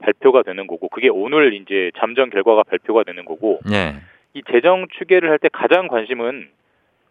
발표가 0.00 0.42
되는 0.42 0.66
거고 0.66 0.88
그게 0.88 1.08
오늘 1.08 1.54
이제 1.54 1.90
잠정 1.98 2.30
결과가 2.30 2.62
발표가 2.64 3.04
되는 3.04 3.24
거고 3.24 3.60
예, 3.70 3.94
이 4.34 4.42
재정 4.50 4.86
추계를 4.98 5.30
할 5.30 5.38
때 5.38 5.48
가장 5.52 5.88
관심은 5.88 6.48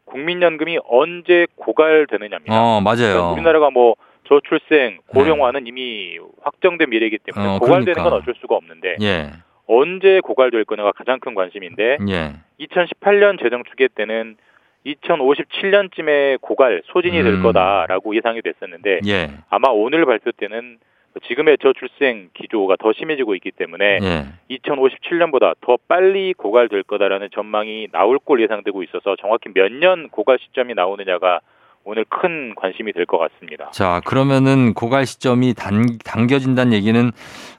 국민연금이 0.05 0.79
언제 0.87 1.45
고갈되느냐입니다. 1.55 2.51
어, 2.59 2.81
그러니까 2.81 3.05
맞아요. 3.15 3.33
우리나라가 3.33 3.69
뭐 3.69 3.95
저출생 4.27 4.99
고령화는 5.07 5.67
이미 5.67 6.17
확정된 6.41 6.89
미래이기 6.89 7.19
때문에 7.19 7.55
어, 7.55 7.59
고갈되는 7.59 7.93
그러니까. 7.93 8.03
건 8.09 8.13
어쩔 8.13 8.33
수가 8.41 8.55
없는데 8.55 8.97
예, 9.01 9.29
언제 9.71 10.19
고갈될 10.21 10.65
거냐가 10.65 10.91
가장 10.91 11.19
큰 11.19 11.35
관심인데 11.35 11.99
예, 12.09 12.33
2018년 12.59 13.39
재정 13.41 13.63
추계 13.63 13.87
때는 13.87 14.35
2057년쯤에 14.85 16.41
고갈 16.41 16.81
소진이 16.85 17.21
될 17.21 17.33
음. 17.35 17.43
거다라고 17.43 18.15
예상이 18.15 18.41
됐었는데 18.41 19.01
예, 19.07 19.29
아마 19.49 19.69
오늘 19.69 20.05
발표 20.05 20.31
때는 20.31 20.79
지금의 21.27 21.57
저출생 21.61 22.29
기조가 22.33 22.77
더 22.79 22.93
심해지고 22.93 23.35
있기 23.35 23.51
때문에 23.51 23.99
예. 24.01 24.55
2057년보다 24.57 25.53
더 25.61 25.77
빨리 25.87 26.33
고갈될 26.33 26.83
거다라는 26.83 27.29
전망이 27.33 27.87
나올 27.91 28.19
걸 28.19 28.41
예상되고 28.41 28.83
있어서 28.83 29.15
정확히 29.19 29.49
몇 29.53 29.69
년 29.71 30.09
고갈 30.09 30.39
시점이 30.39 30.73
나오느냐가 30.73 31.41
오늘 31.83 32.05
큰 32.09 32.53
관심이 32.55 32.91
될 32.93 33.05
것 33.05 33.17
같습니다. 33.17 33.69
자, 33.71 34.01
그러면은 34.05 34.73
고갈 34.73 35.05
시점이 35.05 35.53
단, 35.55 35.85
당겨진다는 36.05 36.73
얘기는 36.73 37.11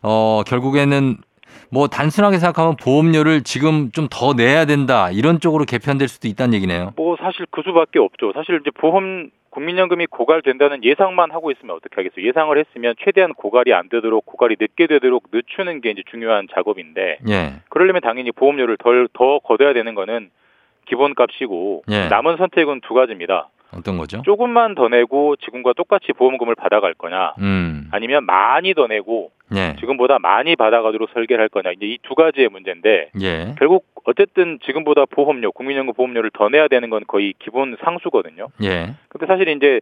어, 0.02 0.42
결국에는 0.46 1.16
뭐 1.72 1.86
단순하게 1.88 2.38
생각하면 2.38 2.76
보험료를 2.76 3.42
지금 3.42 3.90
좀 3.92 4.08
더 4.10 4.34
내야 4.34 4.64
된다 4.64 5.10
이런 5.10 5.38
쪽으로 5.38 5.64
개편될 5.64 6.08
수도 6.08 6.26
있다는 6.26 6.54
얘기네요. 6.54 6.92
뭐 6.96 7.16
사실 7.20 7.46
그 7.50 7.62
수밖에 7.64 7.98
없죠. 8.00 8.32
사실 8.34 8.58
이제 8.60 8.70
보험 8.72 9.30
국민연금이 9.50 10.06
고갈된다는 10.06 10.84
예상만 10.84 11.30
하고 11.30 11.50
있으면 11.50 11.76
어떻게 11.76 11.94
하겠어요? 11.96 12.26
예상을 12.26 12.56
했으면 12.58 12.94
최대한 13.04 13.34
고갈이 13.34 13.72
안 13.72 13.88
되도록 13.88 14.26
고갈이 14.26 14.56
늦게 14.60 14.86
되도록 14.88 15.24
늦추는 15.32 15.80
게 15.80 15.90
이제 15.90 16.02
중요한 16.10 16.48
작업인데 16.52 17.18
예, 17.28 17.52
그러려면 17.68 18.00
당연히 18.02 18.30
보험료를 18.32 18.76
덜더 18.76 19.40
걷어야 19.40 19.72
되는 19.72 19.94
거는 19.94 20.30
기본값이고 20.86 21.84
예. 21.90 22.08
남은 22.08 22.36
선택은 22.36 22.80
두 22.86 22.94
가지입니다. 22.94 23.48
어떤 23.76 23.96
거죠? 23.98 24.22
조금만 24.24 24.74
더 24.74 24.88
내고 24.88 25.36
지금과 25.36 25.72
똑같이 25.74 26.12
보험금을 26.12 26.54
받아갈 26.54 26.94
거냐? 26.94 27.34
음, 27.38 27.88
아니면 27.92 28.24
많이 28.24 28.74
더 28.74 28.86
내고 28.86 29.30
예, 29.54 29.74
지금보다 29.80 30.18
많이 30.18 30.56
받아가도록 30.56 31.10
설계를 31.12 31.42
할 31.42 31.48
거냐? 31.48 31.72
이제 31.72 31.86
이 31.86 31.98
두 32.02 32.14
가지의 32.14 32.48
문제인데 32.48 33.10
예, 33.20 33.54
결국 33.58 33.84
어쨌든 34.04 34.58
지금보다 34.64 35.04
보험료 35.06 35.52
국민연금 35.52 35.94
보험료를 35.94 36.30
더 36.32 36.48
내야 36.48 36.66
되는 36.68 36.90
건 36.90 37.02
거의 37.06 37.34
기본 37.38 37.76
상수거든요. 37.84 38.48
예, 38.62 38.94
근데 39.08 39.26
사실 39.26 39.48
이제 39.48 39.80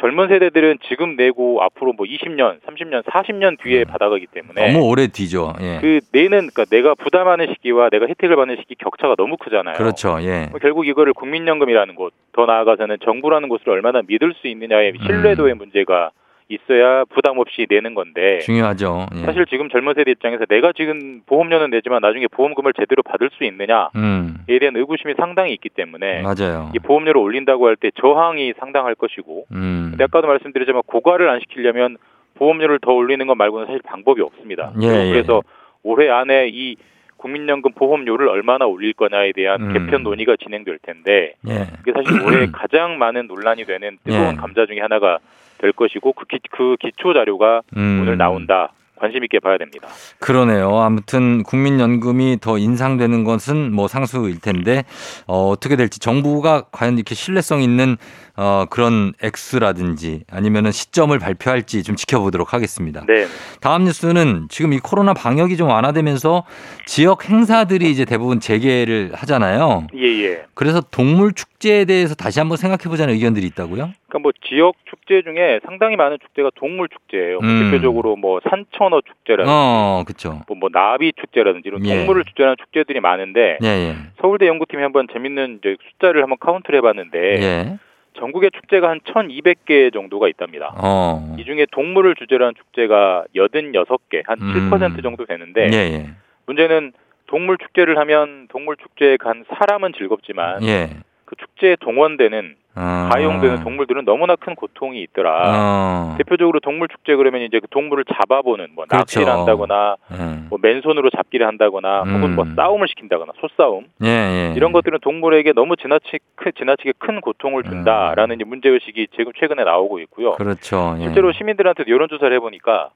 젊은 0.00 0.28
세대들은 0.28 0.78
지금 0.88 1.14
내고 1.16 1.62
앞으로 1.62 1.92
뭐 1.92 2.06
20년, 2.06 2.60
30년, 2.62 3.04
40년 3.04 3.60
뒤에 3.62 3.84
받아가기 3.84 4.26
때문에 4.32 4.68
음. 4.68 4.72
너무 4.72 4.86
오래 4.86 5.06
뒤죠. 5.06 5.52
예, 5.60 5.78
그 5.80 6.00
내는 6.12 6.48
그러니까 6.48 6.64
내가 6.64 6.94
부담하는 6.94 7.48
시기와 7.54 7.90
내가 7.90 8.06
혜택을 8.06 8.34
받는 8.36 8.56
시기 8.60 8.74
격차가 8.76 9.14
너무 9.16 9.36
크잖아요. 9.36 9.76
그렇죠. 9.76 10.18
예, 10.22 10.48
뭐 10.50 10.58
결국 10.58 10.86
이거를 10.86 11.12
국민연금이라는 11.12 11.94
곳, 11.94 12.14
더 12.32 12.46
나아가서는 12.46 12.96
정부라는 13.04 13.48
곳을 13.48 13.68
얼마나 13.68 14.00
믿을 14.06 14.32
수 14.40 14.48
있느냐의 14.48 14.94
신뢰도의 15.04 15.54
문제가 15.54 16.10
있어야 16.50 17.04
부담 17.04 17.38
없이 17.38 17.66
내는 17.70 17.94
건데 17.94 18.40
중요하죠. 18.40 19.06
예. 19.14 19.20
사실 19.20 19.46
지금 19.46 19.68
젊은 19.68 19.94
세대 19.94 20.10
입장에서 20.10 20.44
내가 20.46 20.72
지금 20.72 21.22
보험료는 21.26 21.70
내지만 21.70 22.00
나중에 22.02 22.26
보험금을 22.26 22.72
제대로 22.72 23.02
받을 23.04 23.30
수 23.32 23.44
있느냐에 23.44 23.86
음, 23.94 24.44
대한 24.46 24.74
의구심이 24.76 25.14
상당히 25.16 25.52
있기 25.54 25.68
때문에 25.68 26.22
맞아요. 26.22 26.70
이 26.74 26.78
보험료를 26.80 27.20
올린다고 27.20 27.66
할 27.68 27.76
때 27.76 27.90
저항이 28.00 28.52
상당할 28.58 28.94
것이고 28.96 29.46
음, 29.52 29.88
근데 29.90 30.04
아까도 30.04 30.26
말씀드렸지만 30.26 30.82
고갈을 30.86 31.30
안 31.30 31.38
시키려면 31.40 31.96
보험료를 32.34 32.80
더 32.82 32.92
올리는 32.92 33.24
것 33.26 33.34
말고는 33.36 33.66
사실 33.66 33.80
방법이 33.84 34.20
없습니다. 34.20 34.72
예, 34.82 34.86
예. 35.06 35.12
그래서 35.12 35.42
올해 35.84 36.10
안에 36.10 36.48
이 36.52 36.76
국민연금 37.16 37.72
보험료를 37.74 38.28
얼마나 38.28 38.66
올릴 38.66 38.92
거냐에 38.94 39.32
대한 39.32 39.60
음. 39.62 39.72
개편 39.72 40.02
논의가 40.02 40.36
진행될 40.42 40.78
텐데 40.82 41.34
예, 41.46 41.66
이게 41.82 41.92
사실 41.92 42.20
올해 42.26 42.46
가장 42.52 42.98
많은 42.98 43.26
논란이 43.28 43.64
되는 43.66 43.98
뜨거운 44.04 44.32
예. 44.32 44.36
감자 44.36 44.66
중에 44.66 44.80
하나가 44.80 45.18
될 45.60 45.72
것이고 45.72 46.12
그, 46.12 46.24
기, 46.26 46.38
그 46.50 46.76
기초 46.80 47.12
자료가 47.14 47.62
음. 47.76 48.00
오늘 48.02 48.16
나온다. 48.16 48.72
관심 49.00 49.24
있게 49.24 49.40
봐야 49.40 49.56
됩니다. 49.56 49.88
그러네요. 50.18 50.78
아무튼 50.78 51.42
국민연금이 51.42 52.36
더 52.38 52.58
인상되는 52.58 53.24
것은 53.24 53.72
뭐 53.72 53.88
상수일 53.88 54.40
텐데 54.40 54.84
어, 55.26 55.48
어떻게 55.48 55.74
될지 55.74 55.98
정부가 55.98 56.66
과연 56.70 56.96
이렇게 56.96 57.14
신뢰성 57.14 57.62
있는 57.62 57.96
어, 58.36 58.66
그런 58.68 59.14
액수라든지 59.22 60.24
아니면은 60.30 60.70
시점을 60.70 61.18
발표할지 61.18 61.82
좀 61.82 61.96
지켜보도록 61.96 62.52
하겠습니다. 62.52 63.02
네. 63.08 63.26
다음 63.60 63.84
뉴스는 63.84 64.48
지금 64.50 64.74
이 64.74 64.78
코로나 64.78 65.14
방역이 65.14 65.56
좀 65.56 65.68
완화되면서 65.70 66.44
지역 66.84 67.28
행사들이 67.28 67.90
이제 67.90 68.04
대부분 68.04 68.38
재개를 68.38 69.12
하잖아요. 69.14 69.86
예, 69.96 70.24
예. 70.24 70.42
그래서 70.54 70.82
동물 70.82 71.32
축 71.32 71.49
제에 71.60 71.84
대해서 71.84 72.14
다시 72.14 72.40
한번 72.40 72.56
생각해 72.56 72.88
보자는 72.88 73.14
의견들이 73.14 73.46
있다고요? 73.48 73.92
그러니까 74.08 74.18
뭐 74.18 74.32
지역 74.48 74.76
축제 74.86 75.22
중에 75.22 75.60
상당히 75.64 75.94
많은 75.96 76.18
축제가 76.20 76.50
동물 76.54 76.88
축제예요. 76.88 77.40
뭐 77.40 77.48
음. 77.48 77.70
대표적으로 77.70 78.16
뭐 78.16 78.40
산천어 78.48 79.02
축제라든지 79.02 79.52
어, 79.52 80.02
그렇죠. 80.06 80.40
뭐, 80.48 80.56
뭐 80.56 80.70
나비 80.70 81.12
축제라든지 81.12 81.68
이런 81.68 81.84
예. 81.84 81.98
동물을 81.98 82.24
축제하는 82.24 82.56
축제들이 82.58 83.00
많은데 83.00 83.58
예, 83.62 83.66
예. 83.66 83.94
서울대 84.22 84.46
연구팀이 84.46 84.82
한번 84.82 85.06
재밌는 85.12 85.60
숫자를 85.90 86.22
한번 86.22 86.38
카운트를 86.40 86.78
해봤는데 86.78 87.18
예. 87.42 87.78
전국의 88.18 88.50
축제가 88.52 88.88
한 88.88 89.00
1,200개 89.00 89.92
정도가 89.92 90.28
있답니다. 90.28 90.74
어. 90.82 91.36
이 91.38 91.44
중에 91.44 91.66
동물을 91.70 92.14
주제로 92.16 92.46
한 92.46 92.54
축제가 92.54 93.24
86개, 93.36 94.22
한 94.24 94.38
음. 94.40 94.70
7% 94.70 95.02
정도 95.02 95.26
되는데 95.26 95.68
예, 95.72 95.76
예. 95.76 96.10
문제는 96.46 96.92
동물 97.26 97.58
축제를 97.58 97.98
하면 97.98 98.48
동물 98.48 98.76
축제에 98.76 99.18
간 99.18 99.44
사람은 99.48 99.92
즐겁지만 99.96 100.62
예. 100.64 100.88
그 101.30 101.36
축제에 101.36 101.76
동원되는 101.78 102.56
어. 102.74 103.08
가용되는 103.12 103.62
동물들은 103.62 104.04
너무나 104.04 104.34
큰 104.34 104.56
고통이 104.56 105.00
있더라. 105.02 105.42
어. 105.44 106.14
대표적으로 106.18 106.58
동물 106.58 106.88
축제 106.88 107.14
그러면 107.14 107.42
이제 107.42 107.60
그 107.60 107.68
동물을 107.68 108.04
잡아보는 108.04 108.70
뭐 108.74 108.84
그렇죠. 108.86 109.20
낚시를 109.20 109.28
한다거나 109.28 109.94
예. 110.12 110.48
뭐 110.48 110.58
맨손으로 110.60 111.10
잡기를 111.10 111.46
한다거나 111.46 112.00
혹은 112.00 112.34
뭐 112.34 112.44
음. 112.44 112.54
싸움을 112.56 112.88
시킨다거나 112.88 113.32
소싸움 113.40 113.86
예, 114.02 114.08
예. 114.08 114.54
이런 114.56 114.72
것들은 114.72 114.98
동물에게 115.02 115.52
너무 115.52 115.76
지나치, 115.76 116.18
크, 116.34 116.50
지나치게 116.50 116.94
큰 116.98 117.20
고통을 117.20 117.62
준다라는 117.62 118.34
이제 118.34 118.44
문제 118.44 118.68
의식이 118.68 119.08
지금 119.16 119.32
최근에 119.38 119.62
나오고 119.62 120.00
있고요. 120.00 120.32
그렇죠. 120.32 120.96
예. 120.98 121.04
실제로 121.04 121.32
시민들한테 121.32 121.84
여론 121.86 122.08
조사를 122.08 122.34
해보니까 122.36 122.90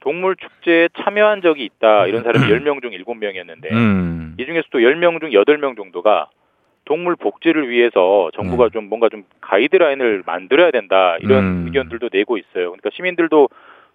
동물 0.00 0.34
축제에 0.34 0.88
참여한 1.00 1.42
적이 1.42 1.64
있다 1.64 2.06
이런 2.06 2.24
사람이 2.24 2.46
10명 2.46 2.82
중 2.82 2.90
7명이었는데 2.90 3.70
음. 3.70 4.34
이 4.36 4.44
중에서도 4.44 4.78
10명 4.78 5.20
중 5.20 5.30
8명 5.30 5.76
정도가 5.76 6.28
동물 6.88 7.16
복지를 7.16 7.68
위해서 7.68 8.30
정부가 8.34 8.64
네. 8.64 8.70
좀 8.72 8.88
뭔가 8.88 9.10
좀 9.10 9.24
가이드라인을 9.42 10.22
만들어야 10.24 10.70
된다 10.70 11.18
이런 11.20 11.44
음. 11.44 11.62
의견들도 11.66 12.08
내고 12.10 12.38
있어요. 12.38 12.70
그러니까 12.72 12.88
시민들도 12.94 13.50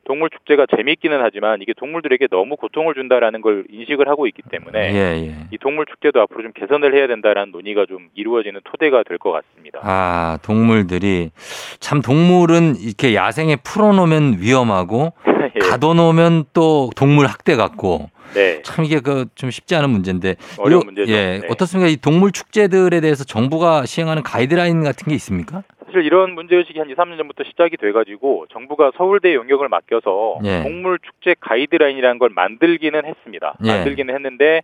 동물 0.06 0.30
축제가 0.30 0.68
재미있기는 0.76 1.18
하지만 1.20 1.62
이게 1.62 1.74
동물들에게 1.76 2.28
너무 2.28 2.56
고통을 2.56 2.94
준다라는 2.94 3.42
걸 3.42 3.64
인식을 3.72 4.08
하고 4.10 4.28
있기 4.28 4.44
때문에 4.52 4.94
예, 4.94 5.28
예. 5.28 5.36
이 5.50 5.58
동물 5.58 5.86
축제도 5.88 6.22
앞으로 6.22 6.44
좀 6.44 6.52
개선을 6.54 6.94
해야 6.94 7.08
된다라는 7.08 7.52
논의가 7.52 7.86
좀 7.88 8.10
이루어지는 8.14 8.60
토대가 8.64 9.02
될 9.04 9.18
것 9.18 9.32
같습니다. 9.32 9.80
아, 9.82 10.38
동물들이 10.44 11.32
참 11.80 12.02
동물은 12.02 12.76
이렇게 12.76 13.16
야생에 13.16 13.56
풀어놓으면 13.64 14.38
위험하고 14.40 15.14
예. 15.56 15.60
가둬놓으면 15.60 16.46
또 16.54 16.90
동물 16.96 17.26
학대 17.26 17.56
같고 17.56 18.10
네. 18.34 18.62
참 18.64 18.86
이게 18.86 19.00
그 19.00 19.26
좀 19.36 19.50
쉽지 19.52 19.76
않은 19.76 19.90
문제인데 19.90 20.36
어려운 20.58 20.82
요- 20.82 20.86
문제죠. 20.86 21.12
예, 21.12 21.40
네. 21.40 21.48
어떻습니까? 21.50 21.90
이 21.90 21.98
동물 21.98 22.32
축제들에 22.32 23.00
대해서 23.02 23.24
정부가 23.24 23.86
시행하는 23.86 24.24
가이드라인 24.24 24.84
같은 24.84 25.08
게 25.08 25.16
있습니까? 25.16 25.64
사실 25.86 26.04
이런 26.06 26.34
문제의식이 26.34 26.80
한 26.80 26.90
2, 26.90 26.96
3년 26.96 27.18
전부터 27.18 27.44
시작이 27.44 27.78
돼가지고 27.78 28.48
정부가 28.52 28.92
서울대 28.98 29.36
용역을 29.36 29.70
맡겨서 29.70 30.40
예. 30.46 30.64
동물 30.64 30.98
축제 31.00 31.36
가이드라인이라는 31.40 32.18
걸 32.20 32.30
만들기는 32.30 33.06
했습니다. 33.06 33.56
예. 33.64 33.68
만들기는 33.68 34.14
했는데 34.14 34.62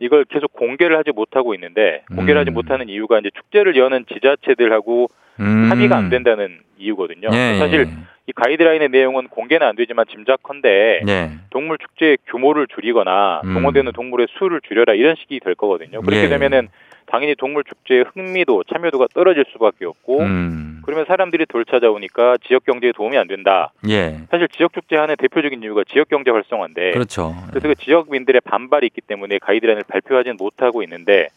이걸 0.00 0.24
계속 0.24 0.52
공개를 0.52 0.96
하지 0.96 1.10
못하고 1.12 1.54
있는데 1.54 2.02
공개를 2.14 2.40
하지 2.40 2.50
음. 2.50 2.54
못하는 2.54 2.88
이유가 2.88 3.18
이제 3.18 3.30
축제를 3.34 3.76
여는 3.76 4.06
지자체들하고 4.12 5.08
음. 5.40 5.70
합의가 5.70 5.96
안 5.96 6.08
된다는 6.10 6.60
이유거든요. 6.78 7.28
예, 7.32 7.58
사실 7.58 7.88
이 8.26 8.32
가이드라인의 8.32 8.90
내용은 8.90 9.28
공개는 9.28 9.66
안 9.66 9.74
되지만 9.74 10.04
짐작컨대 10.10 11.00
예. 11.08 11.30
동물 11.50 11.78
축제의 11.78 12.18
규모를 12.26 12.66
줄이거나 12.66 13.40
음. 13.44 13.54
동원되는 13.54 13.92
동물의 13.92 14.28
수를 14.38 14.60
줄여라 14.60 14.94
이런 14.94 15.16
식이 15.16 15.40
될 15.40 15.54
거거든요. 15.54 16.02
그렇게 16.02 16.24
예. 16.24 16.28
되면은 16.28 16.68
당연히 17.10 17.34
동물 17.34 17.64
축제의 17.64 18.04
흥미도 18.12 18.64
참여도가 18.64 19.06
떨어질 19.14 19.44
수밖에 19.52 19.84
없고 19.84 20.20
음. 20.20 20.82
그러면 20.84 21.04
사람들이 21.06 21.46
덜 21.46 21.64
찾아오니까 21.64 22.38
지역 22.46 22.64
경제에 22.64 22.92
도움이 22.92 23.16
안 23.18 23.26
된다. 23.26 23.72
예. 23.88 24.20
사실 24.30 24.48
지역 24.48 24.72
축제 24.72 24.96
하나의 24.96 25.16
대표적인 25.16 25.62
이유가 25.62 25.84
지역 25.90 26.08
경제 26.08 26.30
활성화인데 26.30 26.92
그렇죠. 26.92 27.34
그래서 27.50 27.68
그 27.68 27.74
지역민들의 27.74 28.40
반발이 28.42 28.86
있기 28.86 29.00
때문에 29.02 29.38
가이드라인을 29.38 29.84
발표하지는 29.88 30.36
못하고 30.38 30.82
있는데 30.82 31.28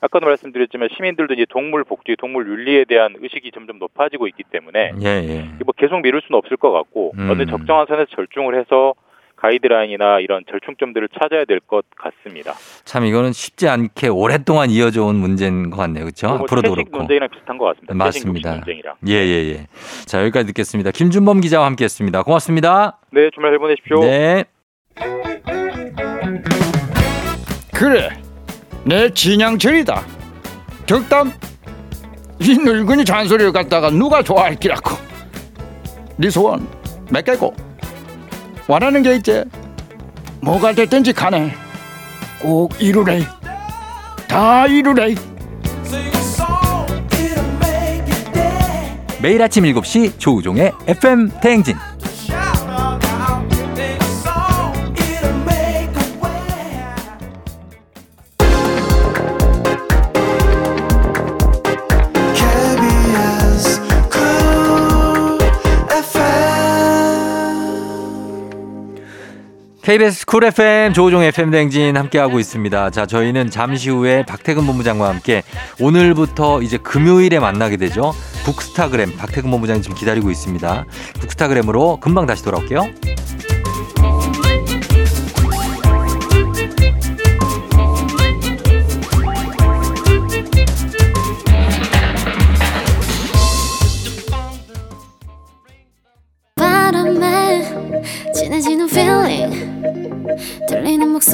아까도 0.00 0.26
말씀드렸지만 0.26 0.88
시민들도 0.96 1.34
이제 1.34 1.44
동물 1.48 1.84
복지, 1.84 2.14
동물 2.16 2.48
윤리에 2.48 2.84
대한 2.84 3.14
의식이 3.18 3.50
점점 3.52 3.78
높아지고 3.78 4.28
있기 4.28 4.44
때문에 4.44 4.92
예, 5.02 5.06
예. 5.06 5.48
뭐 5.64 5.72
계속 5.76 6.00
미룰 6.00 6.20
수는 6.22 6.38
없을 6.38 6.56
것 6.56 6.70
같고 6.70 7.12
음. 7.18 7.30
어느 7.30 7.46
적정한 7.46 7.86
선에서 7.86 8.06
절충을 8.14 8.58
해서 8.58 8.94
가이드라인이나 9.40 10.20
이런 10.20 10.42
절충점들을 10.50 11.08
찾아야 11.20 11.44
될 11.44 11.60
것 11.60 11.84
같습니다. 11.96 12.54
참 12.84 13.04
이거는 13.04 13.32
쉽지 13.32 13.68
않게 13.68 14.08
오랫동안 14.08 14.70
이어져 14.70 15.04
온 15.04 15.16
문제인 15.16 15.70
것 15.70 15.76
같네요. 15.76 16.04
그렇죠? 16.04 16.28
뭐 16.28 16.38
앞으로도 16.40 16.70
그렇고. 16.74 16.98
논쟁이랑 16.98 17.28
비슷한 17.30 17.58
것 17.58 17.66
같습니다. 17.66 17.94
맞습니다. 17.94 18.54
논쟁이랑. 18.56 18.94
예, 19.06 19.12
예, 19.14 19.48
예. 19.52 19.66
자, 20.06 20.20
여기까지 20.22 20.46
듣겠습니다. 20.48 20.90
김준범 20.92 21.40
기자와 21.40 21.66
함께 21.66 21.84
했습니다. 21.84 22.22
고맙습니다. 22.22 22.98
네, 23.12 23.28
주말 23.34 23.50
잘 23.52 23.58
보내십시오. 23.58 24.00
네. 24.00 24.44
그래 27.74 28.08
내 28.84 29.08
진양철이다 29.12 30.02
덕담 30.86 31.30
이 32.40 32.56
늙은이 32.58 33.04
잔소리를 33.04 33.52
갖다가 33.52 33.90
누가 33.90 34.22
좋아할 34.22 34.56
기라고 34.56 34.90
네 36.16 36.28
소원 36.30 36.66
몇 37.12 37.24
개고 37.24 37.54
원하는 38.68 39.02
게 39.02 39.16
있지. 39.16 39.44
뭐가 40.42 40.72
됐든지 40.72 41.14
간에 41.14 41.52
꼭 42.40 42.72
이루래. 42.78 43.22
다 44.28 44.66
이루래. 44.66 45.14
매일 49.20 49.42
아침 49.42 49.64
7시 49.64 50.20
조우종의 50.20 50.72
FM 50.86 51.30
대행진. 51.40 51.74
KBS 69.88 70.26
쿨 70.26 70.44
FM 70.44 70.92
조우종 70.92 71.22
FM 71.22 71.50
대행진 71.50 71.96
함께하고 71.96 72.38
있습니다. 72.38 72.90
자, 72.90 73.06
저희는 73.06 73.48
잠시 73.48 73.88
후에 73.88 74.22
박태근 74.26 74.66
본부장과 74.66 75.08
함께 75.08 75.42
오늘부터 75.80 76.60
이제 76.60 76.76
금요일에 76.76 77.38
만나게 77.38 77.78
되죠. 77.78 78.12
북스타그램 78.44 79.16
박태근 79.16 79.50
본부장이 79.50 79.80
지금 79.80 79.96
기다리고 79.96 80.30
있습니다. 80.30 80.84
북스타그램으로 81.20 82.00
금방 82.02 82.26
다시 82.26 82.44
돌아올게요. 82.44 82.86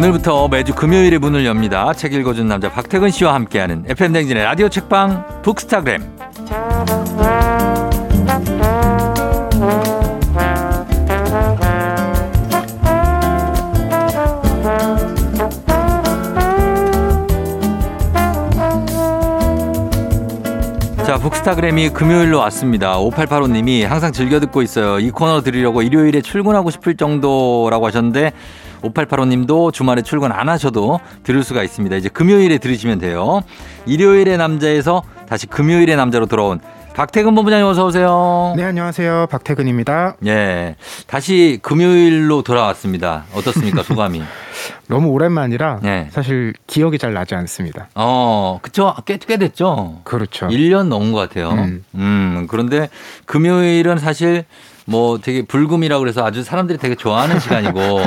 오늘부터 0.00 0.48
매주 0.48 0.74
금요일에 0.74 1.18
문을 1.18 1.44
엽니다. 1.44 1.92
책 1.92 2.14
읽어준 2.14 2.48
남자 2.48 2.72
박태근 2.72 3.10
씨와 3.10 3.34
함께하는 3.34 3.84
FM 3.86 4.14
댕진의 4.14 4.44
라디오 4.44 4.70
책방 4.70 5.42
북스타그램. 5.42 6.19
자, 21.40 21.54
북스타그램이 21.54 21.88
금요일로 21.90 22.38
왔습니다. 22.38 22.98
5885님이 22.98 23.86
항상 23.86 24.12
즐겨 24.12 24.40
듣고 24.40 24.60
있어요. 24.60 24.98
이 24.98 25.10
코너 25.10 25.40
들으려고 25.40 25.80
일요일에 25.80 26.20
출근하고 26.20 26.70
싶을 26.70 26.96
정도라고 26.96 27.86
하셨는데 27.86 28.32
5885님도 28.82 29.72
주말에 29.72 30.02
출근 30.02 30.32
안 30.32 30.50
하셔도 30.50 31.00
들을 31.22 31.42
수가 31.42 31.62
있습니다. 31.62 31.96
이제 31.96 32.08
금요일에 32.10 32.58
들으시면 32.58 32.98
돼요. 32.98 33.40
일요일의 33.86 34.36
남자에서 34.36 35.02
다시 35.28 35.46
금요일의 35.46 35.96
남자로 35.96 36.26
돌아온 36.26 36.60
박태근 36.94 37.34
본부장님 37.34 37.66
어서 37.66 37.86
오세요. 37.86 38.52
네, 38.56 38.64
안녕하세요. 38.64 39.28
박태근입니다. 39.30 40.16
예. 40.26 40.76
다시 41.06 41.58
금요일로 41.62 42.42
돌아왔습니다. 42.42 43.24
어떻습니까, 43.34 43.82
소감이? 43.84 44.22
너무 44.88 45.08
오랜만이라 45.10 45.80
네. 45.82 46.08
사실 46.10 46.52
기억이 46.66 46.98
잘 46.98 47.12
나지 47.12 47.34
않습니다. 47.34 47.88
어, 47.94 48.58
그쵸. 48.62 48.94
꽤, 49.04 49.18
꽤 49.18 49.36
됐죠. 49.36 50.00
그렇죠. 50.04 50.48
1년 50.48 50.88
넘은 50.88 51.12
것 51.12 51.18
같아요. 51.18 51.50
음. 51.50 51.84
음. 51.94 52.46
그런데 52.48 52.88
금요일은 53.26 53.98
사실 53.98 54.44
뭐 54.86 55.18
되게 55.18 55.42
불금이라고 55.42 56.00
그래서 56.00 56.24
아주 56.24 56.42
사람들이 56.42 56.78
되게 56.78 56.94
좋아하는 56.94 57.38
시간이고 57.40 58.00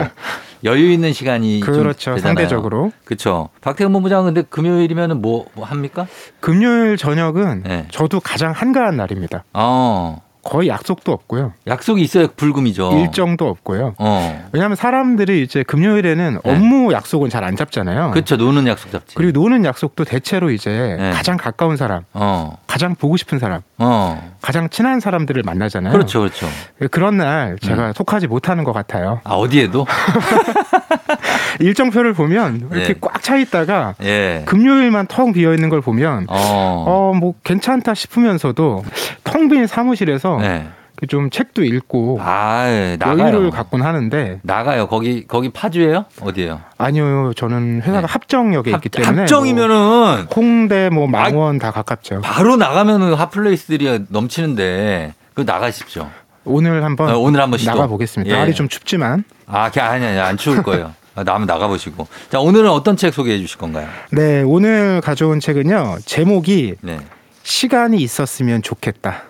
여유 0.63 0.91
있는 0.91 1.13
시간이 1.13 1.59
좀 1.61 1.73
그렇죠. 1.73 2.17
상대적으로. 2.17 2.91
그렇죠. 3.05 3.49
박태근 3.61 3.91
본부장은 3.91 4.33
근데 4.33 4.47
금요일이면은 4.49 5.21
뭐, 5.21 5.45
뭐 5.53 5.65
합니까? 5.65 6.07
금요일 6.39 6.97
저녁은 6.97 7.63
네. 7.63 7.87
저도 7.91 8.19
가장 8.19 8.51
한가한 8.51 8.95
날입니다. 8.97 9.43
어. 9.53 10.21
거의 10.43 10.67
약속도 10.67 11.11
없고요. 11.11 11.53
약속이 11.67 12.01
있어야 12.01 12.27
불금이죠. 12.35 12.91
일정도 12.99 13.47
없고요. 13.47 13.95
어. 13.97 14.49
왜냐하면 14.51 14.75
사람들이 14.75 15.41
이제 15.41 15.63
금요일에는 15.63 16.39
네. 16.43 16.51
업무 16.51 16.91
약속은 16.91 17.29
잘 17.29 17.43
안 17.43 17.55
잡잖아요. 17.57 18.11
그렇죠. 18.11 18.37
노는 18.37 18.67
약속 18.67 18.89
잡지. 18.91 19.15
그리고 19.15 19.37
노는 19.41 19.65
약속도 19.65 20.05
대체로 20.05 20.49
이제 20.49 20.95
네. 20.97 21.11
가장 21.11 21.35
가까운 21.35 21.75
사람, 21.75 22.03
어. 22.13 22.57
가장 22.67 22.95
보고 22.95 23.17
싶은 23.17 23.37
사람, 23.39 23.61
어. 23.79 24.31
가장 24.41 24.69
친한 24.69 25.01
사람들을 25.01 25.43
만나잖아요. 25.45 25.91
그렇죠. 25.91 26.19
그렇죠. 26.19 26.47
그런 26.91 27.17
날 27.17 27.57
제가 27.61 27.87
음. 27.87 27.93
속하지 27.93 28.27
못하는 28.27 28.63
것 28.63 28.71
같아요. 28.71 29.19
아, 29.25 29.33
어디에도? 29.33 29.85
일정표를 31.59 32.13
보면 32.13 32.69
이렇게 32.71 32.93
네. 32.93 32.99
꽉차 32.99 33.37
있다가 33.37 33.95
예. 34.03 34.43
금요일만 34.45 35.07
텅 35.07 35.33
비어 35.33 35.53
있는 35.53 35.69
걸 35.69 35.81
보면 35.81 36.25
어. 36.29 37.11
어뭐 37.13 37.35
괜찮다 37.43 37.93
싶으면서도 37.93 38.83
텅 39.23 39.43
빈 39.49 39.67
사무실에서 39.67 40.32
네. 40.39 40.67
좀 41.09 41.29
책도 41.29 41.63
읽고 41.65 42.19
아, 42.21 42.65
예. 42.69 42.97
나가요. 42.97 43.27
여유를 43.33 43.51
갖곤 43.51 43.81
하는데 43.81 44.39
나가요. 44.43 44.87
거기 44.87 45.27
거기 45.27 45.49
파주예요? 45.49 46.05
어디예요? 46.21 46.61
아니요 46.77 47.33
저는 47.35 47.81
회사가 47.81 48.01
네. 48.01 48.07
합정역에 48.07 48.71
있기 48.71 48.87
때문에 48.89 49.21
합정이면은 49.21 49.75
뭐 49.75 50.15
홍대 50.35 50.89
뭐 50.89 51.07
망원 51.07 51.59
다 51.59 51.71
가깝죠. 51.71 52.21
바로 52.21 52.55
나가면은 52.55 53.15
핫플레이스들이 53.15 54.05
넘치는데 54.09 55.13
그 55.33 55.41
나가십시오. 55.41 56.07
오늘 56.45 56.83
한번 56.85 57.09
어, 57.09 57.17
오늘 57.17 57.41
한번. 57.41 57.59
나가 57.65 57.87
보겠습니다. 57.87 58.33
예. 58.33 58.39
날이 58.39 58.53
좀 58.53 58.69
춥지만 58.69 59.25
아, 59.45 59.69
걔 59.71 59.81
아니 59.81 60.05
아니 60.05 60.19
안 60.19 60.37
추울 60.37 60.63
거예요. 60.63 60.93
아, 61.15 61.23
나면 61.23 61.47
나가 61.47 61.67
보시고. 61.67 62.07
자, 62.29 62.39
오늘은 62.39 62.69
어떤 62.69 62.95
책 62.97 63.13
소개해 63.13 63.39
주실 63.39 63.57
건가요? 63.57 63.87
네 64.11 64.41
오늘 64.41 65.01
가져온 65.01 65.39
책은요 65.41 65.97
제목이 66.05 66.75
네. 66.81 66.99
시간이 67.43 67.97
있었으면 67.97 68.61
좋겠다. 68.61 69.23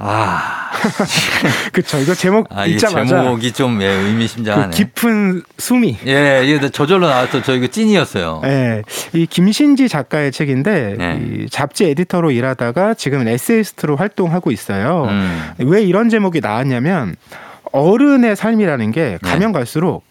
아, 0.00 0.70
그쵸 1.72 1.98
이거 1.98 2.14
제목 2.14 2.46
아, 2.56 2.66
이 2.66 2.72
읽자마자 2.72 3.22
제목이 3.22 3.52
좀 3.52 3.82
예, 3.82 3.88
그 3.88 4.06
의미심장하네. 4.06 4.70
깊은 4.70 5.42
숨이 5.58 5.98
예, 6.06 6.42
이게 6.44 6.68
저절로 6.70 7.08
나왔던 7.08 7.42
저 7.42 7.54
이거 7.54 7.66
찐이었어요. 7.66 8.40
네, 8.44 8.82
이 9.12 9.26
김신지 9.26 9.88
작가의 9.88 10.30
책인데 10.30 10.94
네. 10.96 11.20
이 11.20 11.50
잡지 11.50 11.84
에디터로 11.86 12.30
일하다가 12.30 12.94
지금은 12.94 13.26
에세이스트로 13.28 13.96
활동하고 13.96 14.52
있어요. 14.52 15.06
음. 15.08 15.50
왜 15.58 15.82
이런 15.82 16.08
제목이 16.08 16.40
나왔냐면 16.40 17.16
어른의 17.72 18.36
삶이라는 18.36 18.92
게 18.92 19.18
네. 19.22 19.30
가면 19.30 19.52
갈수록 19.52 20.07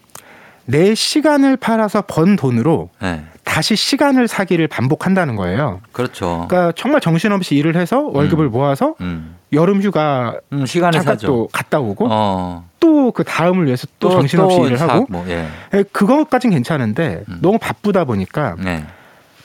내 0.68 0.94
시간을 0.94 1.56
팔아서 1.56 2.02
번 2.02 2.36
돈으로 2.36 2.90
네. 3.00 3.24
다시 3.42 3.74
시간을 3.74 4.28
사기를 4.28 4.68
반복한다는 4.68 5.34
거예요. 5.34 5.80
그렇죠. 5.92 6.44
그러니까 6.46 6.72
정말 6.76 7.00
정신없이 7.00 7.54
일을 7.56 7.74
해서 7.74 8.00
월급을 8.02 8.50
모아서 8.50 8.94
음. 9.00 9.36
여름 9.54 9.80
휴가 9.80 10.34
음, 10.52 10.66
시간을 10.66 10.92
잠깐 10.92 11.14
사죠. 11.14 11.26
또 11.26 11.48
갔다 11.50 11.80
오고 11.80 12.08
어. 12.10 12.68
또그 12.80 13.24
다음을 13.24 13.64
위해서 13.64 13.86
또, 13.98 14.10
정신없이 14.10 14.60
일을 14.60 14.76
사- 14.76 14.88
하고 14.88 15.06
뭐, 15.08 15.24
예. 15.28 15.48
예, 15.72 15.82
그것까진 15.84 16.50
괜찮은데 16.50 17.24
음. 17.30 17.38
너무 17.40 17.58
바쁘다 17.58 18.04
보니까 18.04 18.54
네. 18.58 18.84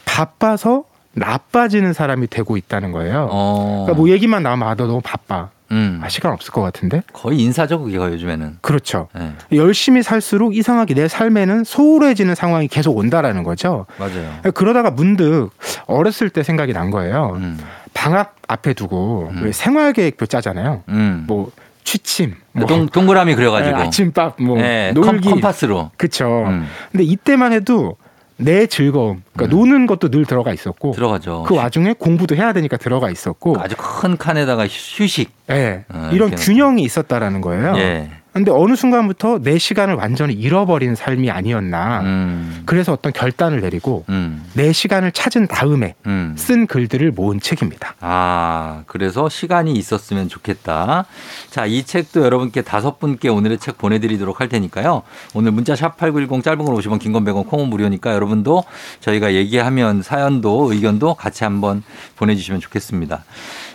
바빠서 0.04 0.84
나빠지는 1.14 1.94
사람이 1.94 2.28
되고 2.28 2.58
있다는 2.58 2.92
거예요. 2.92 3.30
어. 3.32 3.84
그러니까 3.86 3.94
뭐 3.98 4.10
얘기만 4.10 4.44
나오면 4.44 4.68
아, 4.68 4.76
너 4.76 4.88
너무 4.88 5.00
바빠. 5.02 5.50
음. 5.74 6.00
아, 6.04 6.10
시간 6.10 6.32
없을 6.32 6.52
것 6.52 6.62
같은데? 6.62 7.02
거의 7.12 7.40
그게 7.84 7.98
요즘에는. 7.98 8.58
그렇죠. 8.62 9.10
네. 9.16 9.34
열심히 9.52 10.04
살수록 10.04 10.56
이상하게 10.56 10.94
내 10.94 11.08
삶에는 11.08 11.64
소홀해지는 11.64 12.36
상황이 12.36 12.68
계속 12.68 12.96
온다라는 12.98 13.44
거죠. 13.44 13.86
맞아요. 13.98 14.42
그러다가 14.54 14.92
문득 14.92 15.50
어렸을 15.88 16.30
때 16.30 16.44
생각이 16.44 16.74
난 16.74 16.92
거예요. 16.92 17.34
음. 17.38 17.60
방학 17.94 18.36
앞에 18.48 18.74
두고 18.74 19.32
음. 19.32 19.44
왜 19.44 19.52
생활계획표 19.52 20.28
짜잖아요. 20.28 20.84
음. 20.90 21.26
뭐 21.28 21.52
취침, 21.84 22.36
뭐 22.54 22.66
동, 22.66 22.88
동그라미 22.88 23.36
그려가지고. 23.36 23.78
예, 23.78 23.84
아침밥, 23.84 24.42
뭐 24.42 24.58
예, 24.60 24.92
놀기, 24.94 25.08
컴, 25.08 25.22
컴파스로. 25.22 25.92
그쵸. 25.98 26.46
음. 26.48 26.66
근데 26.92 27.04
이때만 27.04 27.52
해도 27.52 27.98
내 28.38 28.66
즐거움, 28.66 29.24
그러니까 29.34 29.56
음. 29.56 29.60
노는 29.60 29.86
것도 29.86 30.10
늘 30.10 30.26
들어가 30.26 30.54
있었고 30.54 30.92
들어가죠. 30.92 31.44
그 31.48 31.56
와중에 31.56 31.94
공부도 31.94 32.36
해야 32.36 32.54
되니까 32.54 32.78
들어가 32.78 33.10
있었고, 33.10 33.58
아주 33.60 33.76
큰 33.78 34.18
칸에다가 34.18 34.68
휴식. 34.68 35.32
예, 35.52 35.86
어, 35.94 36.10
이런 36.14 36.36
균형이 36.36 36.82
있었다라는 36.84 37.42
거예요. 37.42 37.76
예. 37.78 38.10
근데 38.34 38.50
어느 38.52 38.76
순간부터 38.76 39.40
내 39.44 39.60
시간을 39.60 39.94
완전히 39.94 40.34
잃어버린 40.34 40.96
삶이 40.96 41.30
아니었나. 41.30 42.02
음. 42.02 42.64
그래서 42.66 42.92
어떤 42.92 43.14
결단을 43.14 43.62
내리고 43.62 44.06
음. 44.10 44.44
내 44.54 44.74
시간을 44.74 45.12
찾은 45.12 45.48
다음에 45.48 45.94
음. 46.08 46.34
쓴 46.36 46.66
글들을 46.66 47.12
모은 47.12 47.40
책입니다. 47.40 47.94
아, 48.00 48.82
그래서 48.88 49.30
시간이 49.30 49.74
있었으면 49.74 50.30
좋겠다. 50.30 51.06
자, 51.52 51.66
이 51.68 51.84
책도 51.84 52.24
여러분께 52.24 52.64
다섯 52.64 53.00
분께 53.00 53.30
오늘의 53.30 53.60
책 53.60 53.78
보내드리도록 53.78 54.42
할 54.42 54.50
테니까요. 54.50 55.04
오늘 55.36 55.52
문자 55.52 55.76
샵 55.76 55.96
8910 55.98 56.44
짧은 56.44 56.66
걸 56.66 56.76
50원, 56.76 57.00
긴 57.00 57.14
건 57.14 57.24
100원, 57.26 57.48
콩은 57.48 57.68
무료니까 57.70 58.14
여러분도 58.16 58.64
저희가 59.02 59.34
얘기하면 59.36 60.02
사연도 60.02 60.74
의견도 60.74 61.14
같이 61.14 61.44
한번 61.44 61.84
보내주시면 62.16 62.62
좋겠습니다. 62.62 63.24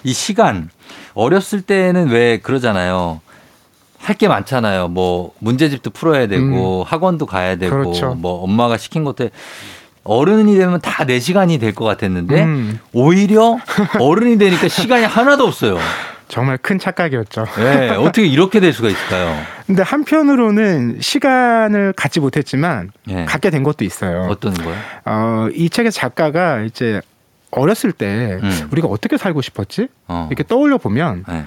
이 0.03 0.13
시간, 0.13 0.69
어렸을 1.15 1.63
때는 1.63 2.09
왜 2.09 2.39
그러잖아요. 2.39 3.21
할 4.01 4.15
게 4.17 4.27
많잖아요. 4.29 4.89
뭐 4.89 5.33
문제집도 5.39 5.91
풀어야 5.91 6.27
되고 6.27 6.85
학원도 6.85 7.27
가야 7.27 7.57
되고 7.57 7.77
그렇죠. 7.77 8.15
뭐 8.15 8.43
엄마가 8.43 8.77
시킨 8.79 9.05
것들 9.05 9.31
어른이 10.05 10.57
되면 10.57 10.81
다 10.81 11.05
내 11.05 11.21
시간이 11.21 11.59
될 11.59 11.75
것 11.75 11.85
같았는데 11.85 12.43
음, 12.43 12.79
오히려 12.93 13.59
어른이 14.01 14.39
되니까 14.39 14.69
시간이 14.69 15.05
하나도 15.05 15.45
없어요. 15.47 15.79
정말 16.29 16.59
큰 16.59 16.79
착각이었죠. 16.79 17.47
네, 17.57 17.91
어떻게 17.91 18.27
이렇게 18.27 18.61
될 18.61 18.73
수가 18.73 18.89
있을까요? 18.89 19.35
근데 19.67 19.83
한편으로는 19.83 20.99
시간을 21.01 21.95
갖지 21.95 22.21
못했지만 22.21 22.91
네. 23.07 23.25
갖게 23.25 23.49
된 23.51 23.63
것도 23.63 23.85
있어요. 23.85 24.27
어떤 24.31 24.53
거요? 24.55 24.75
어, 25.07 25.49
이 25.55 25.71
책의 25.71 25.91
작가가 25.93 26.61
이제 26.61 27.01
어렸을 27.51 27.93
때 27.93 28.39
음. 28.43 28.69
우리가 28.73 28.89
어떻게 28.89 29.17
살고 29.17 29.41
싶었지? 29.41 29.89
어. 30.07 30.27
이렇게 30.31 30.45
떠올려 30.45 30.77
보면 30.77 31.25
네. 31.27 31.45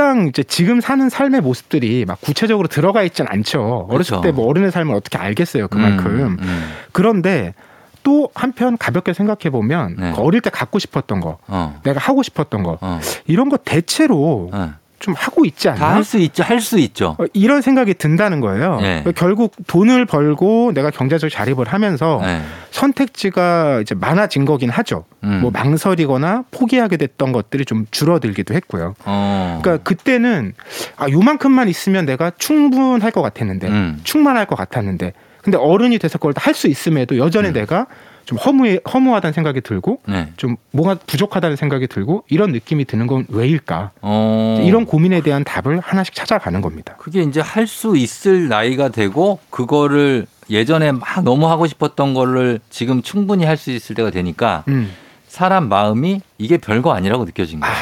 막상 0.00 0.28
이제 0.28 0.42
지금 0.42 0.80
사는 0.80 1.08
삶의 1.10 1.42
모습들이 1.42 2.06
막 2.06 2.18
구체적으로 2.20 2.68
들어가 2.68 3.02
있진 3.02 3.26
않죠. 3.28 3.86
어렸을 3.90 4.16
그렇죠. 4.16 4.20
때뭐 4.22 4.48
어른의 4.48 4.70
삶을 4.70 4.94
어떻게 4.94 5.18
알겠어요. 5.18 5.68
그만큼. 5.68 6.10
음, 6.10 6.36
음. 6.40 6.72
그런데 6.92 7.54
또 8.02 8.30
한편 8.34 8.78
가볍게 8.78 9.12
생각해 9.12 9.50
보면 9.50 9.96
네. 9.98 10.12
그 10.12 10.22
어릴 10.22 10.40
때 10.40 10.48
갖고 10.48 10.78
싶었던 10.78 11.20
거, 11.20 11.36
어. 11.46 11.78
내가 11.84 12.00
하고 12.00 12.22
싶었던 12.22 12.62
거 12.62 12.78
어. 12.80 13.00
이런 13.26 13.50
거 13.50 13.58
대체로 13.58 14.48
어. 14.54 14.72
좀 15.00 15.14
하고 15.14 15.44
있지 15.46 15.66
다 15.66 15.72
않나? 15.74 15.94
할수 15.96 16.18
있죠. 16.18 16.42
할 16.44 16.60
수 16.60 16.78
있죠. 16.78 17.16
어, 17.18 17.24
이런 17.32 17.62
생각이 17.62 17.94
든다는 17.94 18.40
거예요. 18.40 18.80
네. 18.80 19.02
결국 19.16 19.54
돈을 19.66 20.04
벌고 20.04 20.72
내가 20.74 20.90
경제적 20.90 21.30
자립을 21.30 21.66
하면서 21.68 22.20
네. 22.22 22.40
선택지가 22.70 23.80
이제 23.80 23.94
많아진 23.94 24.44
거긴 24.44 24.68
하죠. 24.70 25.04
음. 25.24 25.40
뭐 25.40 25.50
망설이거나 25.50 26.44
포기하게 26.50 26.96
됐던 26.98 27.32
것들이 27.32 27.64
좀 27.64 27.86
줄어들기도 27.90 28.54
했고요. 28.54 28.94
어. 29.04 29.58
그러니까 29.62 29.82
그때는 29.82 30.52
아 30.96 31.08
요만큼만 31.08 31.68
있으면 31.68 32.04
내가 32.04 32.30
충분할 32.38 33.10
것 33.10 33.22
같았는데 33.22 33.68
음. 33.68 34.00
충만할 34.04 34.46
것 34.46 34.56
같았는데 34.56 35.12
근데 35.42 35.56
어른이 35.56 35.98
돼서 35.98 36.18
그걸 36.18 36.34
다 36.34 36.40
할 36.50 36.54
수 36.54 36.66
있음에도 36.68 37.16
여전히 37.16 37.48
음. 37.48 37.52
내가 37.54 37.86
좀 38.30 38.38
허무해 38.38 38.78
허무하다는 38.94 39.32
생각이 39.32 39.60
들고 39.60 40.02
네. 40.06 40.28
좀 40.36 40.54
뭐가 40.70 40.94
부족하다는 41.04 41.56
생각이 41.56 41.88
들고 41.88 42.22
이런 42.28 42.52
느낌이 42.52 42.84
드는 42.84 43.08
건 43.08 43.26
왜일까? 43.28 43.90
어. 44.02 44.62
이런 44.64 44.86
고민에 44.86 45.20
대한 45.20 45.42
답을 45.42 45.80
하나씩 45.80 46.14
찾아가는 46.14 46.60
겁니다. 46.60 46.94
그게 46.96 47.22
이제 47.22 47.40
할 47.40 47.66
수 47.66 47.96
있을 47.96 48.46
나이가 48.48 48.88
되고 48.88 49.40
그거를 49.50 50.26
예전에 50.48 50.92
막 50.92 51.22
너무 51.24 51.48
하고 51.48 51.66
싶었던 51.66 52.14
거를 52.14 52.60
지금 52.70 53.02
충분히 53.02 53.44
할 53.44 53.56
수 53.56 53.72
있을 53.72 53.96
때가 53.96 54.10
되니까 54.10 54.62
음. 54.68 54.92
사람 55.26 55.68
마음이 55.68 56.20
이게 56.38 56.56
별거 56.56 56.92
아니라고 56.92 57.24
느껴진 57.24 57.58
거예요. 57.58 57.74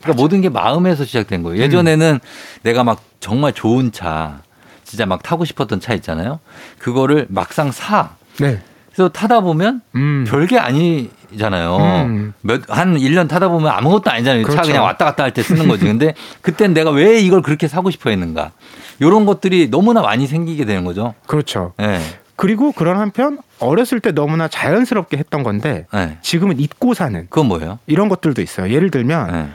그러니까 0.00 0.22
모든 0.22 0.40
게 0.40 0.48
마음에서 0.48 1.04
시작된 1.04 1.42
거예요. 1.42 1.62
예전에는 1.62 2.18
내가 2.62 2.82
막 2.82 3.02
정말 3.20 3.52
좋은 3.52 3.92
차, 3.92 4.40
진짜 4.84 5.04
막 5.04 5.22
타고 5.22 5.44
싶었던 5.44 5.80
차 5.80 5.92
있잖아요. 5.94 6.40
그거를 6.78 7.26
막상 7.28 7.70
사. 7.72 8.10
네. 8.40 8.58
그래서 8.96 9.10
타다 9.10 9.40
보면 9.40 9.82
음. 9.94 10.24
별게 10.26 10.58
아니잖아요. 10.58 11.76
음. 12.06 12.32
몇, 12.40 12.62
한 12.68 12.96
1년 12.96 13.28
타다 13.28 13.48
보면 13.48 13.70
아무것도 13.70 14.10
아니잖아요. 14.10 14.42
차 14.44 14.48
그렇죠. 14.48 14.68
그냥 14.68 14.84
왔다 14.84 15.04
갔다 15.04 15.22
할 15.22 15.32
때 15.32 15.42
쓰는 15.42 15.68
거지. 15.68 15.84
근데 15.84 16.14
그땐 16.40 16.72
내가 16.72 16.90
왜 16.90 17.20
이걸 17.20 17.42
그렇게 17.42 17.68
사고 17.68 17.90
싶어 17.90 18.08
했는가. 18.08 18.52
이런 18.98 19.26
것들이 19.26 19.68
너무나 19.70 20.00
많이 20.00 20.26
생기게 20.26 20.64
되는 20.64 20.84
거죠. 20.84 21.12
그렇죠. 21.26 21.74
예. 21.80 22.00
그리고 22.36 22.72
그런 22.72 22.96
한편 22.98 23.38
어렸을 23.58 24.00
때 24.00 24.12
너무나 24.12 24.48
자연스럽게 24.48 25.18
했던 25.18 25.42
건데 25.42 25.86
예. 25.94 26.16
지금은 26.22 26.58
잊고 26.58 26.94
사는 26.94 27.26
그건 27.28 27.46
뭐예요? 27.48 27.78
이런 27.86 28.08
것들도 28.08 28.40
있어요. 28.40 28.72
예를 28.72 28.90
들면 28.90 29.34
예. 29.34 29.46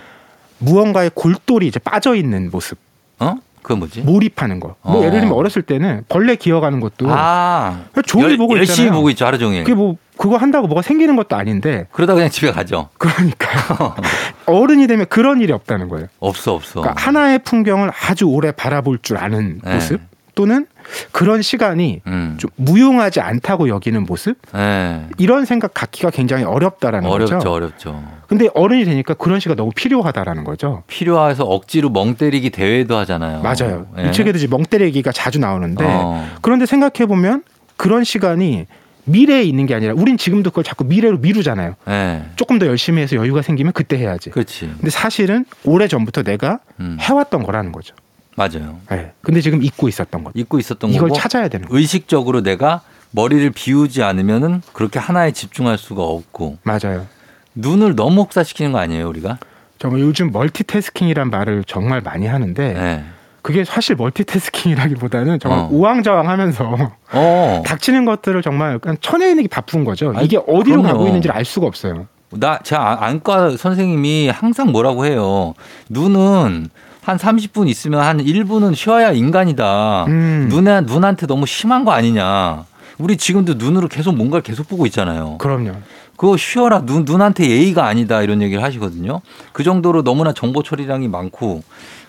무언가에 0.60 1.10
골똘히 1.12 1.66
이제 1.68 1.80
빠져 1.80 2.14
있는 2.14 2.52
모습, 2.52 2.78
어? 3.20 3.38
그건 3.62 3.80
뭐지? 3.80 4.02
몰입하는 4.02 4.60
거. 4.60 4.76
뭐 4.82 4.98
어. 4.98 5.06
예를 5.06 5.20
들면 5.22 5.32
어렸을 5.38 5.62
때는 5.62 6.04
벌레 6.10 6.36
기어가는 6.36 6.80
것도 6.80 7.08
아. 7.10 7.82
종일 8.06 8.32
열- 8.32 8.38
보고 8.38 8.58
열심히 8.58 8.86
있잖아요. 8.88 8.98
보고 8.98 9.10
있죠. 9.12 9.26
하루 9.26 9.38
종일. 9.38 9.64
그게 9.64 9.74
뭐 9.76 9.96
그거 10.18 10.38
한다고 10.38 10.68
뭐가 10.68 10.82
생기는 10.82 11.16
것도 11.16 11.36
아닌데 11.36 11.88
그러다 11.92 12.14
그냥 12.14 12.30
집에 12.30 12.52
가죠. 12.52 12.90
그러니까요. 12.98 13.96
어른이 14.46 14.88
되면 14.88 15.06
그런 15.10 15.42
일이 15.42 15.52
없다는 15.54 15.88
거예요. 15.90 16.08
없어 16.20 16.54
없어. 16.54 16.82
그러니까 16.82 17.02
하나의 17.02 17.40
풍경을 17.40 17.92
아주 18.08 18.26
오래 18.26 18.52
바라볼 18.52 19.00
줄 19.02 19.18
아는 19.18 19.60
네. 19.64 19.74
모습 19.76 20.00
또는 20.36 20.66
그런 21.12 21.42
시간이 21.42 22.02
음. 22.08 22.38
좀 22.40 22.50
무용하지 22.56 23.20
않다고 23.20 23.70
여기는 23.70 24.04
모습 24.06 24.38
네. 24.54 25.08
이런 25.18 25.46
생각 25.46 25.74
갖기가 25.74 26.10
굉장히 26.10 26.44
어렵다라는 26.44 27.10
어렵죠 27.10 27.38
거죠. 27.38 27.52
어렵죠. 27.52 28.04
근데 28.28 28.48
어른이 28.54 28.86
되니까 28.86 29.14
그런 29.14 29.40
시가 29.40 29.56
너무 29.56 29.72
필요하다라는 29.76 30.44
거죠. 30.44 30.84
필요해서 30.88 31.44
억지로 31.44 31.90
멍 31.90 32.16
때리기 32.16 32.50
대회도 32.50 32.96
하잖아요. 32.98 33.42
맞아요. 33.42 33.88
예. 33.98 34.10
이 34.10 34.12
책에도 34.14 34.38
이제 34.38 34.48
멍때리기가 34.48 35.12
자주 35.12 35.40
나오는데 35.40 35.84
어. 35.86 36.30
그런데 36.42 36.66
생각해 36.66 37.08
보면 37.08 37.44
그런 37.78 38.04
시간이 38.04 38.68
미래에 39.06 39.44
있는 39.44 39.66
게 39.66 39.76
아니라 39.76 39.94
우린 39.96 40.18
지금도 40.18 40.52
그걸 40.52 40.64
자꾸 40.64 40.86
미래로 40.86 41.18
미루잖아요. 41.18 41.76
예. 41.90 42.24
조금 42.36 42.60
더 42.60 42.68
열심히 42.68 43.02
해서 43.02 43.16
여유가 43.16 43.42
생기면 43.42 43.74
그때 43.74 43.98
해야지. 43.98 44.30
그렇지. 44.30 44.68
근데 44.78 44.90
사실은 44.90 45.46
오래 45.66 45.88
전부터 45.88 46.24
내가 46.24 46.60
음. 46.80 46.98
해왔던 47.00 47.44
거라는 47.44 47.72
거죠. 47.72 47.96
맞아요. 48.36 48.80
예. 48.92 49.12
근데 49.22 49.42
지금 49.42 49.62
잊고 49.64 49.88
있었던 49.88 50.24
것. 50.24 50.32
잊고 50.36 50.58
있었던 50.60 50.90
이걸 50.92 51.10
거고 51.10 51.20
찾아야 51.20 51.48
되는 51.48 51.68
거. 51.68 51.78
의식적으로 51.78 52.42
내가 52.42 52.82
머리를 53.12 53.50
비우지 53.52 54.04
않으면은 54.04 54.62
그렇게 54.74 55.00
하나에 55.00 55.32
집중할 55.32 55.78
수가 55.78 56.04
없고 56.04 56.58
맞아요. 56.64 57.08
눈을 57.56 57.96
너무 57.96 58.22
혹사시키는 58.22 58.72
거 58.72 58.80
아니에요 58.80 59.10
우리가? 59.10 59.38
정말 59.80 60.00
요즘 60.02 60.32
멀티태스킹이란 60.32 61.30
말을 61.30 61.64
정말 61.66 62.02
많이 62.02 62.28
하는데 62.28 62.74
네. 62.74 63.04
그게 63.42 63.66
사실 63.66 63.96
멀티태스킹이라기보다는 63.96 65.40
정말 65.40 65.60
어. 65.62 65.68
우왕좌왕하면서 65.72 66.92
어. 67.14 67.64
닥치는 67.66 68.06
것들을 68.06 68.42
정말 68.44 68.80
그냥 68.80 68.96
천혜인에게 69.02 69.48
바쁜 69.50 69.84
거죠. 69.84 70.14
아니, 70.16 70.26
이게 70.26 70.38
어디로 70.38 70.82
그럼요. 70.82 70.88
가고 70.88 71.08
있는지를 71.08 71.36
알 71.36 71.44
수가 71.44 71.66
없어요. 71.68 72.08
나, 72.30 72.60
제 72.64 72.76
아- 72.76 72.98
안과 73.02 73.58
선생님이 73.58 74.30
항상 74.30 74.72
뭐라고 74.72 75.06
해요. 75.06 75.54
눈은 75.90 76.70
한 77.02 77.18
30분 77.18 77.68
있으면 77.68 78.02
한 78.02 78.24
1분은 78.24 78.76
쉬어야 78.76 79.12
인간이다. 79.12 80.06
음. 80.06 80.48
눈에, 80.50 80.82
눈한테 80.82 81.26
너무 81.26 81.46
심한 81.46 81.84
거 81.84 81.92
아니냐. 81.92 82.66
우리 83.00 83.18
지금도 83.18 83.56
눈으로 83.56 83.88
계속 83.88 84.16
뭔가를 84.16 84.44
계속 84.44 84.68
보고 84.68 84.86
있잖아요. 84.86 85.38
그럼요. 85.40 85.74
그거 86.16 86.38
쉬어라. 86.38 86.86
눈, 86.86 87.04
눈한테 87.04 87.50
예의가 87.50 87.88
아니다. 87.88 88.22
이런 88.22 88.44
얘기를 88.44 88.62
하시거든요. 88.62 89.22
그 89.54 89.64
정도로 89.64 90.04
너무나 90.04 90.34
정보 90.34 90.62
처리량이 90.62 91.08
많고. 91.08 91.64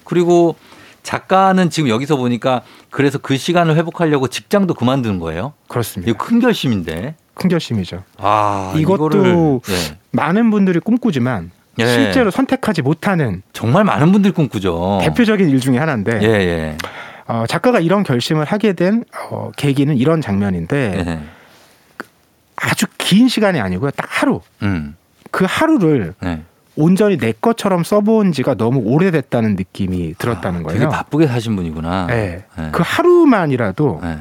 그리고 0.05 0.57
작가는 1.03 1.70
지금 1.70 1.88
여기서 1.88 2.16
보니까 2.16 2.61
그래서 2.90 3.16
그 3.18 3.38
시간을 3.38 3.76
회복하려고 3.76 4.28
직장도 4.28 4.74
그만두는 4.74 5.18
거예요. 5.18 5.55
그렇습니다. 5.68 6.11
이거 6.11 6.22
큰 6.22 6.40
결심인데. 6.40 7.14
큰 7.34 7.49
결심이죠. 7.49 8.03
아, 8.18 8.74
이것도 8.76 9.09
이거를, 9.09 9.61
예. 9.70 9.99
많은 10.11 10.51
분들이 10.51 10.78
꿈꾸지만 10.78 11.51
예. 11.79 11.87
실제로 11.87 12.31
선택하지 12.31 12.83
못하는 12.83 13.43
정말 13.53 13.85
많은 13.85 14.12
분들이 14.12 14.33
꿈꾸죠. 14.33 15.01
대표적인 15.03 15.49
일 15.49 15.61
중에 15.61 15.79
하나인데 15.79 16.20
예, 16.23 16.27
예. 16.27 16.77
어, 17.27 17.45
작가가 17.49 17.81
이런 17.81 18.03
결심을 18.03 18.45
하게 18.45 18.75
된 18.75 19.05
어, 19.31 19.51
계기는 19.57 19.97
이런 19.97 20.20
장면인데 20.20 21.05
예. 21.07 21.20
아주 22.57 22.87
긴 22.99 23.29
시간이 23.29 23.61
아니고요. 23.61 23.91
딱 23.93 24.07
하루. 24.09 24.41
음. 24.62 24.97
그 25.31 25.47
하루를 25.49 26.14
네. 26.20 26.43
온전히 26.77 27.16
내 27.18 27.33
것처럼 27.33 27.85
써본 27.85 28.33
지가 28.33 28.55
너무 28.55 28.81
오래됐다는 28.81 29.57
느낌이 29.57 30.14
들었다는 30.18 30.61
아, 30.61 30.62
거예요. 30.64 30.79
되게 30.79 30.91
바쁘게 30.91 31.27
사신 31.27 31.57
분이구나. 31.57 32.07
네. 32.07 32.45
네. 32.57 32.68
그 32.73 32.83
하루만이라도 32.85 34.01
네. 34.03 34.18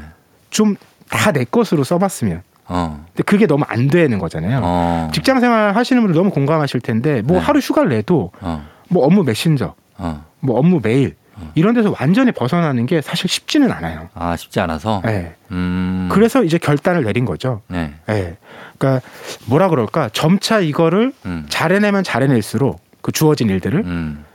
좀다 0.49 1.31
내 1.33 1.43
것으로 1.43 1.83
써봤으면. 1.83 2.43
어. 2.73 3.05
근데 3.07 3.23
그게 3.23 3.45
너무 3.47 3.65
안 3.67 3.87
되는 3.87 4.17
거잖아요. 4.17 4.61
어. 4.63 5.11
직장 5.13 5.41
생활 5.41 5.75
하시는 5.75 6.01
분들 6.01 6.17
너무 6.17 6.31
공감하실 6.31 6.79
텐데 6.79 7.21
뭐 7.21 7.37
네. 7.37 7.43
하루 7.43 7.59
휴가를 7.59 7.89
내도 7.89 8.31
어. 8.39 8.65
뭐 8.89 9.05
업무 9.05 9.23
메신저, 9.23 9.75
어. 9.97 10.25
뭐 10.39 10.57
업무 10.57 10.79
메일 10.81 11.15
어. 11.35 11.51
이런 11.55 11.73
데서 11.73 11.93
완전히 11.99 12.31
벗어나는 12.31 12.85
게 12.85 13.01
사실 13.01 13.29
쉽지는 13.29 13.71
않아요. 13.73 14.07
아, 14.13 14.37
쉽지 14.37 14.61
않아서. 14.61 15.01
네. 15.03 15.35
음. 15.51 16.07
그래서 16.11 16.43
이제 16.43 16.57
결단을 16.57 17.03
내린 17.03 17.25
거죠. 17.25 17.61
네. 17.67 17.93
네. 18.07 18.37
그러니까 18.77 19.05
뭐라 19.47 19.67
그럴까 19.67 20.09
점차 20.13 20.61
이거를 20.61 21.11
음. 21.25 21.45
잘해내면 21.49 22.05
잘해낼수록 22.05 22.79
그 23.01 23.11
주어진 23.11 23.49
일들을 23.49 23.81
음. 23.81 24.25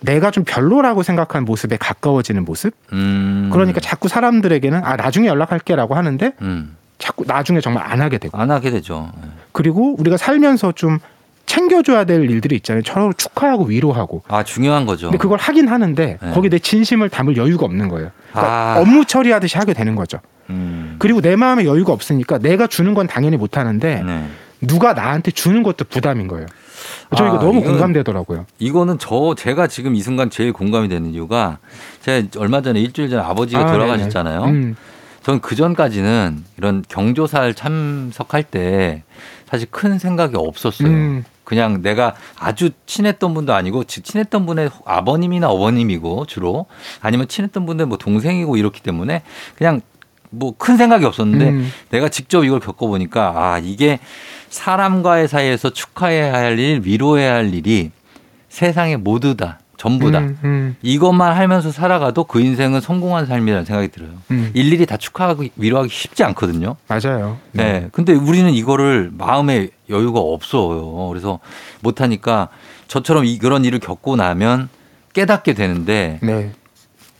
내가 0.00 0.32
좀 0.32 0.44
별로라고 0.44 1.02
생각한 1.04 1.44
모습에 1.44 1.76
가까워지는 1.76 2.44
모습. 2.44 2.74
음. 2.92 3.50
그러니까 3.52 3.80
자꾸 3.80 4.08
사람들에게는 4.08 4.84
아 4.84 4.96
나중에 4.96 5.28
연락할게라고 5.28 5.94
하는데 5.94 6.32
음. 6.42 6.76
자꾸 7.04 7.24
나중에 7.26 7.60
정말 7.60 7.84
안 7.86 8.00
하게 8.00 8.16
되고 8.16 8.36
안 8.38 8.50
하게 8.50 8.70
되죠. 8.70 9.10
네. 9.20 9.28
그리고 9.52 9.94
우리가 9.98 10.16
살면서 10.16 10.72
좀 10.72 10.98
챙겨줘야 11.44 12.04
될 12.04 12.28
일들이 12.30 12.56
있잖아요. 12.56 12.82
서로 12.86 13.12
축하하고 13.12 13.64
위로하고. 13.64 14.22
아, 14.28 14.42
중요한 14.42 14.86
거죠. 14.86 15.08
근데 15.08 15.18
그걸 15.18 15.38
하긴 15.38 15.68
하는데 15.68 16.18
네. 16.20 16.30
거기에 16.32 16.48
내 16.48 16.58
진심을 16.58 17.10
담을 17.10 17.36
여유가 17.36 17.66
없는 17.66 17.88
거예요. 17.88 18.08
그러니까 18.32 18.52
아. 18.52 18.80
업무 18.80 19.04
처리하듯이 19.04 19.58
하게 19.58 19.74
되는 19.74 19.94
거죠. 19.96 20.18
음. 20.48 20.96
그리고 20.98 21.20
내 21.20 21.36
마음에 21.36 21.66
여유가 21.66 21.92
없으니까 21.92 22.38
내가 22.38 22.66
주는 22.66 22.94
건 22.94 23.06
당연히 23.06 23.36
못 23.36 23.58
하는데 23.58 24.02
네. 24.02 24.24
누가 24.62 24.94
나한테 24.94 25.30
주는 25.30 25.62
것도 25.62 25.84
부담인 25.84 26.26
거예요. 26.26 26.46
저 27.14 27.26
이거 27.26 27.36
아, 27.36 27.40
너무 27.40 27.60
이건- 27.60 27.72
공감되더라고요. 27.72 28.46
이거는 28.58 28.96
저 28.98 29.34
제가 29.36 29.66
지금 29.66 29.94
이 29.94 30.00
순간 30.00 30.30
제일 30.30 30.54
공감이 30.54 30.88
되는 30.88 31.10
이유가 31.12 31.58
제가 32.00 32.28
얼마 32.38 32.62
전에 32.62 32.80
일주일 32.80 33.10
전에 33.10 33.22
아버지가 33.22 33.60
아, 33.60 33.72
돌아가셨잖아요. 33.72 34.46
네네. 34.46 34.52
음, 34.52 34.76
전 35.24 35.40
그 35.40 35.56
전까지는 35.56 36.44
이런 36.58 36.84
경조사를 36.88 37.54
참석할 37.54 38.42
때 38.44 39.02
사실 39.48 39.66
큰 39.70 39.98
생각이 39.98 40.36
없었어요. 40.36 40.88
음, 40.88 41.24
그냥 41.44 41.82
내가 41.82 42.14
아주 42.38 42.70
친했던 42.86 43.32
분도 43.34 43.54
아니고 43.54 43.84
지- 43.84 44.02
친했던 44.02 44.44
분의 44.46 44.70
아버님이나 44.84 45.48
어머님이고 45.50 46.26
주로 46.26 46.66
아니면 47.00 47.26
친했던 47.28 47.64
분들 47.66 47.86
뭐 47.86 47.96
동생이고 47.98 48.56
이렇기 48.56 48.82
때문에 48.82 49.22
그냥 49.56 49.80
뭐 50.30 50.52
큰 50.58 50.76
생각이 50.76 51.04
없었는데 51.04 51.48
음. 51.48 51.70
내가 51.90 52.08
직접 52.08 52.44
이걸 52.44 52.60
겪어보니까 52.60 53.32
아 53.36 53.58
이게 53.62 54.00
사람과의 54.50 55.28
사이에서 55.28 55.70
축하해야 55.70 56.32
할 56.34 56.58
일, 56.58 56.80
위로해야 56.84 57.34
할 57.34 57.54
일이 57.54 57.90
세상에 58.48 58.96
모두다, 58.96 59.58
전부 59.84 60.10
다. 60.10 60.20
음, 60.20 60.38
음, 60.44 60.76
이것만 60.80 61.36
하면서 61.36 61.70
살아가도 61.70 62.24
그 62.24 62.40
인생은 62.40 62.80
성공한 62.80 63.26
삶이라는 63.26 63.66
생각이 63.66 63.88
들어요. 63.88 64.12
음. 64.30 64.50
일일이 64.54 64.86
다 64.86 64.96
축하하고 64.96 65.44
위로하기 65.56 65.90
쉽지 65.90 66.24
않거든요. 66.24 66.76
맞아요. 66.88 67.36
네. 67.52 67.88
근데 67.92 68.14
우리는 68.14 68.50
이거를 68.50 69.10
마음에 69.12 69.68
여유가 69.90 70.20
없어요. 70.20 71.08
그래서 71.10 71.38
못하니까 71.82 72.48
저처럼 72.88 73.26
이- 73.26 73.36
그런 73.38 73.66
일을 73.66 73.78
겪고 73.78 74.16
나면 74.16 74.70
깨닫게 75.12 75.52
되는데 75.52 76.18
네. 76.22 76.52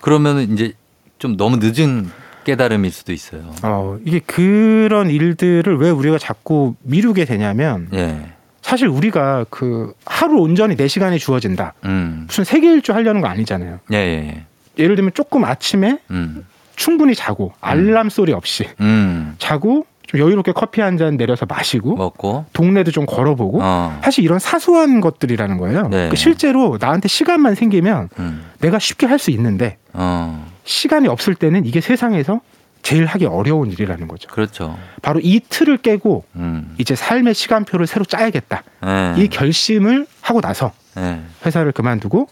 그러면 0.00 0.40
이제 0.40 0.72
좀 1.18 1.36
너무 1.36 1.58
늦은 1.60 2.10
깨달음일 2.44 2.90
수도 2.92 3.12
있어요. 3.12 3.42
어, 3.62 3.98
이게 4.06 4.20
그런 4.20 5.10
일들을 5.10 5.76
왜 5.78 5.90
우리가 5.90 6.16
자꾸 6.18 6.74
미루게 6.82 7.26
되냐면 7.26 7.88
예. 7.92 8.32
사실 8.64 8.88
우리가 8.88 9.44
그 9.50 9.92
하루 10.06 10.38
온전히 10.40 10.74
내 10.74 10.88
시간이 10.88 11.18
주어진다. 11.18 11.74
음. 11.84 12.24
무슨 12.26 12.44
세계 12.44 12.72
일주 12.72 12.94
하려는 12.94 13.20
거 13.20 13.28
아니잖아요. 13.28 13.78
예, 13.92 13.96
예. 13.96 14.44
예 14.78 14.86
를 14.88 14.96
들면 14.96 15.12
조금 15.12 15.44
아침에 15.44 15.98
음. 16.10 16.46
충분히 16.74 17.14
자고 17.14 17.52
알람 17.60 18.08
소리 18.08 18.32
없이 18.32 18.66
음. 18.80 19.34
자고 19.38 19.84
좀 20.06 20.18
여유롭게 20.18 20.52
커피 20.52 20.80
한 20.80 20.96
잔 20.96 21.16
내려서 21.18 21.44
마시고 21.46 21.94
먹고. 21.96 22.46
동네도 22.54 22.90
좀 22.90 23.04
걸어보고 23.04 23.60
어. 23.62 24.00
사실 24.02 24.24
이런 24.24 24.38
사소한 24.38 25.00
것들이라는 25.02 25.58
거예요. 25.58 25.88
네. 25.88 26.08
그 26.08 26.16
실제로 26.16 26.78
나한테 26.80 27.06
시간만 27.08 27.54
생기면 27.54 28.08
음. 28.18 28.44
내가 28.60 28.78
쉽게 28.78 29.06
할 29.06 29.18
수 29.18 29.30
있는데 29.30 29.76
어. 29.92 30.44
시간이 30.64 31.06
없을 31.06 31.34
때는 31.34 31.66
이게 31.66 31.82
세상에서 31.82 32.40
제일 32.84 33.06
하기 33.06 33.24
어려운 33.24 33.72
일이라는 33.72 34.06
거죠. 34.06 34.28
그렇죠. 34.28 34.78
바로 35.00 35.18
이 35.22 35.40
틀을 35.40 35.78
깨고 35.78 36.24
음. 36.36 36.74
이제 36.78 36.94
삶의 36.94 37.34
시간표를 37.34 37.86
새로 37.86 38.04
짜야겠다. 38.04 38.62
예. 38.86 39.14
이 39.22 39.28
결심을 39.28 40.06
하고 40.20 40.42
나서 40.42 40.70
예. 40.98 41.22
회사를 41.44 41.72
그만두고 41.72 42.28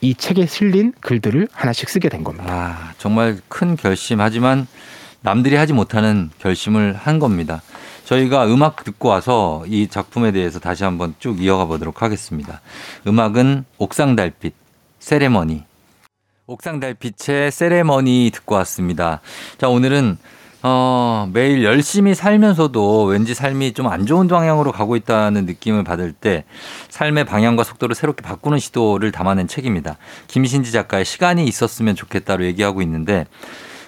이 0.00 0.14
책에 0.14 0.46
실린 0.46 0.92
글들을 1.00 1.48
하나씩 1.52 1.88
쓰게 1.88 2.08
된 2.08 2.22
겁니다. 2.22 2.46
아, 2.48 2.92
정말 2.98 3.38
큰 3.48 3.76
결심 3.76 4.20
하지만 4.20 4.68
남들이 5.22 5.56
하지 5.56 5.72
못하는 5.72 6.30
결심을 6.38 6.94
한 6.94 7.18
겁니다. 7.18 7.60
저희가 8.04 8.46
음악 8.46 8.84
듣고 8.84 9.08
와서 9.08 9.64
이 9.66 9.88
작품에 9.88 10.30
대해서 10.30 10.60
다시 10.60 10.84
한번 10.84 11.16
쭉 11.18 11.42
이어가 11.42 11.64
보도록 11.64 12.02
하겠습니다. 12.02 12.60
음악은 13.08 13.64
옥상 13.78 14.14
달빛, 14.14 14.54
세레머니. 15.00 15.64
옥상 16.48 16.78
달빛의 16.78 17.50
세레머니 17.50 18.30
듣고 18.32 18.54
왔습니다. 18.56 19.20
자, 19.58 19.68
오늘은 19.68 20.16
어, 20.62 21.28
매일 21.32 21.64
열심히 21.64 22.14
살면서도 22.14 23.04
왠지 23.04 23.34
삶이 23.34 23.72
좀 23.72 23.86
안 23.86 24.06
좋은 24.06 24.28
방향으로 24.28 24.70
가고 24.70 24.94
있다는 24.94 25.44
느낌을 25.44 25.82
받을 25.82 26.12
때 26.12 26.44
삶의 26.88 27.24
방향과 27.24 27.64
속도를 27.64 27.96
새롭게 27.96 28.22
바꾸는 28.22 28.58
시도를 28.60 29.10
담아낸 29.10 29.48
책입니다. 29.48 29.96
김신지 30.28 30.70
작가의 30.70 31.04
시간이 31.04 31.44
있었으면 31.44 31.96
좋겠다로 31.96 32.44
얘기하고 32.44 32.80
있는데 32.82 33.26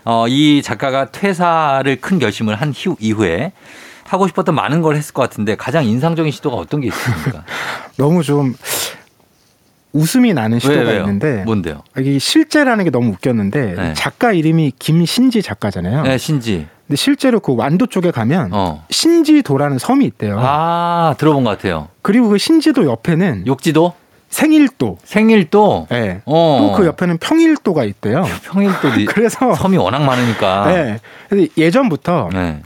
어, 0.04 0.26
이 0.26 0.60
작가가 0.62 1.12
퇴사를 1.12 2.00
큰 2.00 2.18
결심을 2.18 2.56
한 2.56 2.72
후, 2.72 2.96
이후에 2.98 3.52
하고 4.04 4.26
싶었던 4.26 4.52
많은 4.54 4.82
걸 4.82 4.96
했을 4.96 5.14
것 5.14 5.22
같은데 5.22 5.54
가장 5.54 5.84
인상적인 5.84 6.32
시도가 6.32 6.56
어떤 6.56 6.80
게 6.80 6.88
있습니까? 6.88 7.44
너무 7.98 8.24
좀 8.24 8.54
웃음이 9.92 10.34
나는 10.34 10.58
시도가 10.58 10.90
왜? 10.90 10.96
있는데 10.98 11.42
뭔데요? 11.44 11.82
이게 11.98 12.18
실제라는 12.18 12.84
게 12.84 12.90
너무 12.90 13.10
웃겼는데 13.12 13.74
네. 13.74 13.94
작가 13.94 14.32
이름이 14.32 14.72
김신지 14.78 15.42
작가잖아요. 15.42 16.02
네, 16.02 16.18
신지. 16.18 16.66
근데 16.86 16.96
실제로 16.96 17.40
그 17.40 17.54
완도 17.56 17.86
쪽에 17.86 18.10
가면 18.10 18.50
어. 18.52 18.84
신지도라는 18.90 19.78
섬이 19.78 20.04
있대요. 20.06 20.38
아, 20.40 21.14
들어본 21.18 21.44
것 21.44 21.50
같아요. 21.50 21.88
그리고 22.02 22.28
그 22.28 22.38
신지도 22.38 22.84
옆에는 22.86 23.46
욕지도? 23.46 23.94
생일도, 24.30 24.98
생일도? 25.04 25.86
예. 25.92 26.20
어. 26.26 26.58
또그 26.60 26.86
옆에는 26.86 27.16
평일도가 27.18 27.84
있대요. 27.84 28.24
평일도 28.44 28.88
이- 29.00 29.04
그래서 29.06 29.54
섬이 29.54 29.78
워낙 29.78 30.00
많으니까. 30.04 30.74
예. 30.76 31.00
근데 31.30 31.48
예전부터 31.56 32.28
네. 32.34 32.62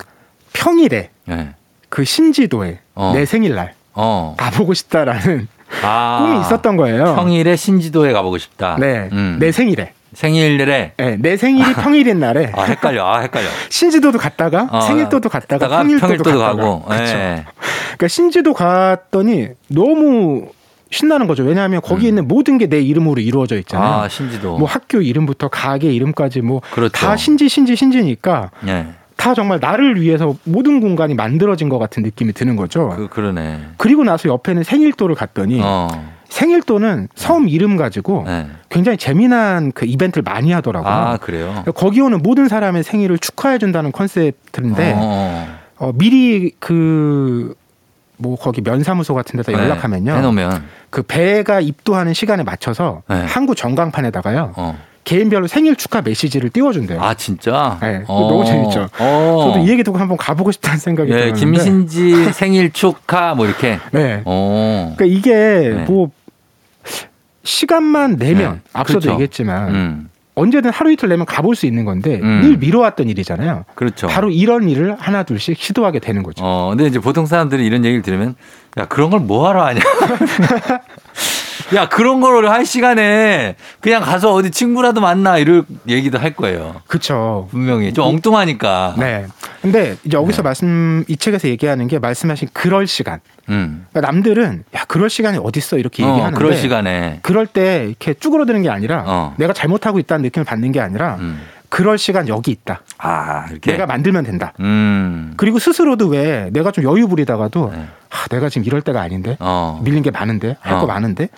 평일에 0.52 1.10
네. 1.26 1.50
그 1.88 2.04
신지도에 2.04 2.80
어. 2.96 3.12
내 3.14 3.24
생일날 3.26 3.74
어. 3.94 4.34
가보고 4.38 4.74
싶다라는 4.74 5.46
아. 5.82 6.18
꿈이 6.22 6.40
있었던 6.40 6.76
거예요. 6.76 7.14
평일에 7.16 7.56
신지도에 7.56 8.12
가보고 8.12 8.38
싶다. 8.38 8.76
네, 8.78 9.08
음. 9.12 9.36
내 9.40 9.52
생일에. 9.52 9.92
생일에. 10.12 10.92
네, 10.98 11.16
내 11.18 11.36
생일이 11.38 11.72
평일인 11.74 12.20
날에 12.20 12.52
아, 12.54 12.64
헷갈려. 12.64 13.06
아, 13.06 13.20
헷갈려. 13.20 13.46
신지도도 13.70 14.18
갔다가 14.18 14.68
어, 14.70 14.80
생일도도 14.82 15.28
갔다가 15.30 15.58
갔다가 15.68 15.82
평일도도, 15.82 16.06
평일도도 16.06 16.38
갔다가. 16.38 16.56
가고. 16.56 16.82
그렇죠. 16.82 17.14
예. 17.14 17.44
그러니까 17.86 18.08
신지도 18.08 18.52
갔더니 18.52 19.48
너무 19.68 20.48
신나는 20.90 21.26
거죠. 21.26 21.42
왜냐하면 21.44 21.80
거기 21.82 22.06
있는 22.08 22.28
모든 22.28 22.58
게 22.58 22.66
내 22.66 22.78
이름으로 22.82 23.22
이루어져 23.22 23.56
있잖아요. 23.60 23.88
음. 23.88 23.94
아, 24.02 24.08
신지도. 24.08 24.58
뭐 24.58 24.68
학교 24.68 25.00
이름부터 25.00 25.48
가게 25.48 25.90
이름까지 25.90 26.42
뭐다 26.42 26.66
그렇죠. 26.74 27.16
신지 27.16 27.48
신지 27.48 27.74
신지니까 27.76 28.50
예. 28.68 28.88
다 29.22 29.34
정말 29.34 29.60
나를 29.60 30.00
위해서 30.00 30.34
모든 30.44 30.80
공간이 30.80 31.14
만들어진 31.14 31.68
것 31.68 31.78
같은 31.78 32.02
느낌이 32.02 32.32
드는 32.32 32.56
거죠. 32.56 32.88
그, 32.96 33.08
그러네. 33.08 33.60
그, 33.76 33.86
리고 33.86 34.02
나서 34.02 34.28
옆에는 34.28 34.64
생일도를 34.64 35.14
갔더니 35.14 35.60
어. 35.62 35.88
생일도는 36.28 37.08
섬 37.14 37.48
이름 37.48 37.76
가지고 37.76 38.24
네. 38.26 38.48
굉장히 38.68 38.98
재미난 38.98 39.70
그 39.72 39.86
이벤트를 39.86 40.22
많이 40.24 40.50
하더라고요. 40.50 40.92
아, 40.92 41.16
그래요? 41.18 41.62
거기 41.76 42.00
오는 42.00 42.18
모든 42.18 42.48
사람의 42.48 42.82
생일을 42.82 43.18
축하해 43.18 43.58
준다는 43.58 43.92
컨셉인데 43.92 44.94
어. 44.96 45.58
어, 45.78 45.92
미리 45.94 46.50
그 46.58 47.54
뭐 48.22 48.36
거기 48.36 48.60
면사무소 48.60 49.14
같은 49.14 49.36
데다 49.36 49.52
네. 49.52 49.64
연락하면요. 49.64 50.12
해놓으면. 50.12 50.62
그 50.90 51.02
배가 51.02 51.60
입도하는 51.60 52.14
시간에 52.14 52.44
맞춰서 52.44 53.02
네. 53.08 53.24
항구 53.26 53.54
전광판에다가요. 53.54 54.52
어. 54.56 54.78
개인별로 55.04 55.46
생일 55.48 55.74
축하 55.76 56.00
메시지를 56.00 56.50
띄워준대요. 56.50 57.00
아, 57.02 57.14
진짜? 57.14 57.78
네, 57.82 58.00
그거 58.00 58.14
너무 58.14 58.44
재밌죠. 58.44 58.88
어. 58.98 59.44
저도 59.52 59.64
이 59.64 59.68
얘기 59.68 59.82
듣고 59.82 59.98
한번 59.98 60.16
가보고 60.16 60.52
싶다는 60.52 60.78
생각이 60.78 61.10
예, 61.10 61.16
들었는데. 61.16 61.40
김신지 61.40 62.30
생일 62.32 62.72
축하 62.72 63.34
뭐 63.34 63.46
이렇게. 63.46 63.78
네. 63.90 64.22
어. 64.24 64.94
그러니까 64.96 65.18
이게 65.18 65.34
네. 65.34 65.84
뭐 65.88 66.10
시간만 67.44 68.16
내면 68.16 68.54
네, 68.54 68.60
앞서도 68.72 69.00
그렇죠. 69.00 69.12
얘기했지만 69.14 69.74
음. 69.74 70.08
언제든 70.34 70.70
하루 70.70 70.90
이틀 70.92 71.08
내면 71.08 71.26
가볼 71.26 71.56
수 71.56 71.66
있는 71.66 71.84
건데 71.84 72.20
음. 72.22 72.40
늘 72.40 72.56
미뤄왔던 72.56 73.08
일이잖아요. 73.08 73.64
그렇죠. 73.74 74.06
바로 74.06 74.30
이런 74.30 74.68
일을 74.68 74.96
하나 74.98 75.24
둘씩 75.24 75.58
시도하게 75.58 75.98
되는 75.98 76.22
거죠. 76.22 76.42
어, 76.44 76.70
근데 76.70 76.86
이제 76.86 77.00
보통 77.00 77.26
사람들이 77.26 77.66
이런 77.66 77.84
얘기를 77.84 78.02
들으면 78.02 78.36
야, 78.78 78.86
그런 78.86 79.10
걸 79.10 79.20
뭐하러 79.20 79.62
하냐. 79.66 79.80
야, 81.74 81.88
그런 81.88 82.20
걸할 82.20 82.66
시간에 82.66 83.56
그냥 83.80 84.02
가서 84.02 84.32
어디 84.32 84.50
친구라도 84.50 85.00
만나 85.00 85.38
이럴 85.38 85.64
얘기도 85.88 86.18
할 86.18 86.34
거예요. 86.34 86.82
그렇죠. 86.86 87.48
분명히. 87.50 87.92
좀 87.92 88.06
엉뚱하니까. 88.06 88.94
네. 88.98 89.26
근데 89.62 89.96
이제 90.04 90.16
여기서 90.16 90.42
네. 90.42 90.42
말씀 90.42 91.04
이 91.08 91.16
책에서 91.16 91.48
얘기하는 91.48 91.88
게 91.88 91.98
말씀하신 91.98 92.48
그럴 92.52 92.86
시간. 92.86 93.20
음. 93.48 93.86
그러니까 93.90 94.12
남들은 94.12 94.64
야 94.74 94.84
그럴 94.88 95.08
시간이 95.10 95.38
어딨어 95.38 95.78
이렇게 95.78 96.04
어, 96.04 96.08
얘기하는데 96.10 96.36
그럴 96.38 96.56
시간에. 96.56 97.18
그럴 97.22 97.46
때 97.46 97.86
이렇게 97.88 98.14
쭈그러드는 98.14 98.62
게 98.62 98.70
아니라 98.70 99.04
어. 99.06 99.34
내가 99.38 99.52
잘못하고 99.52 99.98
있다는 99.98 100.22
느낌을 100.24 100.44
받는 100.44 100.72
게 100.72 100.80
아니라 100.80 101.16
음. 101.20 101.40
그럴 101.68 101.96
시간 101.96 102.28
여기 102.28 102.50
있다. 102.50 102.82
아, 102.98 103.46
이렇게. 103.50 103.72
내가 103.72 103.86
만들면 103.86 104.24
된다. 104.24 104.52
음. 104.60 105.32
그리고 105.38 105.58
스스로도 105.58 106.08
왜 106.08 106.50
내가 106.52 106.70
좀 106.70 106.84
여유 106.84 107.08
부리다가도 107.08 107.72
네. 107.74 107.86
아, 108.10 108.28
내가 108.28 108.50
지금 108.50 108.66
이럴 108.66 108.82
때가 108.82 109.00
아닌데 109.00 109.38
어. 109.40 109.80
밀린 109.82 110.02
게 110.02 110.10
많은데 110.10 110.56
할거 110.60 110.82
어. 110.82 110.86
많은데 110.86 111.28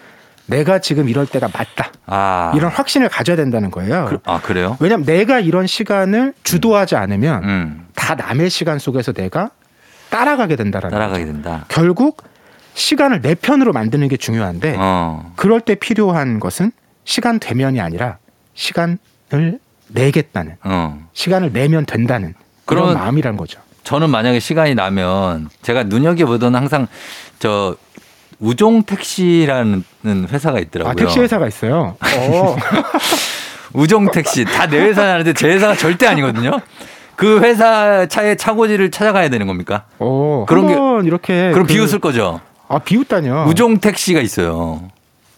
내가 0.47 0.78
지금 0.78 1.09
이럴 1.09 1.26
때가 1.26 1.49
맞다. 1.53 1.90
아. 2.07 2.53
이런 2.55 2.70
확신을 2.70 3.09
가져야 3.09 3.36
된다는 3.36 3.70
거예요. 3.70 4.07
그, 4.09 4.18
아, 4.24 4.40
그래요? 4.40 4.76
왜냐하면 4.80 5.07
내가 5.07 5.40
이런 5.40 5.66
시간을 5.66 6.34
주도하지 6.42 6.97
않으면 6.97 7.45
음. 7.45 7.86
다 7.95 8.14
남의 8.14 8.51
시간 8.51 8.78
속에서 8.78 9.12
내가 9.12 9.51
따라가게 10.11 10.57
된다라는 10.57 10.97
따라가게 10.97 11.24
거죠. 11.24 11.32
된다. 11.32 11.64
결국 11.68 12.22
시간을 12.74 13.22
내 13.22 13.34
편으로 13.34 13.72
만드는 13.72 14.09
게 14.09 14.16
중요한데 14.16 14.76
어. 14.78 15.32
그럴 15.36 15.61
때 15.61 15.74
필요한 15.74 16.40
것은 16.40 16.72
시간 17.05 17.38
되면이 17.38 17.80
아니라 17.80 18.18
시간을 18.55 18.99
내겠다는 19.88 20.57
어. 20.64 21.07
시간을 21.12 21.53
내면 21.53 21.86
된다는 21.86 22.34
그런 22.64 22.95
마음이란 22.95 23.36
거죠. 23.36 23.61
저는 23.84 24.11
만약에 24.11 24.40
시간이 24.40 24.74
나면 24.74 25.51
제가 25.62 25.84
눈여겨보던 25.84 26.55
항상 26.55 26.86
저 27.38 27.76
우종 28.40 28.82
택시라는 28.84 29.84
회사가 30.05 30.59
있더라고요. 30.61 30.90
아 30.90 30.94
택시 30.94 31.20
회사가 31.20 31.46
있어요. 31.48 31.96
어. 32.00 32.57
우종 33.72 34.11
택시 34.11 34.44
다 34.44 34.66
내 34.66 34.78
회사 34.80 35.02
하는데 35.02 35.32
제 35.32 35.48
회사가 35.48 35.74
절대 35.76 36.07
아니거든요. 36.07 36.61
그 37.16 37.40
회사 37.40 38.07
차의 38.07 38.36
차고지를 38.36 38.90
찾아가야 38.90 39.28
되는 39.28 39.46
겁니까? 39.46 39.84
어, 39.98 40.44
그런 40.48 40.66
게- 40.68 41.07
이렇게 41.07 41.50
그럼 41.52 41.66
그- 41.66 41.72
비웃을 41.72 41.98
거죠. 42.00 42.40
아 42.68 42.78
비웃다뇨. 42.78 43.44
우종 43.48 43.78
택시가 43.78 44.20
있어요. 44.20 44.90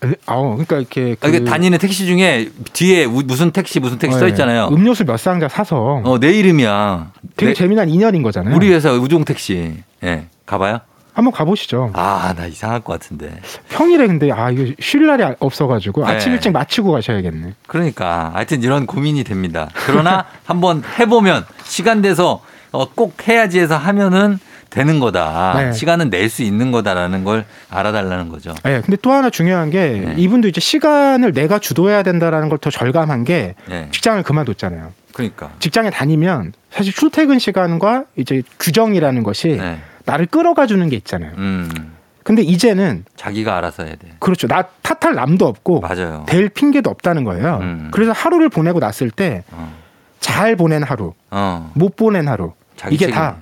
에? 0.05 0.09
아, 0.27 0.37
그러니까 0.41 0.77
이렇게 0.77 1.17
아, 1.23 1.29
이게 1.29 1.45
다니는 1.45 1.79
택시 1.79 2.05
중에 2.07 2.51
뒤에 2.75 3.05
우- 3.07 3.23
무슨 3.25 3.51
택시 3.51 3.81
무슨 3.81 3.99
택시 3.99 4.19
써 4.19 4.27
네. 4.27 4.31
있잖아요. 4.31 4.69
음료수 4.71 5.05
몇 5.05 5.17
상자 5.19 5.49
사서 5.49 6.03
어, 6.05 6.19
내 6.21 6.33
이름이야. 6.33 7.13
되게 7.37 7.51
내- 7.53 7.55
재미난 7.55 7.89
인연인 7.89 8.23
거잖아요. 8.23 8.55
우리 8.55 8.73
회사 8.73 8.93
우종 8.93 9.25
택시. 9.25 9.75
예. 10.05 10.27
가봐요? 10.45 10.81
한번 11.17 11.33
가보시죠. 11.33 11.93
아, 11.95 12.35
나 12.37 12.45
이상할 12.47 12.81
것 12.81 12.93
같은데. 12.93 13.41
평일에 13.71 14.07
근데 14.07 14.31
아 14.31 14.51
이거 14.51 14.71
쉴 14.79 15.07
날이 15.07 15.25
없어가지고 15.39 16.05
네. 16.07 16.13
아침 16.13 16.33
일찍 16.35 16.51
마치고 16.53 16.93
가셔야겠네. 16.93 17.55
그러니까 17.67 18.33
하여튼 18.35 18.63
이런 18.63 18.85
고민이 18.85 19.25
됩니다. 19.25 19.71
그러나 19.87 20.27
한번 20.45 20.83
해보면 20.99 21.47
시간 21.65 22.03
돼서 22.03 22.43
어, 22.71 22.91
꼭 22.95 23.27
해야지 23.27 23.59
해서 23.59 23.79
하면은 23.79 24.39
되는 24.69 25.01
거다. 25.01 25.55
네. 25.57 25.73
시간은 25.73 26.11
낼 26.11 26.29
수 26.29 26.43
있는 26.43 26.71
거다라는 26.71 27.25
걸 27.25 27.47
알아달라는 27.71 28.29
거죠. 28.29 28.55
네, 28.63 28.83
근데 28.83 28.99
또 29.01 29.11
하나 29.13 29.31
중요한 29.31 29.71
게 29.71 29.89
네. 30.05 30.15
이분도 30.19 30.49
이제 30.49 30.61
시간을 30.61 31.33
내가 31.33 31.59
주도해야 31.59 32.03
된다라는 32.03 32.51
걸 32.51 32.59
더 32.59 32.69
절감한 32.69 33.25
게 33.25 33.55
네. 33.71 33.89
직장을 33.91 34.23
그만뒀잖아요. 34.23 34.93
그러니까. 35.15 35.51
직장에 35.61 35.89
다니면 35.89 36.53
사실 36.71 36.93
출퇴근 36.93 37.39
시간과 37.39 38.05
이제 38.17 38.43
규정이라는 38.61 39.23
것이 39.23 39.49
네. 39.57 39.79
나를 40.07 40.27
끌어가 40.27 40.67
주는 40.67 40.89
게 40.89 40.97
있잖아요. 40.97 41.33
음, 41.37 41.93
근데 42.23 42.43
이제는 42.43 43.05
자기가 43.17 43.57
알아서 43.57 43.85
해야 43.85 43.97
돼. 43.97 44.09
그렇죠. 44.19 44.47
나 44.47 44.63
탓할 44.83 45.15
남도 45.15 45.47
없고 45.47 45.81
맞아요. 45.81 46.25
될 46.27 46.49
핑계도 46.49 46.89
없다는 46.89 47.25
거예요. 47.25 47.59
음. 47.61 47.89
그래서 47.93 48.13
하루를 48.13 48.49
보내고 48.49 48.79
났을 48.79 49.11
때잘 49.11 50.53
어, 50.53 50.57
보낸 50.57 50.83
하루, 50.83 51.13
어, 51.31 51.71
못 51.75 51.97
보낸 51.97 52.27
하루 52.29 52.53
이게 52.89 53.07
책임이에요. 53.07 53.15
다 53.15 53.37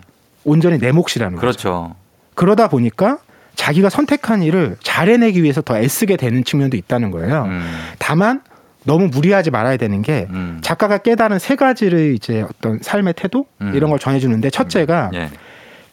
온전히 0.44 0.78
내 0.78 0.90
몫이라는 0.90 1.36
거죠. 1.36 1.40
그렇죠. 1.40 1.94
그러다 2.34 2.68
보니까 2.68 3.18
자기가 3.54 3.88
선택한 3.88 4.42
일을 4.42 4.76
잘 4.82 5.08
해내기 5.08 5.42
위해서 5.42 5.62
더 5.62 5.78
애쓰게 5.78 6.16
되는 6.16 6.42
측면도 6.44 6.76
있다는 6.76 7.10
거예요. 7.10 7.44
음, 7.44 7.70
다만 7.98 8.42
너무 8.84 9.06
무리하지 9.06 9.50
말아야 9.50 9.76
되는 9.76 10.02
게 10.02 10.26
음. 10.30 10.58
작가가 10.62 10.98
깨달은 10.98 11.38
세 11.38 11.56
가지를 11.56 12.14
이제 12.14 12.42
어떤 12.42 12.78
삶의 12.82 13.14
태도 13.14 13.46
음. 13.62 13.72
이런 13.74 13.90
걸 13.90 13.98
전해주는데 13.98 14.50
첫째가 14.50 15.10
예. 15.14 15.30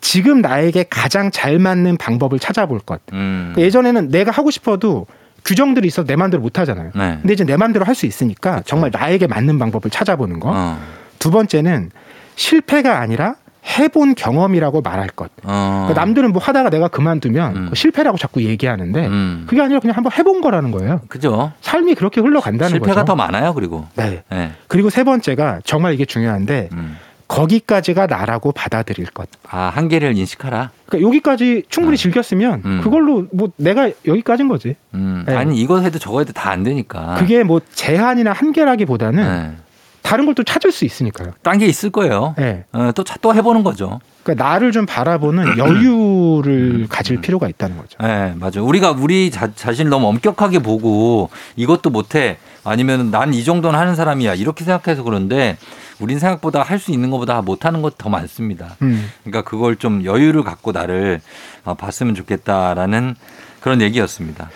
지금 0.02 0.42
나에게 0.42 0.86
가장 0.90 1.32
잘 1.32 1.60
맞는 1.60 1.98
방법을 1.98 2.40
찾아볼 2.40 2.80
것. 2.80 3.02
음. 3.14 3.52
그러니까 3.54 3.62
예전에는 3.62 4.10
내가 4.10 4.32
하고 4.32 4.52
싶어도 4.52 5.06
규정들이 5.46 5.88
있어서 5.88 6.06
내 6.06 6.16
마음대로 6.16 6.42
못 6.44 6.60
하잖아요. 6.60 6.92
네. 6.96 7.18
근데 7.22 7.34
이제 7.34 7.44
내 7.44 7.56
마음대로 7.58 7.86
할 7.86 7.96
수 7.96 8.06
있으니까. 8.06 8.62
정말 8.66 8.92
나에게 8.92 9.28
맞는 9.28 9.58
방법을 9.60 9.90
찾아보는 9.92 10.40
거. 10.40 10.52
어, 10.54 10.78
두 11.20 11.32
번째는 11.32 11.92
실패가 12.36 13.00
아니라 13.00 13.36
해본 13.78 14.16
경험이라고 14.16 14.82
말할 14.82 15.08
것. 15.10 15.30
어. 15.44 15.84
그러니까 15.88 16.02
남들은 16.02 16.32
뭐 16.32 16.42
하다가 16.42 16.70
내가 16.72 16.88
그만두면 16.88 17.56
음. 17.56 17.70
실패라고 17.76 18.18
자꾸 18.18 18.42
얘기하는데 18.44 19.06
음. 19.08 19.46
그게 19.48 19.62
아니라 19.62 19.80
그냥 19.80 19.96
한번 19.98 20.12
해본 20.14 20.42
거라는 20.42 20.72
거예요. 20.72 21.02
그죠. 21.10 21.52
삶이 21.62 21.94
그렇게 21.96 22.22
흘러간다는 22.22 22.70
실패가 22.72 22.94
거죠. 22.96 23.06
더 23.06 23.16
많아요, 23.16 23.54
그리고. 23.54 23.88
네. 23.96 24.24
예. 24.34 24.52
그리고 24.68 24.90
세 24.90 25.04
번째가 25.04 25.60
정말 25.64 25.94
이게 25.94 26.06
중요한데 26.06 26.70
음. 26.72 26.98
거기까지가 27.32 28.08
나라고 28.08 28.52
받아들일 28.52 29.06
것. 29.08 29.30
아, 29.50 29.72
한계를 29.74 30.18
인식하라. 30.18 30.72
그러니까 30.86 31.08
여기까지 31.08 31.64
충분히 31.70 31.96
아. 31.96 31.98
즐겼으면 31.98 32.62
음. 32.66 32.82
그걸로 32.84 33.26
뭐 33.32 33.52
내가 33.56 33.90
여기까지인 34.06 34.50
거지. 34.50 34.76
음. 34.94 35.24
네. 35.26 35.36
아니, 35.36 35.60
이거 35.60 35.80
해도 35.80 35.98
저거 35.98 36.20
해도 36.20 36.34
다 36.34 36.52
안 36.52 36.64
되니까. 36.64 37.16
그게 37.18 37.44
뭐 37.44 37.62
제한이나 37.74 38.34
한계라기보다는 38.34 39.24
네. 39.24 39.56
다른 40.02 40.26
걸 40.26 40.34
또 40.36 40.44
찾을 40.44 40.72
수 40.72 40.86
있으니까요. 40.86 41.32
딴 41.44 41.58
게 41.60 41.66
있을 41.68 41.90
거예요. 41.90 42.36
예. 42.40 42.64
어, 42.74 42.92
또, 42.96 43.04
차- 43.04 43.18
또 43.22 43.34
해보는 43.36 43.64
거죠. 43.64 44.00
그러니까 44.24 44.44
나를 44.44 44.72
좀 44.72 44.86
바라보는 44.86 45.58
여유를 45.60 46.88
가질 46.90 47.22
필요가 47.22 47.48
있다는 47.48 47.78
거죠. 47.78 47.98
네, 48.02 48.34
맞아. 48.38 48.62
우리가 48.62 48.92
우리 48.92 49.30
자, 49.32 49.50
자신을 49.54 49.90
너무 49.90 50.08
엄격하게 50.08 50.60
보고 50.60 51.30
이것도 51.56 51.90
못해 51.90 52.38
아니면 52.64 53.12
난 53.12 53.34
이 53.34 53.44
정도는 53.44 53.78
하는 53.80 53.96
사람이야 53.96 54.36
이렇게 54.36 54.64
생각해서 54.64 55.04
그런데 55.04 55.58
우린 56.00 56.20
생각보다 56.20 56.62
할 56.64 56.80
수 56.80 56.92
있는 56.92 57.10
것보다 57.12 57.42
못하는 57.42 57.82
것 57.82 57.96
더 57.98 58.10
많습니다. 58.10 58.76
음. 58.82 59.10
그러니까 59.24 59.48
그걸 59.50 59.76
좀 59.76 60.04
여유를 60.04 60.44
갖고 60.44 60.72
나를 60.72 61.22
어, 61.64 61.74
봤으면 61.76 62.16
좋겠다라는 62.16 63.16
그런 63.62 63.82
얘기였습니다. 63.82 64.50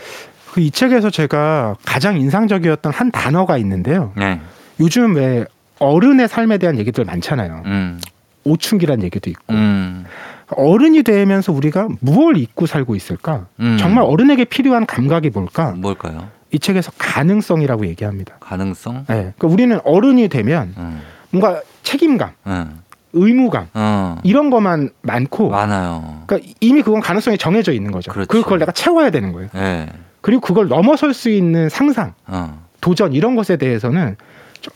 그 0.54 0.62
이 0.62 0.72
책에서 0.72 1.10
제가 1.10 1.76
가장 1.86 2.18
인상적이었던 2.18 2.94
한 2.94 3.12
단어가 3.12 3.58
있는데요. 3.58 4.14
네, 4.16 4.40
요즘 4.80 5.16
왜 5.16 5.46
어른의 5.80 6.28
삶에 6.28 6.58
대한 6.58 6.78
얘기들 6.78 7.06
많잖아요. 7.06 7.64
음, 7.66 8.00
오춘기란 8.44 9.04
얘기도 9.04 9.30
있고. 9.30 9.54
음, 9.54 10.06
어른이 10.50 11.04
되면서 11.04 11.52
우리가 11.52 11.88
무엇을 12.00 12.38
잊고 12.38 12.66
살고 12.66 12.96
있을까? 12.96 13.48
음. 13.60 13.78
정말 13.80 14.04
어른에게 14.04 14.46
필요한 14.46 14.86
감각이 14.86 15.32
뭘까? 15.32 15.72
뭘까요? 15.72 16.30
이 16.52 16.60
책에서 16.60 16.92
가능성이라고 16.98 17.88
얘기합니다. 17.88 18.36
가능성? 18.40 19.06
네. 19.08 19.34
그러니까 19.38 19.48
우리는 19.48 19.80
어른이 19.84 20.30
되면 20.30 20.74
음, 20.78 21.02
뭔가 21.32 21.62
책임감, 21.84 22.32
음, 22.48 22.80
의무감 23.14 23.68
어, 23.74 24.20
이런 24.24 24.50
것만 24.50 24.92
많고 25.02 25.50
많아요. 25.50 26.24
그러니까 26.28 26.52
이미 26.62 26.82
그건 26.82 27.02
가능성이 27.02 27.38
정해져 27.38 27.74
있는 27.74 27.92
거죠. 27.92 28.12
그렇지. 28.12 28.28
그걸 28.30 28.60
내가 28.60 28.72
채워야 28.72 29.10
되는 29.10 29.32
거예요. 29.34 29.50
네, 29.54 29.88
그리고 30.22 30.42
그걸 30.42 30.68
넘어설 30.68 31.14
수 31.14 31.30
있는 31.30 31.68
상상, 31.70 32.14
어, 32.28 32.62
도전 32.80 33.14
이런 33.14 33.36
것에 33.36 33.58
대해서는 33.58 34.16
좀, 34.16 34.16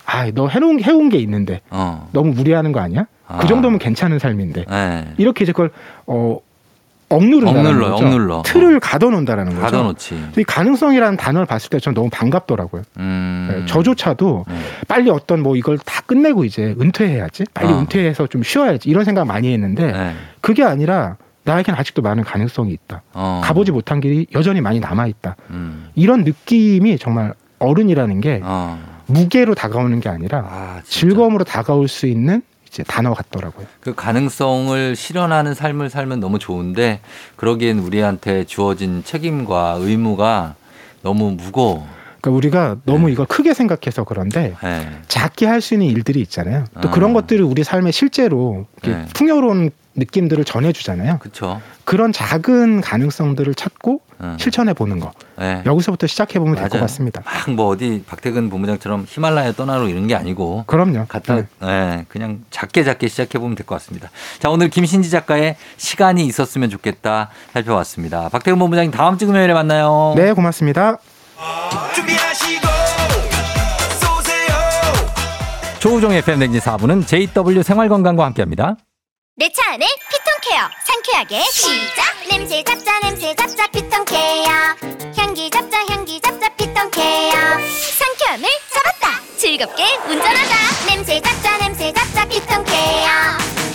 아, 0.06 0.30
너 0.34 0.48
해놓은 0.48 0.84
해온 0.84 1.10
게 1.10 1.18
있는데 1.20 1.62
어, 1.70 2.10
너무 2.12 2.32
무리하는 2.34 2.72
거 2.72 2.80
아니야? 2.80 3.06
아. 3.28 3.38
그 3.40 3.48
정도면 3.48 3.80
괜찮은 3.80 4.20
삶인데 4.20 4.66
네, 4.66 5.14
이렇게 5.18 5.44
이제 5.44 5.52
그걸 5.52 5.72
어 6.08 6.40
억누른다는 7.12 7.66
억눌러요, 7.72 7.92
거죠. 7.94 8.06
억눌러. 8.06 8.42
틀을 8.46 8.80
가둬놓는다라는 8.80 9.54
거죠. 9.56 9.62
가둬놓지. 9.66 10.24
이 10.38 10.44
가능성이라는 10.44 11.18
단어를 11.18 11.48
봤을 11.48 11.70
때전 11.72 11.96
너무 11.96 12.10
반갑더라고요. 12.12 12.84
음, 13.00 13.48
네, 13.52 13.66
저조차도 13.66 14.46
네. 14.48 14.56
빨리 14.88 15.10
어떤 15.10 15.42
뭐 15.42 15.56
이걸 15.56 15.80
다 15.80 16.02
끝내고 16.06 16.46
이제 16.46 16.76
은퇴해야지, 16.80 17.46
빨리 17.54 17.74
어. 17.74 17.80
은퇴해서 17.80 18.28
좀 18.28 18.44
쉬어야지 18.44 18.90
이런 18.90 19.06
생각 19.06 19.26
많이 19.26 19.52
했는데 19.52 19.92
네, 19.92 20.14
그게 20.42 20.64
아니라 20.64 21.18
나에겐 21.46 21.74
아직도 21.74 22.04
많은 22.04 22.24
가능성이 22.24 22.74
있다. 22.74 23.02
어, 23.14 23.42
가보지 23.44 23.72
못한 23.72 24.00
길이 24.02 24.28
여전히 24.36 24.62
많이 24.62 24.80
남아 24.80 25.08
있다. 25.08 25.36
음, 25.50 25.90
이런 25.96 26.24
느낌이 26.24 27.00
정말 27.00 27.34
어른이라는 27.58 28.22
게 28.22 28.40
어, 28.44 28.80
무게로 29.10 29.56
다가오는 29.56 30.00
게 30.00 30.10
아니라 30.10 30.40
아. 30.50 30.82
즐거움으로 30.86 31.44
다가올 31.44 31.88
수 31.88 32.06
있는 32.08 32.42
이제 32.68 32.84
단어 32.84 33.14
같더라고요. 33.14 33.66
그 33.82 33.96
가능성을 33.96 34.96
실현하는 34.96 35.56
삶을 35.56 35.90
살면 35.90 36.20
너무 36.20 36.38
좋은데 36.38 37.02
그러기엔 37.36 37.80
우리한테 37.80 38.46
주어진 38.46 39.04
책임과 39.04 39.78
의무가 39.80 40.56
너무 41.02 41.32
무거워. 41.32 41.88
그러니까 42.22 42.38
우리가 42.38 42.78
너무 42.86 43.08
네. 43.08 43.14
이걸 43.14 43.26
크게 43.26 43.54
생각해서 43.54 44.04
그런데 44.04 44.54
네. 44.62 44.90
작게 45.08 45.46
할 45.48 45.62
수 45.62 45.74
있는 45.74 45.88
일들이 45.88 46.20
있잖아요. 46.22 46.66
또 46.82 46.90
아. 46.90 46.92
그런 46.92 47.14
것들을 47.14 47.44
우리 47.44 47.64
삶에 47.64 47.92
실제로 47.92 48.68
네. 48.84 49.06
풍요로운 49.16 49.72
느낌들을 49.96 50.44
전해주잖아요. 50.46 51.18
그쵸. 51.20 51.62
그런 51.86 52.14
작은 52.14 52.82
가능성들을 52.82 53.56
찾고 53.56 54.02
응. 54.22 54.38
실천해 54.40 54.74
보는 54.74 55.00
거. 55.00 55.12
네. 55.38 55.64
여기서부터 55.66 56.08
시작해 56.08 56.40
보면 56.40 56.56
될 56.56 56.68
것. 56.70 56.80
같습니다. 56.80 57.22
막 57.26 57.50
뭐 57.50 57.68
어디 57.68 58.04
박태근 58.06 58.50
본부장처럼 58.50 59.06
히말라야 59.08 59.54
떠나러 59.54 59.88
이런 59.88 60.08
게 60.08 60.16
아니고 60.16 60.66
그럼요. 60.68 61.06
갖다 61.08 61.36
네. 61.36 61.44
네, 61.62 62.06
그냥 62.10 62.44
작게 62.52 62.84
작게 62.84 63.08
시작해 63.08 63.40
보면 63.40 63.56
될 63.56 63.66
것 63.66 63.76
같습니다. 63.76 64.10
자 64.40 64.50
오늘 64.50 64.70
김신지 64.70 65.10
작가의 65.10 65.56
시간이 65.78 66.26
있었으면 66.26 66.70
좋겠다 66.70 67.30
살펴봤습니다. 67.54 68.30
박태근 68.30 68.60
본부장님 68.60 68.92
다음 68.92 69.18
주 69.18 69.26
금요일에 69.28 69.54
만나요. 69.54 70.14
네, 70.18 70.34
고맙습니다. 70.34 70.98
조우종 75.80 76.12
FM 76.12 76.40
대행진 76.40 76.60
4부는 76.60 77.08
JW 77.08 77.64
생활건강과 77.64 78.26
함께합니다. 78.26 78.76
내 79.38 79.50
차 79.54 79.72
안에 79.74 79.86
care 80.50 80.62
상쾌하게. 80.84 81.42
시작! 81.52 82.04
냄새 82.30 82.64
잡자 82.64 83.00
냄새 83.02 83.36
잡자 83.36 83.68
피톤 83.68 84.06
케어. 84.06 84.50
향기 85.18 85.50
잡자 85.50 85.78
향기 85.90 86.20
잡자 86.20 86.50
피톤 86.56 86.90
케어. 86.92 87.32
상쾌함을 87.98 88.48
잡았다. 88.74 89.22
즐겁게 89.38 89.84
운전하자 90.08 90.56
냄새 90.88 91.22
잡자 91.22 91.58
냄새 91.60 91.94
잡자 91.94 92.26
피톤 92.28 92.64
케어. 92.64 93.10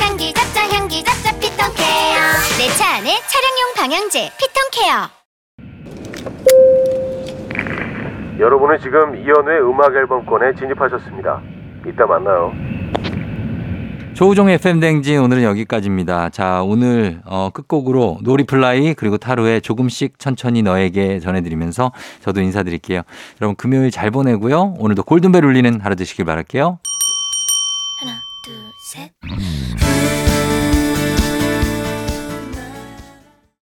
향기 0.00 0.32
잡자 0.34 0.68
향기 0.74 1.04
잡자 1.04 1.30
피톤 1.38 1.74
케어. 1.74 2.16
내 2.58 2.68
차 2.76 2.96
안에 2.96 3.20
차량용 3.28 3.74
방향제 3.76 4.32
피톤 4.38 4.70
케어. 4.72 5.08
여러분은 8.40 8.78
지금 8.80 9.14
이현우의 9.16 9.60
음악 9.62 9.94
앨범권에 9.94 10.54
진입하셨습니다. 10.56 11.40
이따 11.86 12.06
만나요. 12.06 12.52
조우종 14.14 14.48
FM 14.48 14.78
대행진 14.78 15.18
오늘은 15.18 15.42
여기까지입니다. 15.42 16.30
자, 16.30 16.62
오늘 16.62 17.20
어, 17.24 17.50
끝곡으로 17.52 18.18
노리플라이 18.22 18.94
그리고 18.94 19.18
타루의 19.18 19.60
조금씩 19.60 20.20
천천히 20.20 20.62
너에게 20.62 21.18
전해드리면서 21.18 21.90
저도 22.22 22.40
인사드릴게요. 22.40 23.02
여러분 23.40 23.56
금요일 23.56 23.90
잘 23.90 24.12
보내고요. 24.12 24.74
오늘도 24.78 25.02
골든벨 25.02 25.44
울리는 25.44 25.80
하루 25.80 25.96
되시길 25.96 26.24
바랄게요. 26.24 26.78
하나 28.00 28.20
둘 28.44 28.54
셋. 28.78 30.23